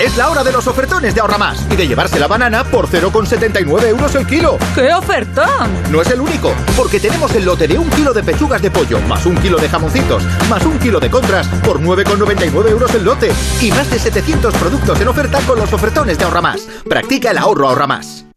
[0.00, 2.88] Es la hora de los ofertones de Ahorra Más y de llevarse la banana por
[2.88, 4.56] 0,79 euros el kilo.
[4.74, 5.70] ¡Qué ofertón!
[5.90, 8.98] No es el único, porque tenemos el lote de un kilo de pechugas de pollo,
[9.02, 13.30] más un kilo de jamoncitos, más un kilo de contras por 9,99 euros el lote.
[13.60, 16.62] Y más de 700 productos en oferta con los ofertones de Ahorra Más.
[16.88, 18.29] Practica el ahorro Ahorra Más.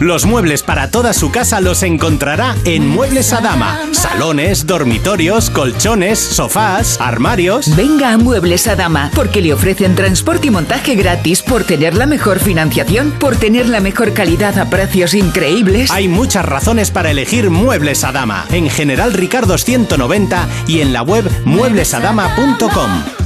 [0.00, 3.80] Los muebles para toda su casa los encontrará en Muebles Adama.
[3.92, 7.74] Salones, dormitorios, colchones, sofás, armarios.
[7.74, 12.40] Venga a Muebles Adama porque le ofrecen transporte y montaje gratis por tener la mejor
[12.40, 15.90] financiación, por tener la mejor calidad a precios increíbles.
[15.90, 18.44] Hay muchas razones para elegir Muebles Adama.
[18.50, 23.25] En General Ricardo 190 y en la web mueblesadama.com.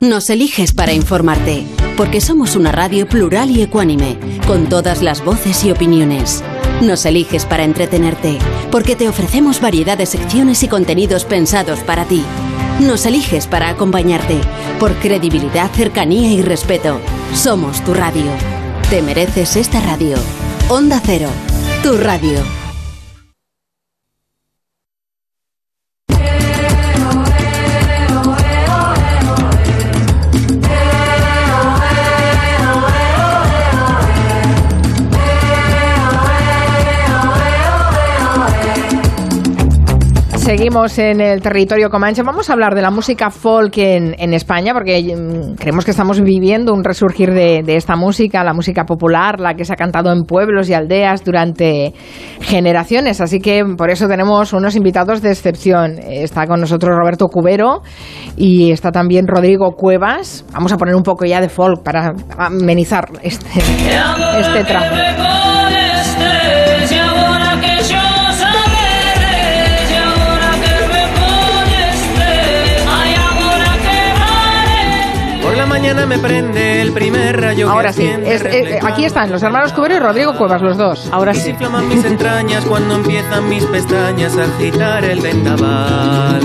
[0.00, 1.66] Nos eliges para informarte,
[1.96, 6.44] porque somos una radio plural y ecuánime, con todas las voces y opiniones.
[6.82, 8.38] Nos eliges para entretenerte,
[8.70, 12.22] porque te ofrecemos variedad de secciones y contenidos pensados para ti.
[12.78, 14.38] Nos eliges para acompañarte,
[14.78, 17.00] por credibilidad, cercanía y respeto.
[17.34, 18.30] Somos tu radio.
[18.90, 20.18] Te mereces esta radio.
[20.68, 21.30] Onda Cero,
[21.82, 22.65] tu radio.
[40.46, 42.22] Seguimos en el territorio comanche.
[42.22, 46.72] Vamos a hablar de la música folk en, España, porque mm, creemos que estamos viviendo
[46.72, 50.68] un resurgir de, esta música, la música popular, la que se ha cantado en pueblos
[50.68, 51.92] y aldeas durante
[52.42, 53.20] generaciones.
[53.20, 55.98] Así que por eso tenemos unos invitados de excepción.
[55.98, 57.82] Está con nosotros Roberto Cubero
[58.36, 60.44] y está también Rodrigo Cuevas.
[60.52, 65.55] Vamos a poner un poco ya de folk para amenizar este, este tramo.
[75.86, 79.94] Mañana me prende el primer rayo Ahora sí, es, eh, aquí están los hermanos Cubero
[79.94, 81.08] y Rodrigo Cuevas, los dos.
[81.12, 81.50] Ahora sí.
[81.50, 86.40] Inflaman mis entrañas cuando empiezan mis pestañas a agitar el vendaval.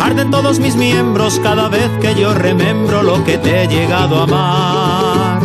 [0.00, 4.22] Arden todos mis miembros cada vez que yo remembro lo que te he llegado a
[4.22, 5.42] amar.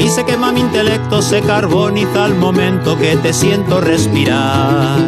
[0.00, 4.98] Y se quema mi intelecto, se carboniza al momento que te siento respirar.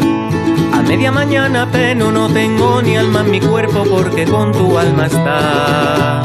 [0.72, 5.06] A media mañana peno, no tengo ni alma en mi cuerpo porque con tu alma
[5.06, 6.22] está.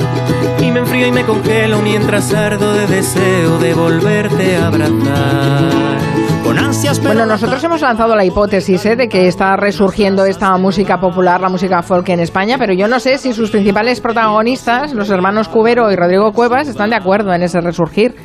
[0.63, 5.99] Y me enfrío y me congelo mientras ardo de deseo de volverte a abrazar.
[6.41, 8.95] Con ansias pero Bueno, nosotros hemos lanzado la hipótesis ¿eh?
[8.95, 13.01] de que está resurgiendo esta música popular, la música folk en España, pero yo no
[13.01, 17.43] sé si sus principales protagonistas, los hermanos Cubero y Rodrigo Cuevas, están de acuerdo en
[17.43, 18.15] ese resurgir.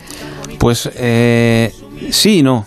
[0.60, 1.72] Pues eh,
[2.10, 2.66] sí y no.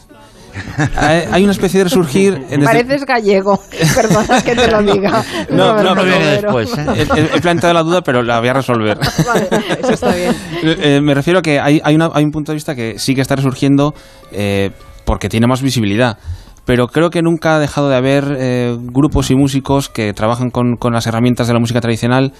[1.32, 2.46] Hay una especie de resurgir.
[2.50, 3.60] en Pareces gallego,
[3.96, 5.24] perdona que te lo diga.
[5.50, 6.26] No, no, pero Cubero.
[6.60, 6.78] después.
[6.78, 8.98] He, he- he planteado la duda, pero la voy a resolver.
[9.28, 9.48] Vale,
[9.82, 10.36] eso está bien.
[10.64, 13.16] Eh, me refiero a que hay, hay, una- hay un punto de vista que sí
[13.16, 13.94] que está resurgiendo
[14.32, 14.72] eh,
[15.06, 16.18] porque tiene más visibilidad.
[16.64, 20.76] Pero creo que nunca ha dejado de haber eh, grupos y músicos que trabajan con,
[20.78, 22.34] con las herramientas de la música tradicional.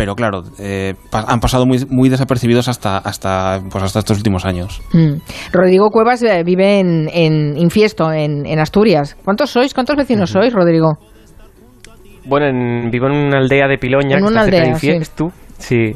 [0.00, 4.46] Pero claro, eh, pa- han pasado muy, muy desapercibidos hasta, hasta, pues hasta estos últimos
[4.46, 4.80] años.
[4.94, 5.16] Mm.
[5.52, 9.14] Rodrigo Cuevas eh, vive en, en Infiesto, en, en Asturias.
[9.22, 9.74] ¿Cuántos sois?
[9.74, 10.92] ¿Cuántos vecinos sois, Rodrigo?
[12.24, 14.78] Bueno, en- vivo en una aldea de Piloña, En que una está cerca de aldea,
[14.78, 14.86] sí.
[14.88, 15.32] Infiestu.
[15.58, 15.92] Sí,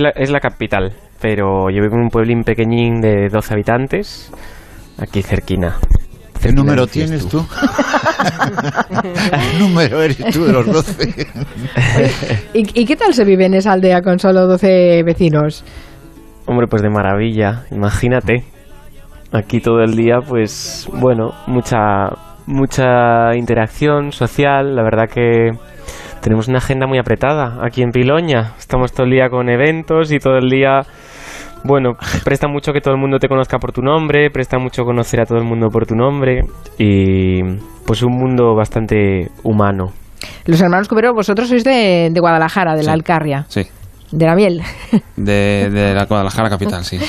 [0.00, 4.32] la- es la capital, pero yo vivo en un pueblín pequeñín de 12 habitantes,
[4.98, 5.76] aquí cerquina.
[6.44, 7.42] ¿Qué número tienes tú?
[9.02, 11.26] ¿Qué número eres tú de los 12?
[12.52, 15.64] ¿Y, y qué tal se vive en esa aldea con solo 12 vecinos?
[16.44, 18.44] Hombre, pues de maravilla, imagínate.
[19.32, 22.10] Aquí todo el día, pues bueno, mucha
[22.46, 25.52] mucha interacción social, la verdad que
[26.20, 28.52] tenemos una agenda muy apretada aquí en Piloña.
[28.58, 30.82] Estamos todo el día con eventos y todo el día
[31.64, 31.92] bueno,
[32.24, 35.24] presta mucho que todo el mundo te conozca por tu nombre, presta mucho conocer a
[35.26, 36.42] todo el mundo por tu nombre
[36.78, 37.42] y
[37.86, 39.86] pues un mundo bastante humano.
[40.46, 42.92] Los hermanos Cubero, vosotros sois de, de Guadalajara, de la.
[42.92, 43.62] Alcarria, Sí.
[44.12, 44.62] de la miel.
[45.16, 46.98] De, de la Guadalajara capital, sí.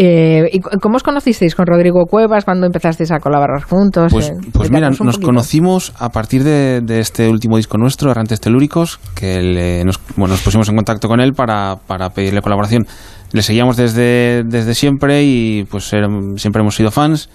[0.00, 2.44] Eh, ¿Y cómo os conocisteis con Rodrigo Cuevas?
[2.44, 4.12] cuando empezasteis a colaborar juntos?
[4.12, 5.26] Pues, Eh, pues mira, nos poquito.
[5.26, 10.34] conocimos a partir de, de este último disco nuestro, Errantes Telúricos, que le- nos, bueno,
[10.34, 12.86] nos pusimos en contacto con él para, para pedirle colaboración.
[13.32, 17.28] Le seguíamos desde, desde siempre y pues siempre hemos sido fans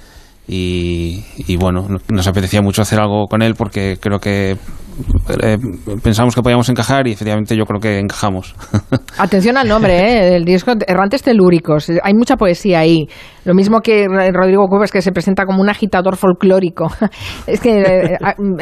[0.47, 4.57] y, y bueno, no- nos apetecía mucho hacer algo con él porque creo que
[5.41, 5.57] eh,
[6.03, 8.55] pensamos que podíamos encajar y efectivamente yo creo que encajamos.
[9.17, 10.31] Atención al nombre ¿eh?
[10.31, 11.91] del disco, Errantes Telúricos.
[12.03, 13.07] Hay mucha poesía ahí.
[13.45, 16.87] Lo mismo que Rodrigo Cuevas, que se presenta como un agitador folclórico.
[17.47, 18.17] es que eh,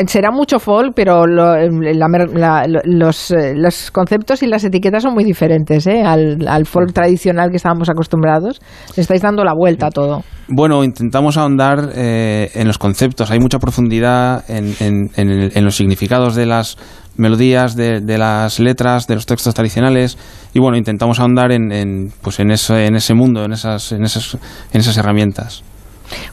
[0.07, 6.03] será mucho folk, pero los, los, conceptos y las etiquetas son muy diferentes ¿eh?
[6.03, 8.59] al, al folk tradicional que estábamos acostumbrados.
[8.95, 10.23] Le estáis dando la vuelta a todo.
[10.53, 13.31] Bueno, intentamos ahondar eh, en los conceptos.
[13.31, 16.77] Hay mucha profundidad en, en, los significados de las
[17.17, 20.17] melodías, de, las letras, de los textos tradicionales.
[20.53, 24.35] Y bueno, intentamos ahondar en, pues en, ese, en ese mundo, en esas, en, esas,
[24.73, 25.63] en esas herramientas.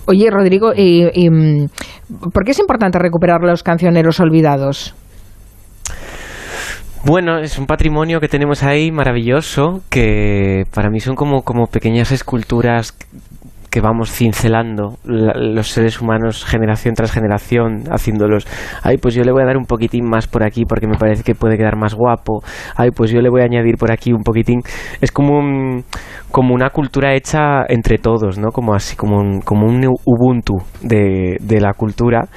[0.07, 1.69] Oye, Rodrigo, ¿y, mm,
[2.33, 4.95] por qué es importante recuperar los cancioneros olvidados?
[7.05, 12.11] Bueno, es un patrimonio que tenemos ahí maravilloso, que para mí son como, como pequeñas
[12.11, 12.93] esculturas
[13.71, 18.47] que vamos cincelando los seres humanos generación tras generación haciéndolos
[18.83, 21.23] ay pues yo le voy a dar un poquitín más por aquí porque me parece
[21.23, 22.43] que puede quedar más guapo.
[22.77, 24.61] Ay pues yo le voy a añadir por aquí un poquitín
[25.01, 25.85] es como un,
[26.31, 31.37] como una cultura hecha entre todos no como así como un, como un ubuntu de,
[31.41, 32.29] de la cultura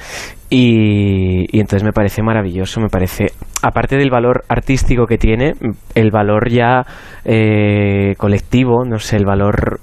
[0.54, 5.54] y, entonces me parece maravilloso, me parece, aparte del valor artístico que tiene,
[5.94, 6.84] el valor ya
[7.24, 9.80] eh, colectivo, no sé, el valor,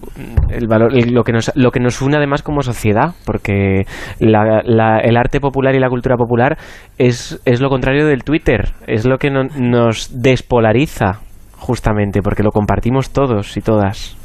[0.51, 3.87] el valor lo, que nos, lo que nos une además como sociedad, porque
[4.19, 6.59] el arte popular y la cultura popular
[6.99, 11.21] es, es lo contrario del Twitter, es lo que nos despolariza,
[11.57, 14.15] justamente, porque lo compartimos todos y todas.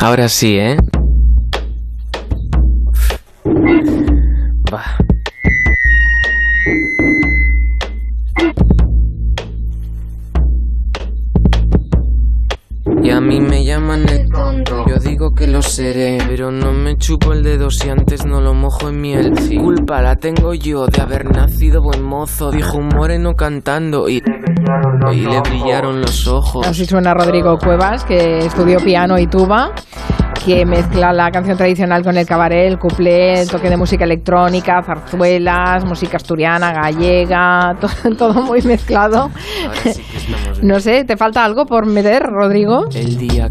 [0.00, 0.76] Ahora sí, ¿eh?
[13.24, 17.42] Mí me llaman el tonto, yo digo que lo seré, pero no me chupo el
[17.42, 19.32] dedo si antes no lo mojo en miel.
[19.58, 24.22] Culpa la tengo yo de haber nacido buen mozo, dijo un moreno cantando y,
[25.12, 26.66] y le brillaron los ojos.
[26.66, 29.72] Así suena Rodrigo Cuevas, que estudió piano y tuba
[30.44, 34.82] que mezcla la canción tradicional con el cabaret, el cuplé, el toque de música electrónica,
[34.82, 37.74] zarzuelas, música asturiana, gallega,
[38.18, 39.30] todo, muy mezclado.
[40.62, 42.84] no sé, ¿te falta algo por meter, Rodrigo?
[42.94, 43.48] El día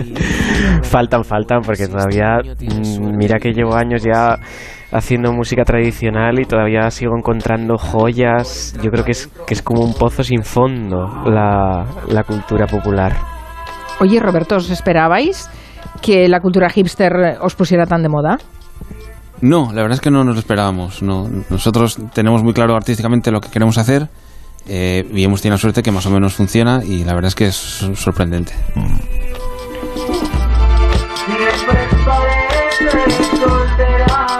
[0.82, 4.36] faltan, faltan, porque todavía, mm, mira que llevo años ya
[4.92, 8.76] haciendo música tradicional y todavía sigo encontrando joyas.
[8.82, 13.16] Yo creo que es, que es como un pozo sin fondo la, la cultura popular.
[14.00, 15.48] Oye, Roberto, ¿os esperabais
[16.02, 18.38] que la cultura hipster os pusiera tan de moda?
[19.40, 21.02] No, la verdad es que no nos lo esperábamos.
[21.02, 21.28] No.
[21.50, 24.08] Nosotros tenemos muy claro artísticamente lo que queremos hacer
[24.68, 27.34] eh, y hemos tenido la suerte que más o menos funciona y la verdad es
[27.34, 27.56] que es
[27.94, 28.52] sorprendente.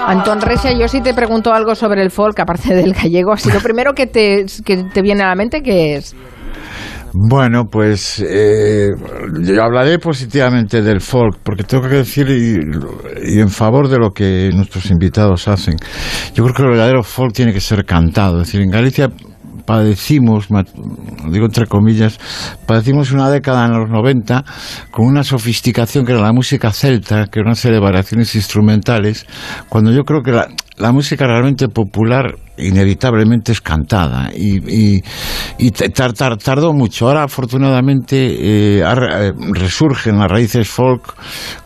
[0.06, 3.32] Antón Resia, yo sí te pregunto algo sobre el folk, aparte del gallego.
[3.32, 6.14] Así lo primero que te, que te viene a la mente, ¿qué es?
[7.14, 8.88] Bueno, pues eh,
[9.42, 14.50] yo hablaré positivamente del folk, porque tengo que decir, y, en favor de lo que
[14.54, 15.76] nuestros invitados hacen,
[16.34, 18.40] yo creo que el verdadero folk tiene que ser cantado.
[18.40, 19.10] Es decir, en Galicia
[19.66, 20.48] padecimos,
[21.30, 22.18] digo entre comillas,
[22.66, 24.44] padecimos una década en los 90
[24.90, 29.26] con una sofisticación que era la música celta, que era una serie de variaciones instrumentales,
[29.68, 35.00] cuando yo creo que la, la música realmente popular inevitablemente es cantada y,
[35.58, 37.08] y, tardó mucho.
[37.08, 41.14] Ahora afortunadamente eh, eh, resurgen las raíces folk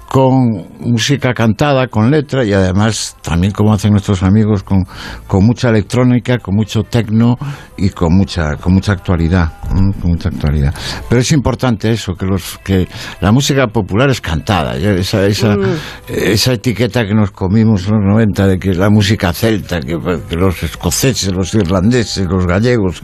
[0.09, 4.87] con música cantada, con letra y además también como hacen nuestros amigos con,
[5.27, 7.37] con mucha electrónica, con mucho tecno
[7.77, 10.75] y con mucha con mucha actualidad, con mucha actualidad.
[11.09, 12.89] Pero es importante eso que los que
[13.21, 15.65] la música popular es cantada, esa esa, mm.
[16.09, 19.99] esa etiqueta que nos comimos en los 90 de que la música celta, que,
[20.37, 23.03] los escoceses, los irlandeses, los gallegos,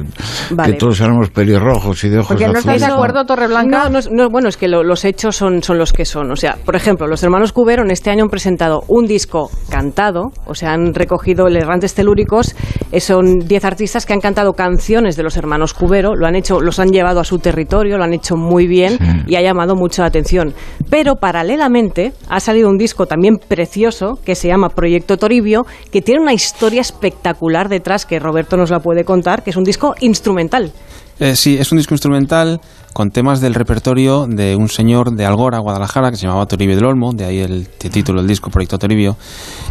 [0.64, 3.88] que todos éramos pelirrojos y de ojos Porque no estáis de acuerdo Torreblanca?
[3.88, 6.76] No, no, bueno, es que los hechos son son los que son, o sea, por
[6.76, 10.73] ejemplo ejemplo, los hermanos Cubero en este año han presentado un disco cantado, o sea,
[10.73, 12.55] han recogido el Errantes Telúricos,
[12.90, 16.60] eh, son 10 artistas que han cantado canciones de los hermanos Cubero, lo han hecho,
[16.60, 20.02] los han llevado a su territorio, lo han hecho muy bien y ha llamado mucho
[20.02, 20.52] la atención.
[20.90, 26.20] Pero paralelamente ha salido un disco también precioso que se llama Proyecto Toribio, que tiene
[26.20, 30.73] una historia espectacular detrás que Roberto nos la puede contar, que es un disco instrumental.
[31.20, 32.60] Eh, sí, es un disco instrumental
[32.93, 36.84] con temas del repertorio de un señor de Algora, Guadalajara, que se llamaba Toribio del
[36.84, 39.16] Olmo, de ahí el, título del disco, Proyecto Toribio.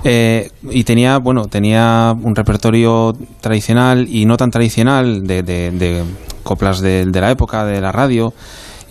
[0.03, 6.03] Eh, y tenía, bueno, tenía un repertorio tradicional y no tan tradicional de,
[6.43, 8.33] coplas de, la época, de la radio.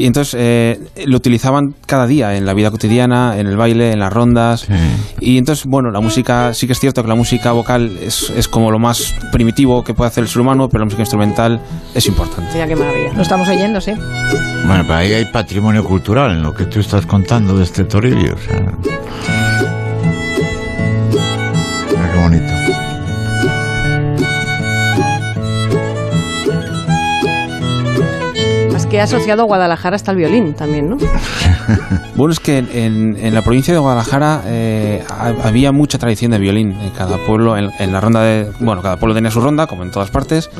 [0.01, 3.99] Y entonces eh, lo utilizaban cada día en la vida cotidiana, en el baile, en
[3.99, 4.67] las rondas.
[5.21, 8.49] Y entonces, bueno, la música, sí que es cierto que la música vocal es, es
[8.49, 11.61] como lo más primitivo que puede hacer el ser humano, pero la música instrumental
[11.95, 12.51] es importante.
[12.55, 13.13] Mira qué maravilla.
[13.13, 13.93] Lo estamos oyendo, sí.
[14.67, 18.37] Bueno, pues ahí hay patrimonio cultural en lo que tú estás contando de este Toribio.
[18.37, 19.00] O sea.
[28.91, 30.97] Que ha asociado a Guadalajara hasta el violín también, ¿no?
[32.17, 36.39] Bueno, es que en, en la provincia de Guadalajara eh, ha- había mucha tradición de
[36.39, 36.73] violín.
[36.73, 38.51] En cada pueblo, en, en la ronda de.
[38.61, 40.51] Bueno, cada pueblo tenía su ronda, como en todas partes.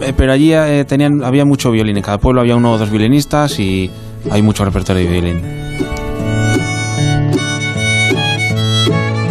[0.00, 1.96] Eh, pero allí eh, tenían, había mucho violín.
[1.98, 3.90] En cada pueblo había uno o dos violinistas y
[4.30, 5.42] hay mucho repertorio de violín.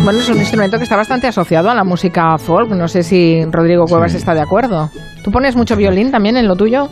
[0.03, 2.69] Bueno, es un instrumento que está bastante asociado a la música folk.
[2.71, 4.91] No sé si Rodrigo Cuevas está de acuerdo.
[5.23, 6.89] ¿Tú pones mucho violín también en lo tuyo?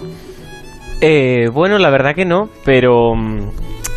[1.02, 3.50] Eh, bueno, la verdad que no, pero mm,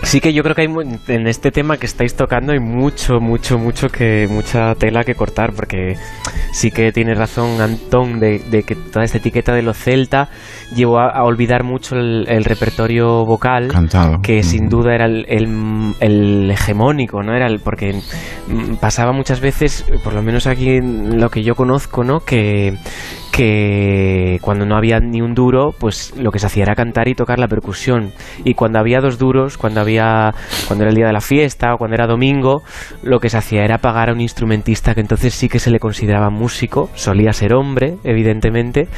[0.03, 0.69] sí que yo creo que hay
[1.09, 5.53] en este tema que estáis tocando hay mucho, mucho, mucho que mucha tela que cortar,
[5.55, 5.95] porque
[6.53, 10.29] sí que tiene razón Antón de, de que toda esta etiqueta de los celta
[10.75, 14.19] llevó a, a olvidar mucho el, el repertorio vocal, Cantado.
[14.23, 17.35] que sin duda era el, el- el hegemónico, ¿no?
[17.37, 17.93] Era el porque
[18.49, 22.21] mm, pasaba muchas veces, por lo menos aquí en lo que yo conozco, ¿no?
[22.21, 22.75] Que
[23.33, 27.15] que cuando no había ni un duro, pues lo que se hacía era cantar y
[27.15, 28.13] tocar la percusión.
[28.45, 30.35] Y cuando había dos duros, cuando había
[30.67, 32.63] cuando era el día de la fiesta o cuando era domingo,
[33.03, 35.79] lo que se hacía era pagar a un instrumentista que entonces sí que se le
[35.79, 38.89] consideraba músico, solía ser hombre, evidentemente,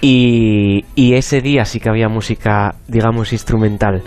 [0.00, 4.02] y, y ese día sí que había música, digamos, instrumental.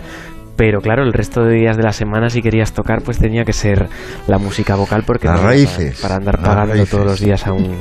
[0.56, 3.52] Pero claro, el resto de días de la semana, si querías tocar, pues tenía que
[3.52, 3.88] ser
[4.26, 6.90] la música vocal porque Las no raíces, para andar pagando raíces.
[6.90, 7.76] todos los días a un,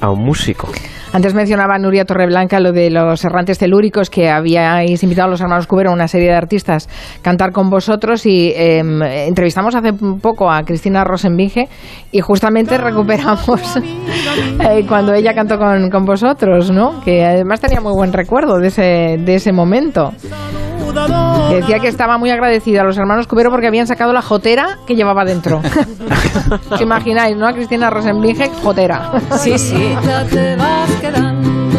[0.00, 0.68] a un músico.
[1.12, 5.66] Antes mencionaba Nuria Torreblanca lo de los errantes telúricos que habíais invitado a los hermanos
[5.66, 6.88] Cubero, una serie de artistas,
[7.20, 8.78] cantar con vosotros y eh,
[9.26, 11.68] entrevistamos hace poco a Cristina Rosenbinge
[12.12, 13.76] y justamente recuperamos
[14.60, 17.00] eh, cuando ella cantó con, con vosotros, ¿no?
[17.00, 20.12] Que además tenía muy buen recuerdo de ese, de ese momento.
[21.48, 24.78] Que decía que estaba muy agradecida a los hermanos Cubero porque habían sacado la jotera
[24.86, 25.62] que llevaba dentro.
[26.70, 27.46] ¿Os imagináis, no?
[27.46, 29.12] A Cristina Rosenbinge, jotera.
[29.38, 29.94] Sí, sí.
[30.04, 31.78] Ya te vas quedando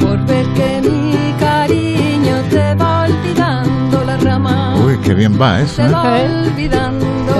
[0.00, 4.76] por ver que mi cariño te va olvidando la rama.
[4.84, 5.82] Uy, qué bien va eso.
[5.82, 6.28] ¿eh?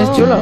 [0.03, 0.41] Es chulo.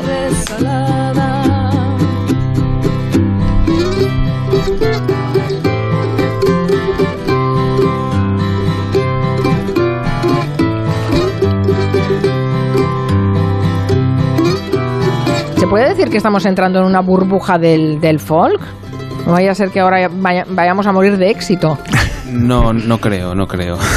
[15.65, 18.61] ¿Se puede decir que estamos entrando en una burbuja del, del folk?
[19.27, 21.79] No vaya a ser que ahora vaya- vayamos a morir de éxito.
[22.31, 23.79] No, no creo, no creo.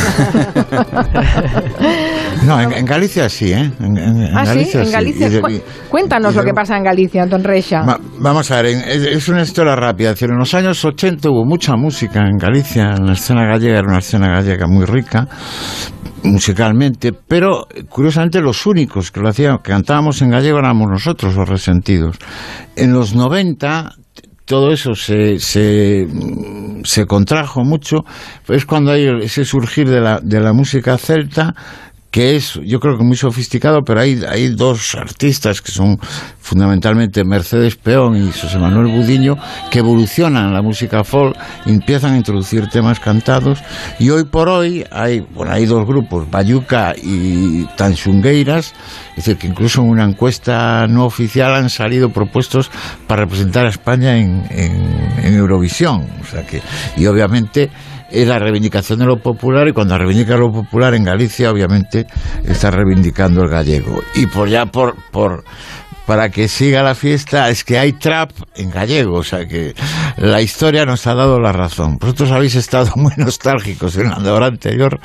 [2.46, 3.72] No, en, en Galicia sí, ¿eh?
[3.80, 5.42] En, en- en ah, sí, en Galicia.
[5.42, 7.82] Cu- Cuéntanos lo que pasa en Galicia, Anton Reixa.
[7.82, 10.10] Va- vamos a ver, en- es, una historia rápida.
[10.12, 13.80] Es decir, en los años 80 hubo mucha música en Galicia, en la escena gallega,
[13.80, 15.28] era una escena gallega muy rica
[16.24, 21.48] musicalmente, pero curiosamente los únicos que lo hacían, que cantábamos en gallego éramos nosotros los
[21.50, 22.18] resentidos.
[22.76, 24.07] En los 90 t-
[24.48, 28.06] todo eso se, se, contrajo mucho,
[28.48, 31.54] es cuando hay ese surgir de la, de la música celta
[32.18, 36.00] que es, yo creo que muy sofisticado, pero hay, hay dos artistas que son
[36.40, 39.36] fundamentalmente Mercedes Peón y José Manuel Budiño,
[39.70, 41.38] que evolucionan la música folk,
[41.68, 43.60] empiezan a introducir temas cantados,
[44.00, 48.74] y hoy por hoy hay, bueno, hay dos grupos, Bayuca y Tanxungueiras,
[49.12, 52.72] es decir, que incluso en una encuesta no oficial han salido propuestos
[53.06, 56.64] para representar a España en, en, en Eurovisión, o sea que,
[56.98, 57.70] y obviamente
[58.12, 62.08] es la reivindicación de lo popular y cuando reivindica lo popular en Galicia obviamente
[62.46, 64.02] está reivindicando el gallego.
[64.16, 65.44] Y por ya por por
[66.08, 69.76] para que siga la fiesta es que hay trap en gallego, o sea que
[70.18, 71.98] la historia nos ha dado la razón.
[72.00, 75.00] Vosotros habéis estado muy nostálgicos en la hora anterior,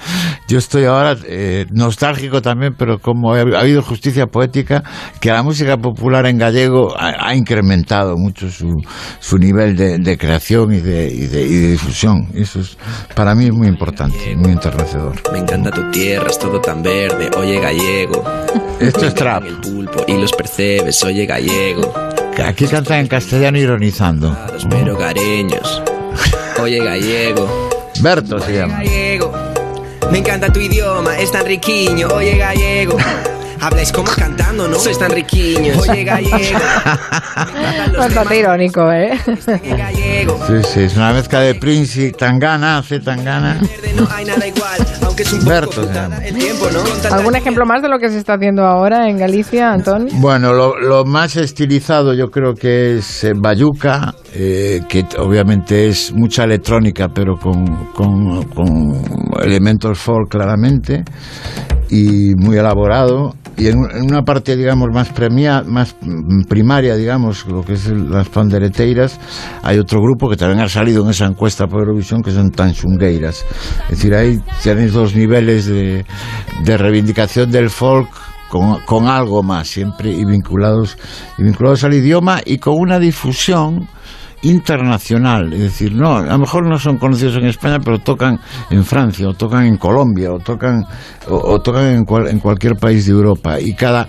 [0.48, 4.84] yo estoy ahora eh, nostálgico también, pero como ha ha habido justicia poética,
[5.20, 8.80] que la música popular en gallego ha, ha incrementado mucho su,
[9.18, 12.28] su nivel de, de creación y de, y, de, y de difusión.
[12.34, 12.78] Eso es
[13.16, 15.20] para mí muy importante, muy enternecedor.
[15.32, 18.22] Me encanta tu tierra, es todo tan verde, oye gallego.
[18.80, 19.44] Esto es trap.
[19.44, 21.92] El pulpo y los percebes, oye gallego.
[22.44, 24.36] Aquí cantan en castellano ironizando.
[24.68, 25.82] Pero careños,
[26.60, 27.70] oye gallego.
[28.00, 28.78] Berto se llama.
[28.78, 29.32] Gallego.
[30.10, 32.98] Me encanta tu idioma, es tan riquiño, oye gallego.
[33.62, 34.76] Habláis como cantando, ¿no?
[34.76, 35.88] Sois tan riquiños.
[35.88, 36.58] Oye, gallego.
[37.96, 39.16] Bastante irónico, ¿eh?
[39.24, 43.60] Sí, sí, es una mezcla de Prince y Tangana, hace Tangana.
[43.96, 46.16] No hay nada igual, aunque es un Berto se llama.
[46.24, 47.14] el tiempo, ¿no?
[47.14, 50.08] ¿Algún ejemplo más de lo que se está haciendo ahora en Galicia, Antón?
[50.14, 56.12] Bueno, lo, lo más estilizado yo creo que es eh, Bayuca, eh, que obviamente es
[56.12, 57.64] mucha electrónica, pero con,
[57.94, 59.02] con- con
[59.42, 61.04] elementos folk claramente,
[61.92, 63.34] y muy elaborado.
[63.54, 67.74] Y en, un- en una parte, digamos, más, premia, más mm, primaria, digamos, lo que
[67.74, 69.20] es el- las pandereteiras,
[69.62, 73.44] hay otro grupo que también ha salido en esa encuesta por Eurovisión, que son tanchungueiras.
[73.84, 76.06] Es decir, ahí tenéis dos niveles de,
[76.64, 78.08] de reivindicación del folk
[78.48, 80.96] con, con algo más siempre y vinculados
[81.36, 83.86] y vinculados al idioma y con una difusión
[84.42, 88.38] internacional, es decir, no, a lo mejor no son conocidos en España, pero tocan
[88.70, 90.84] en Francia, o tocan en Colombia, o tocan,
[91.28, 94.06] o, tocan en, cual- en cualquier país de Europa, y cada,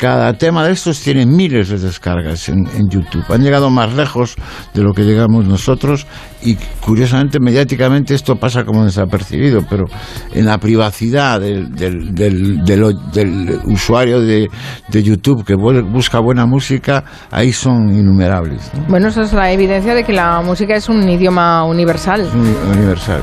[0.00, 3.24] cada tema de estos tiene miles de descargas en, en YouTube.
[3.28, 4.34] Han llegado más lejos
[4.72, 6.06] de lo que llegamos nosotros
[6.42, 9.84] y curiosamente mediáticamente esto pasa como desapercibido, pero
[10.32, 14.48] en la privacidad del, del, del, del- del usuario de,
[14.88, 18.70] de YouTube que bu- busca buena música, ahí son innumerables.
[18.74, 18.84] ¿no?
[18.88, 22.26] Bueno, eso es la evidencia de que la música es un idioma universal.
[22.74, 23.22] Universal.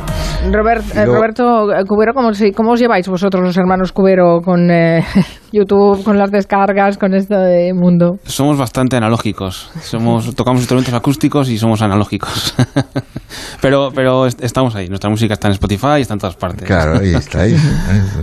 [0.51, 1.43] Robert, eh, Roberto
[1.87, 5.03] Cubero, ¿cómo, si- ¿cómo os lleváis vosotros los hermanos Cubero con eh,
[5.51, 8.17] YouTube, con las descargas, con esto de mundo?
[8.25, 9.69] Somos bastante analógicos.
[9.81, 12.55] Somos, tocamos instrumentos acústicos y somos analógicos.
[13.61, 14.87] pero pero est- estamos ahí.
[14.87, 16.65] Nuestra música está en Spotify y está en todas partes.
[16.65, 17.41] Claro, ahí está.
[17.41, 17.55] Ahí.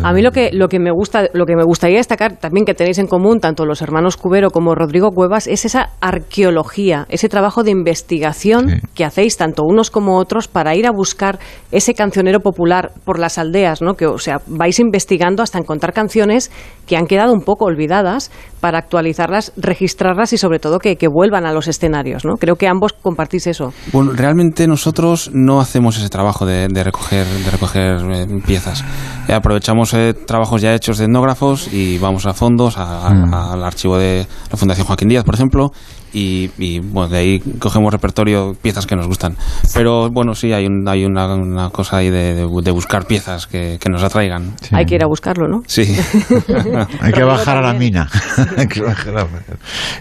[0.03, 2.75] A mí lo que, lo que me gusta, lo que me gustaría destacar también que
[2.75, 7.63] tenéis en común tanto los hermanos Cubero como Rodrigo Cuevas es esa arqueología, ese trabajo
[7.63, 11.39] de investigación que hacéis tanto unos como otros para ir a buscar
[11.71, 13.95] ese cancionero popular por las aldeas, ¿no?
[13.95, 16.51] Que o sea, vais investigando hasta encontrar canciones
[16.87, 18.31] que han quedado un poco olvidadas
[18.61, 22.35] para actualizarlas, registrarlas y sobre todo que, que vuelvan a los escenarios, ¿no?
[22.35, 23.73] Creo que ambos compartís eso.
[23.93, 28.85] Bueno, realmente nosotros no hacemos ese trabajo de, de recoger, de recoger eh, piezas.
[29.29, 33.33] Eh, aprovechamos eh, trabajos ya hechos de etnógrafos y vamos a fondos, a- a- Mm.
[33.35, 35.71] al archivo de la Fundación Joaquín Díaz, por ejemplo,
[36.15, 39.37] y, y, bueno, de ahí cogemos repertorio, piezas que nos gustan.
[39.75, 43.07] Pero bueno, sí, hay, un- hay una, una cosa ahí de, de bu- de buscar
[43.07, 44.55] piezas que, que nos atraigan.
[44.73, 45.63] Hay que ir a buscarlo, ¿no?
[45.67, 45.83] Sí.
[47.01, 48.09] Hay que bajar a la mina.
[48.57, 49.43] Hay que bajar a la mina.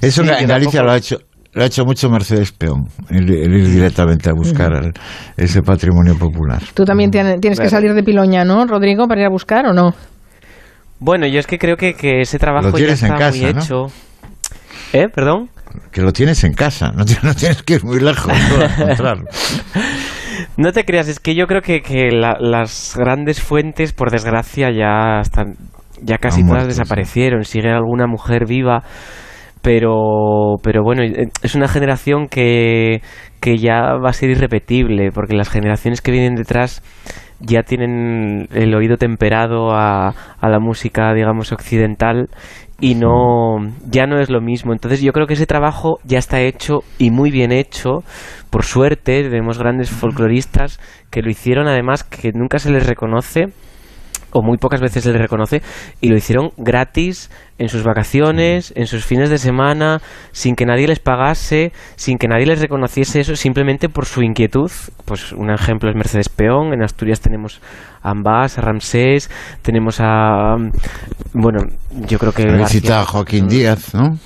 [0.01, 1.17] Eso Sí, en Galicia tampoco- lo ha hecho.
[1.55, 4.93] Lo ha hecho mucho Mercedes Peón, el, el ir directamente a buscar el-
[5.37, 6.63] ese patrimonio popular.
[6.73, 7.77] Tú también tienes, tienes que Claro.
[7.77, 9.93] salir de Piloña, ¿no, Rodrigo, para ir a buscar o no?
[10.99, 13.37] Bueno, yo es que creo que, que ese trabajo Lo ya tienes está en casa,
[13.43, 13.59] muy ¿no?
[13.61, 13.85] hecho.
[14.93, 15.07] ¿Eh?
[15.13, 15.49] ¿Perdón?
[15.91, 18.33] Que lo tienes en casa, no, ti- no tienes que ir muy lejos
[18.97, 19.15] para.
[20.57, 24.69] No te creas, es que yo creo que, que la- las grandes fuentes, por desgracia,
[24.71, 25.53] ya están,
[26.01, 26.79] ya casi Han todas muerto, sí.
[26.79, 27.43] desaparecieron.
[27.43, 28.83] Sigue alguna mujer viva,
[29.61, 33.01] pero, pero bueno, eh, es una generación que,
[33.41, 36.81] que ya va a ser irrepetible, porque las generaciones que vienen detrás
[37.39, 40.09] ya tienen el oído temperado a,
[40.39, 42.27] a la música, digamos, occidental
[42.79, 43.57] y no
[43.89, 44.73] ya no es lo mismo.
[44.73, 48.03] Entonces yo creo que ese trabajo ya está hecho y muy bien hecho.
[48.49, 50.79] Por suerte tenemos grandes folcloristas
[51.09, 53.45] que lo hicieron además que nunca se les reconoce
[54.33, 55.61] o muy pocas veces se les reconoce
[56.01, 57.29] y lo hicieron gratis
[57.59, 60.01] en sus vacaciones, en sus fines de semana,
[60.31, 64.71] sin que nadie les pagase, sin que nadie les reconociese eso, simplemente por su inquietud.
[65.05, 67.61] Pues un ejemplo es Mercedes Peón, en Asturias tenemos
[68.01, 69.29] a Ambas, a Ramsés,
[69.61, 70.55] tenemos a...
[71.33, 71.59] Bueno,
[72.07, 72.43] yo creo que...
[72.43, 74.17] García- a Joaquín Díaz, ¿no?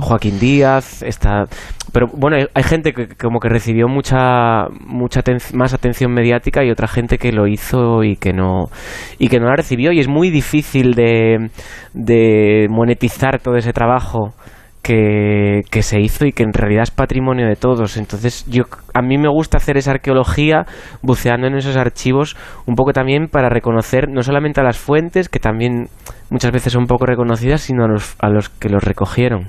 [0.00, 1.44] Joaquín Díaz está
[1.92, 6.88] pero bueno hay, gente que como que recibió mucha mucha más atención mediática y otra
[6.88, 8.70] gente que lo hizo y que no
[9.18, 9.92] y que no la recibió.
[9.92, 11.50] Y es muy difícil de,
[11.92, 14.34] de monetizar todo ese trabajo
[14.82, 17.96] que, que se hizo y que en realidad es patrimonio de todos.
[17.96, 18.64] Entonces, yo
[18.94, 20.66] a mí me gusta hacer esa arqueología
[21.02, 22.36] buceando en esos archivos
[22.66, 25.88] un poco también para reconocer no solamente a las fuentes, que también
[26.30, 29.48] muchas veces son poco reconocidas, sino a los, a los que los recogieron.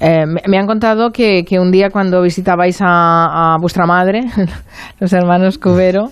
[0.00, 4.22] Eh, me han contado que, que un día cuando visitabais a, a vuestra madre,
[5.00, 6.10] los hermanos Cubero,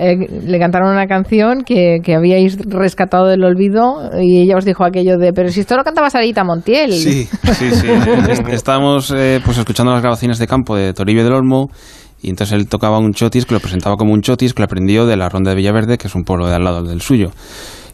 [0.00, 0.16] eh,
[0.46, 5.18] le cantaron una canción que, que habíais rescatado del olvido y ella os dijo aquello
[5.18, 6.92] de, pero si esto lo cantaba Sarita Montiel.
[6.92, 7.86] Sí, sí, sí.
[8.30, 11.68] Est- Estábamos eh, pues escuchando las grabaciones de campo de Toribio del Olmo
[12.22, 15.06] y entonces él tocaba un chotis que lo presentaba como un chotis que lo aprendió
[15.06, 17.30] de la Ronda de Villaverde, que es un pueblo de al lado del suyo.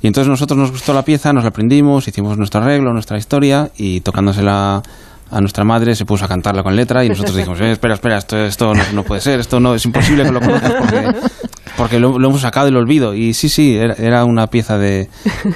[0.03, 3.71] Y entonces nosotros nos gustó la pieza, nos la aprendimos, hicimos nuestro arreglo, nuestra historia
[3.77, 4.83] y tocándosela
[5.31, 8.19] a nuestra madre se puso a cantarla con letra y nosotros dijimos, eh, espera, espera,
[8.19, 11.09] esto, esto no, no puede ser, esto no es imposible que lo conozcas porque
[11.77, 13.15] porque lo, lo hemos sacado del olvido.
[13.15, 15.09] Y sí, sí, era, era una pieza de,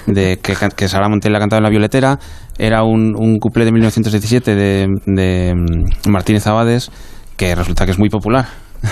[0.07, 2.19] de que, can- que Sara Montiel ha cantado en La Violetera,
[2.59, 6.91] era un, un cuplé de 1917 de, de mm, Martínez Abades,
[7.37, 8.47] que resulta que es muy popular.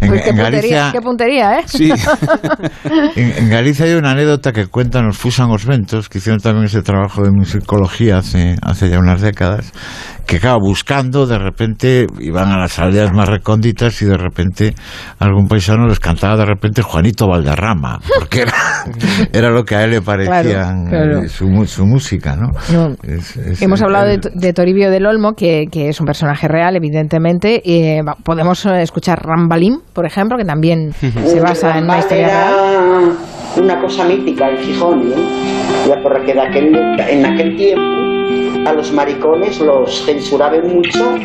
[0.00, 1.62] En, Pues qué, en puntería, Galicia, qué puntería, ¿eh?
[1.66, 1.92] Sí.
[3.16, 6.64] en, en Galicia hay una anécdota que cuentan los Fusan os Ventos, que hicieron también
[6.66, 9.72] ese trabajo de musicología hace, hace ya unas décadas,
[10.26, 14.74] que claro, buscando, de repente iban a las aldeas más recónditas y de repente
[15.18, 18.52] algún paisano les cantaba de repente Juanito Valderrama, porque era,
[19.32, 21.28] era lo que a él le parecía Claro, claro.
[21.28, 22.48] su, mu- su música, ¿no?
[22.72, 22.94] No.
[23.02, 26.76] Es- es- Hemos hablado de, de Toribio del Olmo, que, que es un personaje real,
[26.76, 27.60] evidentemente.
[27.64, 32.26] y, eh, podemos eh, escuchar Rambalín, por ejemplo, que también se basa en una historia
[32.28, 32.54] real.
[33.56, 35.02] Era una cosa mítica en Gijón.
[35.86, 36.74] Ya de aquel,
[37.08, 38.11] en aquel tiempo
[38.66, 41.16] a los maricones los censuraban mucho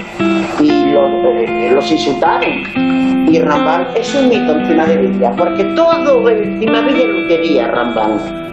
[0.60, 3.28] y los, eh, insultaron.
[3.32, 8.48] Y Rambal es un mito en Cimadevilla, porque todo en Cimadevilla lo quería Rambal.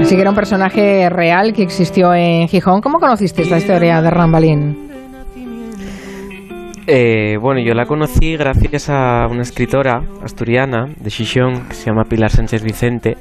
[0.00, 2.80] Así que era un personaje real que existió en Gijón.
[2.80, 4.87] ¿Cómo conociste esta historia de Rambalín?
[6.90, 12.04] Eh, bueno, yo la conocí gracias a una escritora asturiana de Xixón que se llama
[12.04, 13.18] Pilar Sánchez Vicente,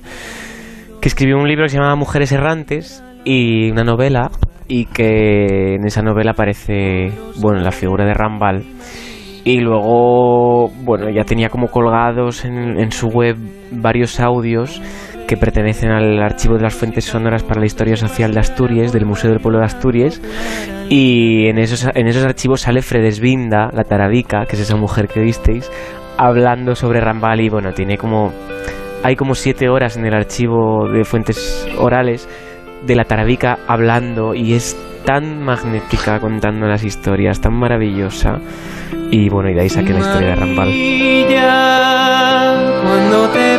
[1.02, 4.31] que escribió un libro que se llama Mujeres Errantes y una novela
[4.69, 7.11] y que en esa novela aparece,
[7.41, 8.64] bueno, la figura de Rambal.
[9.44, 13.35] Y luego, bueno, ya tenía como colgados en su web
[13.73, 14.81] varios audios
[15.28, 19.06] que pertenecen al archivo de las fuentes sonoras para la historia social de Asturias, del
[19.06, 20.22] Museo del Pueblo de Asturias,
[20.90, 25.20] y en esos, en esos archivos sale Fredesvinda, la taradica, que es esa mujer que
[25.20, 25.70] visteis,
[26.18, 28.34] hablando sobre Rambal y bueno, tiene como...
[29.04, 32.28] Hay como siete horas en el archivo de fuentes orales
[32.86, 34.76] de la taradica hablando y es
[35.06, 38.40] tan magnética contando las historias, tan maravillosa.
[39.12, 40.70] Y bueno, y de ahí saqué la historia de Rambal.
[42.84, 43.58] Cuando te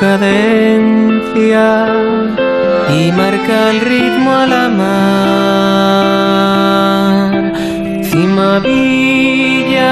[0.00, 1.86] cadencia
[2.90, 4.68] y marca el ritmo a la
[7.30, 7.52] mar.
[8.04, 9.90] Cimavilla.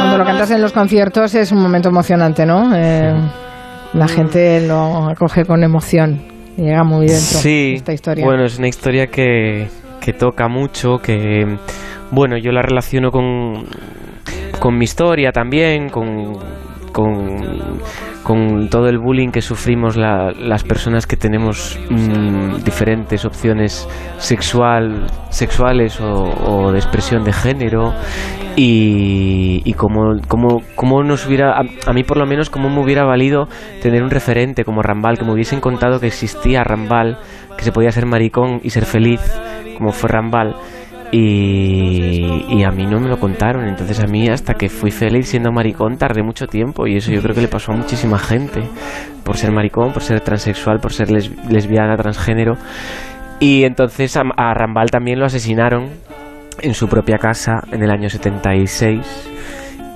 [0.00, 2.74] Cuando lo cantas en los conciertos es un momento emocionante, ¿no?
[2.74, 3.12] Eh,
[3.92, 6.18] la gente lo acoge con emoción.
[6.56, 8.24] Llega muy dentro Sí, esta historia.
[8.24, 9.68] bueno, es una historia que,
[10.00, 11.44] que toca mucho, que,
[12.10, 13.66] bueno, yo la relaciono con,
[14.58, 16.32] con mi historia también, con,
[16.96, 17.78] con,
[18.22, 23.86] con todo el bullying que sufrimos la- las personas que tenemos mm, diferentes opciones
[24.16, 26.06] sexual, sexuales o,
[26.46, 27.92] o de expresión de género
[28.56, 32.80] y, y como, como, como nos hubiera, a, a mí por lo menos, como me
[32.82, 33.46] hubiera valido
[33.82, 37.18] tener un referente como Rambal, que me hubiesen contado que existía Rambal,
[37.58, 39.20] que se podía ser maricón y ser feliz,
[39.76, 40.56] como fue Rambal.
[41.18, 45.50] Y, a mí no me lo contaron, entonces a mí hasta que fui feliz siendo
[45.50, 48.62] maricón tardé mucho tiempo y eso yo creo que le pasó a muchísima gente,
[49.24, 52.56] por ser maricón, por ser transexual, por ser les- lesbiana, transgénero.
[53.40, 55.88] Y entonces a, a Rambal también lo asesinaron
[56.60, 59.30] en su propia casa en el año 76.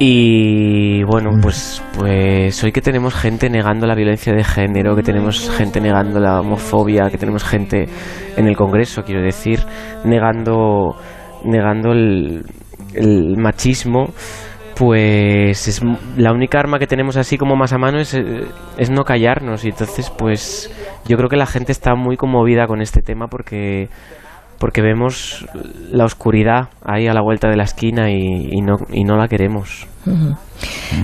[0.02, 5.50] Y bueno, pues, pues hoy que tenemos gente negando la violencia de género, que tenemos
[5.50, 7.86] gente negando la homofobia, que tenemos gente
[8.34, 9.60] en el Congreso, quiero decir,
[10.04, 10.96] negando,
[11.44, 12.46] negando el,
[12.94, 14.14] el machismo,
[14.74, 15.82] pues es
[16.16, 18.46] la única arma que tenemos así como más a mano es, eh,
[18.78, 19.66] es no callarnos.
[19.66, 20.74] Y entonces, pues
[21.06, 23.90] yo creo que la gente está muy conmovida con este tema porque
[24.60, 25.44] porque vemos
[25.90, 28.18] la oscuridad ahí a la vuelta de la esquina y,
[28.52, 29.88] y no, y no la queremos.
[30.06, 30.34] Ujú.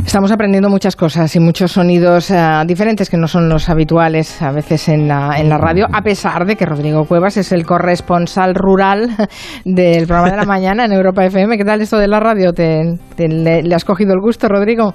[0.05, 4.53] Estamos aprendiendo muchas cosas y muchos sonidos eh, diferentes que no son los habituales a
[4.53, 8.55] veces en la, en la radio, a pesar de que Rodrigo Cuevas es el corresponsal
[8.55, 9.09] rural
[9.65, 11.57] del programa de la mañana en Europa FM.
[11.57, 12.53] ¿Qué tal esto de la radio?
[12.53, 14.93] ¿Te, te- le, le has cogido el gusto, Rodrigo?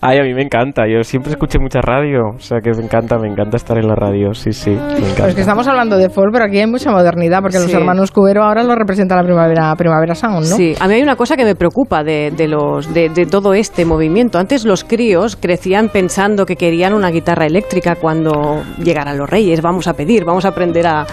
[0.00, 0.84] Ay, a mí me encanta.
[0.86, 2.30] Yo siempre escuché mucha radio.
[2.36, 4.32] O sea que me encanta, me encanta estar en la radio.
[4.32, 5.22] Sí, sí, me encanta.
[5.24, 8.44] Pues que estamos hablando de folk, pero aquí hay mucha modernidad, porque los hermanos Cubero
[8.44, 10.56] ahora lo representa la primavera, primavera sound, ¿no?
[10.56, 13.54] Sí, a mí hay una cosa que me preocupa de, de los, de, de todo
[13.54, 14.38] este movimiento.
[14.38, 19.62] Antes los críos crecían pensando que querían una guitarra eléctrica cuando llegaran los reyes.
[19.62, 21.06] Vamos a pedir, vamos a aprender a...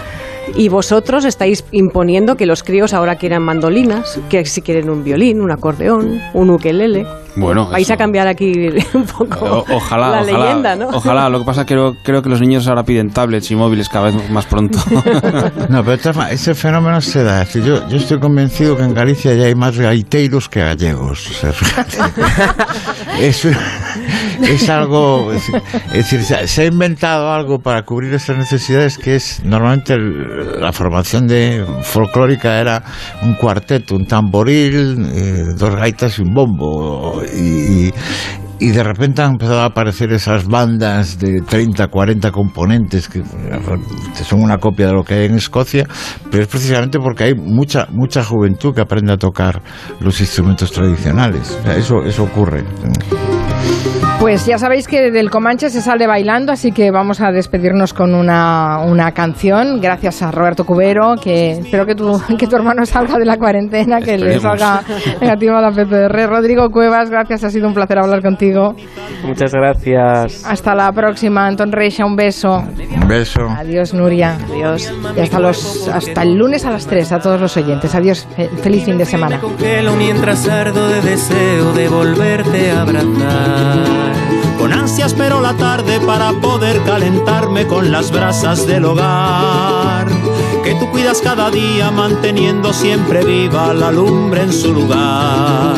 [0.54, 5.40] Y vosotros estáis imponiendo que los críos ahora quieran mandolinas, que si quieren un violín,
[5.40, 7.04] un acordeón, un ukelele.
[7.36, 8.52] Bueno, Vais a cambiar aquí
[8.94, 10.88] un poco O- ojalá, la ojalá, leyenda, ¿no?
[10.88, 11.28] ojalá.
[11.28, 13.88] Lo que pasa es que creo, creo que los niños ahora piden tablets y móviles
[13.88, 14.78] cada vez más pronto.
[15.68, 17.42] No, pero ese fenómeno se da.
[17.42, 21.28] Es decir, yo, yo estoy convencido que en Galicia ya hay más gaiteiros que gallegos.
[21.30, 21.98] O sea, fíjate.
[23.20, 23.44] es,
[24.42, 25.32] es algo.
[25.32, 29.42] Es, es decir, se ha- se ha inventado algo para cubrir estas necesidades que es.
[29.44, 32.82] Normalmente el- la formación de folclórica era
[33.22, 37.22] un cuarteto, un tamboril, eh, dos gaitas y un bombo.
[37.34, 37.92] Y,
[38.58, 43.22] de repente han empezado a aparecer esas bandas de 30, 40 componentes que
[44.24, 45.86] son una copia de lo que hay en Escocia,
[46.30, 49.62] pero es precisamente porque hay mucha mucha juventud que aprende a tocar
[50.00, 51.58] los instrumentos tradicionales.
[51.76, 52.64] Eso, eso ocurre.
[54.18, 58.12] Pues ya sabéis que del Comanche se sale bailando, así que vamos a despedirnos con
[58.14, 59.80] una, una canción.
[59.80, 64.00] Gracias a Roberto Cubero, que espero que tu, que tu hermano salga de la cuarentena,
[64.00, 64.42] que le Esperemos.
[64.58, 64.82] salga
[65.20, 66.26] negativo a la PPR.
[66.28, 68.74] Rodrigo Cuevas, gracias, ha sido un placer hablar contigo.
[69.22, 70.44] Muchas gracias.
[70.44, 72.64] Hasta la próxima, Anton Reixa, un beso.
[73.00, 73.42] Un beso.
[73.56, 74.38] Adiós, Nuria.
[74.50, 74.92] Adiós.
[75.16, 77.94] Y hasta, los, hasta el lunes a las 3 a todos los oyentes.
[77.94, 79.38] Adiós, fe- feliz fin de semana.
[79.38, 84.05] Congelo mientras ardo de deseo de volverte a abrazar.
[84.58, 90.06] Con ansia espero la tarde para poder calentarme con las brasas del hogar.
[90.64, 95.76] Que tú cuidas cada día manteniendo siempre viva la lumbre en su lugar.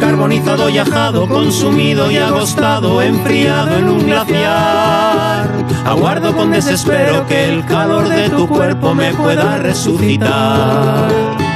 [0.00, 5.50] Carbonizado y ajado, consumido y agostado, enfriado en un glaciar.
[5.84, 11.47] Aguardo con desespero que el calor de tu cuerpo me pueda resucitar.